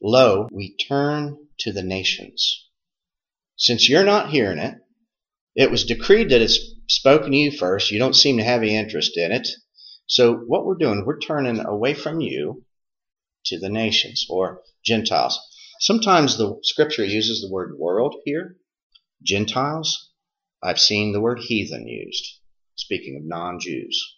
Lo, 0.00 0.46
we 0.52 0.76
turn 0.76 1.36
to 1.60 1.72
the 1.72 1.82
nations. 1.82 2.67
Since 3.58 3.88
you're 3.88 4.04
not 4.04 4.30
hearing 4.30 4.58
it, 4.58 4.76
it 5.56 5.70
was 5.70 5.84
decreed 5.84 6.30
that 6.30 6.40
it's 6.40 6.60
spoken 6.88 7.32
to 7.32 7.36
you 7.36 7.50
first. 7.50 7.90
You 7.90 7.98
don't 7.98 8.14
seem 8.14 8.36
to 8.36 8.44
have 8.44 8.62
any 8.62 8.76
interest 8.76 9.16
in 9.16 9.32
it. 9.32 9.48
So 10.06 10.34
what 10.34 10.64
we're 10.64 10.76
doing, 10.76 11.04
we're 11.04 11.18
turning 11.18 11.58
away 11.58 11.94
from 11.94 12.20
you 12.20 12.64
to 13.46 13.58
the 13.58 13.68
nations 13.68 14.26
or 14.30 14.62
Gentiles. 14.84 15.38
Sometimes 15.80 16.38
the 16.38 16.58
scripture 16.62 17.04
uses 17.04 17.40
the 17.40 17.50
word 17.50 17.76
world 17.78 18.14
here. 18.24 18.56
Gentiles. 19.22 20.12
I've 20.62 20.80
seen 20.80 21.12
the 21.12 21.20
word 21.20 21.40
heathen 21.40 21.86
used, 21.86 22.38
speaking 22.76 23.16
of 23.16 23.24
non-Jews. 23.24 24.16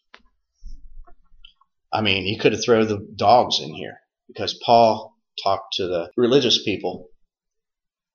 I 1.92 2.02
mean, 2.02 2.26
you 2.26 2.38
could 2.38 2.52
have 2.52 2.62
thrown 2.62 2.88
the 2.88 3.06
dogs 3.16 3.60
in 3.60 3.74
here 3.74 4.00
because 4.28 4.58
Paul 4.64 5.16
talked 5.42 5.74
to 5.74 5.86
the 5.86 6.10
religious 6.16 6.62
people 6.62 7.09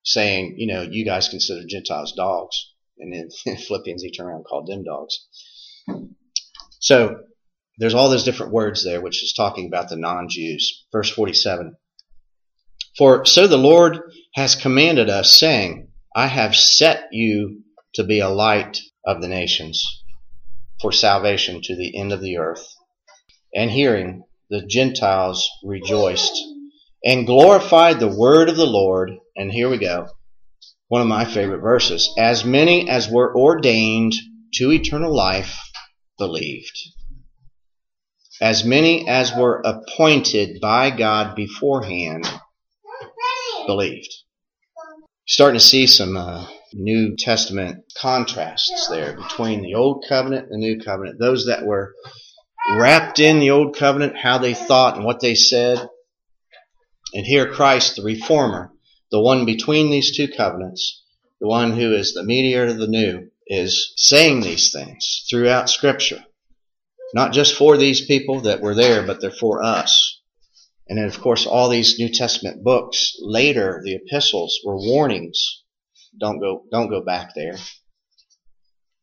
saying, 0.05 0.55
you 0.57 0.67
know, 0.67 0.83
you 0.83 1.03
guys 1.03 1.29
consider 1.29 1.61
Gentiles 1.67 2.13
dogs. 2.15 2.71
And 2.97 3.13
in 3.45 3.57
Philippians, 3.57 4.01
he 4.01 4.11
turned 4.11 4.29
around 4.29 4.37
and 4.37 4.45
called 4.45 4.67
them 4.67 4.83
dogs. 4.83 5.17
So 6.79 7.17
there's 7.77 7.93
all 7.93 8.09
those 8.09 8.23
different 8.23 8.53
words 8.53 8.85
there, 8.85 9.01
which 9.01 9.23
is 9.23 9.33
talking 9.33 9.67
about 9.67 9.89
the 9.89 9.97
non-Jews. 9.97 10.85
Verse 10.91 11.09
47. 11.09 11.75
For 12.97 13.25
so 13.25 13.47
the 13.47 13.57
Lord 13.57 13.99
has 14.35 14.55
commanded 14.55 15.09
us, 15.09 15.37
saying, 15.37 15.89
I 16.15 16.27
have 16.27 16.55
set 16.55 17.09
you 17.11 17.63
to 17.95 18.03
be 18.03 18.19
a 18.19 18.29
light 18.29 18.79
of 19.05 19.21
the 19.21 19.27
nations 19.27 20.03
for 20.81 20.91
salvation 20.91 21.61
to 21.63 21.75
the 21.75 21.97
end 21.97 22.13
of 22.13 22.21
the 22.21 22.37
earth. 22.37 22.65
And 23.53 23.69
hearing, 23.69 24.23
the 24.49 24.65
Gentiles 24.65 25.49
rejoiced 25.63 26.37
and 27.03 27.25
glorified 27.25 27.99
the 27.99 28.15
word 28.15 28.49
of 28.49 28.57
the 28.57 28.65
Lord. 28.65 29.11
And 29.35 29.51
here 29.51 29.69
we 29.69 29.77
go. 29.77 30.07
One 30.87 31.01
of 31.01 31.07
my 31.07 31.25
favorite 31.25 31.61
verses. 31.61 32.13
As 32.17 32.45
many 32.45 32.89
as 32.89 33.09
were 33.09 33.35
ordained 33.35 34.13
to 34.55 34.71
eternal 34.71 35.13
life 35.13 35.59
believed 36.17 36.77
as 38.41 38.65
many 38.65 39.07
as 39.07 39.33
were 39.35 39.61
appointed 39.63 40.59
by 40.59 40.89
God 40.89 41.35
beforehand 41.35 42.27
believed. 43.65 44.13
Starting 45.27 45.59
to 45.59 45.65
see 45.65 45.87
some 45.87 46.17
uh, 46.17 46.45
New 46.73 47.15
Testament 47.17 47.83
contrasts 47.97 48.87
there 48.89 49.15
between 49.15 49.61
the 49.61 49.73
Old 49.73 50.05
Covenant 50.07 50.47
and 50.51 50.61
the 50.61 50.67
New 50.67 50.79
Covenant. 50.83 51.19
Those 51.19 51.45
that 51.47 51.65
were 51.65 51.93
wrapped 52.77 53.19
in 53.19 53.39
the 53.39 53.51
Old 53.51 53.75
Covenant, 53.75 54.17
how 54.17 54.37
they 54.37 54.53
thought 54.53 54.97
and 54.97 55.05
what 55.05 55.21
they 55.21 55.35
said. 55.35 55.87
And 57.13 57.25
here 57.25 57.51
Christ, 57.51 57.95
the 57.95 58.03
Reformer, 58.03 58.71
the 59.15 59.21
one 59.21 59.45
between 59.45 59.91
these 59.91 60.13
two 60.13 60.27
covenants, 60.27 61.01
the 61.39 61.47
one 61.47 61.71
who 61.71 61.93
is 61.93 62.13
the 62.13 62.21
mediator 62.25 62.65
of 62.65 62.77
the 62.77 62.85
new, 62.85 63.31
is 63.47 63.93
saying 63.95 64.41
these 64.41 64.73
things 64.73 65.25
throughout 65.29 65.69
Scripture. 65.69 66.21
Not 67.13 67.31
just 67.31 67.55
for 67.55 67.77
these 67.77 68.05
people 68.05 68.41
that 68.41 68.59
were 68.59 68.75
there, 68.75 69.07
but 69.07 69.21
they're 69.21 69.31
for 69.31 69.63
us. 69.63 70.19
And 70.89 70.97
then, 70.97 71.05
of 71.05 71.21
course, 71.21 71.45
all 71.45 71.69
these 71.69 71.97
New 71.97 72.09
Testament 72.09 72.61
books 72.61 73.15
later, 73.21 73.79
the 73.85 73.95
epistles 73.95 74.59
were 74.65 74.75
warnings. 74.75 75.63
Don't 76.19 76.39
go, 76.39 76.65
don't 76.69 76.89
go 76.89 76.99
back 76.99 77.29
there. 77.35 77.55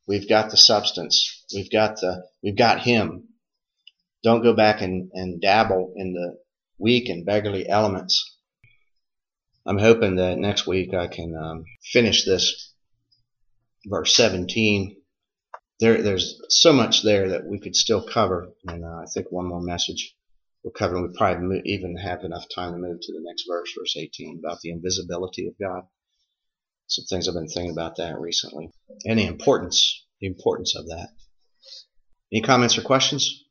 We've 0.06 0.28
got 0.28 0.50
the 0.50 0.58
substance. 0.58 1.42
We've 1.54 1.70
got 1.70 2.02
the, 2.02 2.24
we've 2.42 2.54
got 2.54 2.82
Him. 2.82 3.28
Don't 4.22 4.42
go 4.42 4.52
back 4.52 4.82
and, 4.82 5.10
and 5.14 5.40
dabble 5.40 5.94
in 5.96 6.12
the 6.12 6.36
weak 6.76 7.08
and 7.08 7.24
beggarly 7.24 7.66
elements. 7.66 8.31
I'm 9.66 9.78
hoping 9.78 10.16
that 10.16 10.38
next 10.38 10.66
week 10.66 10.94
I 10.94 11.06
can 11.06 11.36
um, 11.36 11.64
finish 11.92 12.24
this 12.24 12.72
verse 13.86 14.14
17 14.16 14.96
there, 15.82 16.00
there's 16.00 16.40
so 16.48 16.72
much 16.72 17.02
there 17.02 17.30
that 17.30 17.44
we 17.44 17.58
could 17.58 17.74
still 17.74 18.06
cover, 18.06 18.52
and 18.68 18.84
uh, 18.84 19.02
I 19.02 19.06
think 19.12 19.32
one 19.32 19.46
more 19.46 19.60
message 19.60 20.14
we'll 20.62 20.72
cover, 20.72 21.02
we 21.02 21.08
probably 21.18 21.60
even 21.64 21.96
have 21.96 22.22
enough 22.22 22.44
time 22.54 22.70
to 22.70 22.78
move 22.78 23.00
to 23.00 23.12
the 23.12 23.20
next 23.20 23.46
verse, 23.48 23.72
verse 23.76 23.96
18, 23.96 24.38
about 24.38 24.60
the 24.60 24.70
invisibility 24.70 25.48
of 25.48 25.54
God. 25.60 25.82
Some 26.86 27.04
things 27.06 27.26
I've 27.26 27.34
been 27.34 27.48
thinking 27.48 27.72
about 27.72 27.96
that 27.96 28.20
recently, 28.20 28.70
and 29.04 29.18
the 29.18 29.26
importance, 29.26 30.06
the 30.20 30.28
importance 30.28 30.76
of 30.76 30.86
that. 30.86 31.08
Any 32.32 32.42
comments 32.42 32.78
or 32.78 32.82
questions? 32.82 33.41